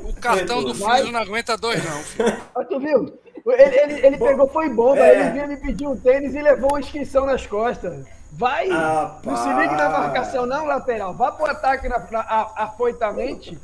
[0.04, 1.98] O cartão do filho não aguenta dois, não.
[2.04, 2.36] Filho.
[2.70, 3.18] tu viu?
[3.44, 5.12] Ele, ele, ele pegou, foi bom, é.
[5.12, 8.06] ele vinha me pedir um tênis e levou uma inscrição nas costas.
[8.30, 8.68] Vai!
[8.68, 11.12] não se ligue na marcação, não, lateral.
[11.14, 13.58] Vá pro ataque na, na, afoitamente.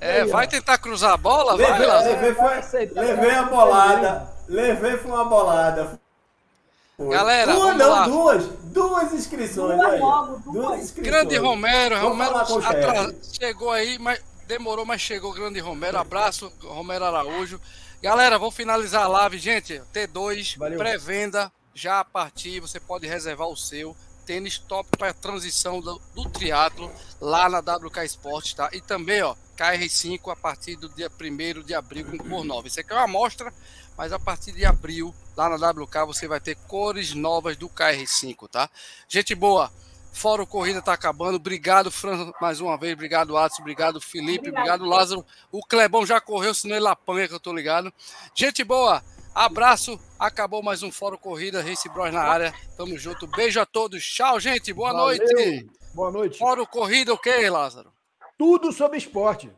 [0.00, 0.48] É, Aí, vai ó.
[0.48, 1.54] tentar cruzar a bola?
[1.54, 2.00] Levei, vai, lá.
[2.00, 4.28] Levei, foi, levei a bolada.
[4.48, 6.00] Levei foi uma bolada.
[6.96, 7.08] Foi.
[7.08, 8.04] Galera, uma, não, lá.
[8.06, 9.76] duas, duas inscrições.
[9.76, 10.00] Duas, aí.
[10.00, 10.54] Logo, duas.
[10.54, 11.14] duas inscrições.
[11.14, 13.14] Grande Romero, Romero atra...
[13.22, 15.32] chegou aí, mas demorou, mas chegou.
[15.32, 17.60] Grande Romero, abraço, Romero Araújo.
[18.02, 19.82] Galera, vou finalizar a live, gente.
[19.92, 23.96] T2, pré-venda já a partir, você pode reservar o seu
[24.28, 28.68] tênis top para transição do, do triatlo lá na WK Sport, tá?
[28.74, 32.68] E também, ó, KR5 a partir do dia 1 de abril com cor nova.
[32.68, 33.50] Isso aqui é uma amostra,
[33.96, 38.50] mas a partir de abril, lá na WK, você vai ter cores novas do KR5,
[38.50, 38.68] tá?
[39.08, 39.72] Gente boa,
[40.22, 41.36] o Corrida tá acabando.
[41.36, 42.92] Obrigado, Fran, mais uma vez.
[42.92, 43.58] Obrigado, Atos.
[43.60, 44.50] Obrigado, Felipe.
[44.50, 45.24] Obrigado, Lázaro.
[45.50, 47.90] O Clebão já correu, senão ele apanha, que eu tô ligado.
[48.34, 49.02] Gente boa,
[49.38, 49.98] abraço.
[50.18, 51.62] Acabou mais um Fora Corrida.
[51.62, 52.52] Race Bros na área.
[52.76, 53.26] Tamo junto.
[53.28, 54.04] Beijo a todos.
[54.04, 54.72] Tchau, gente.
[54.72, 55.06] Boa Valeu.
[55.06, 55.66] noite.
[55.94, 56.42] Boa noite.
[56.42, 57.92] O Corrida, o okay, que, Lázaro?
[58.36, 59.50] Tudo sobre esporte.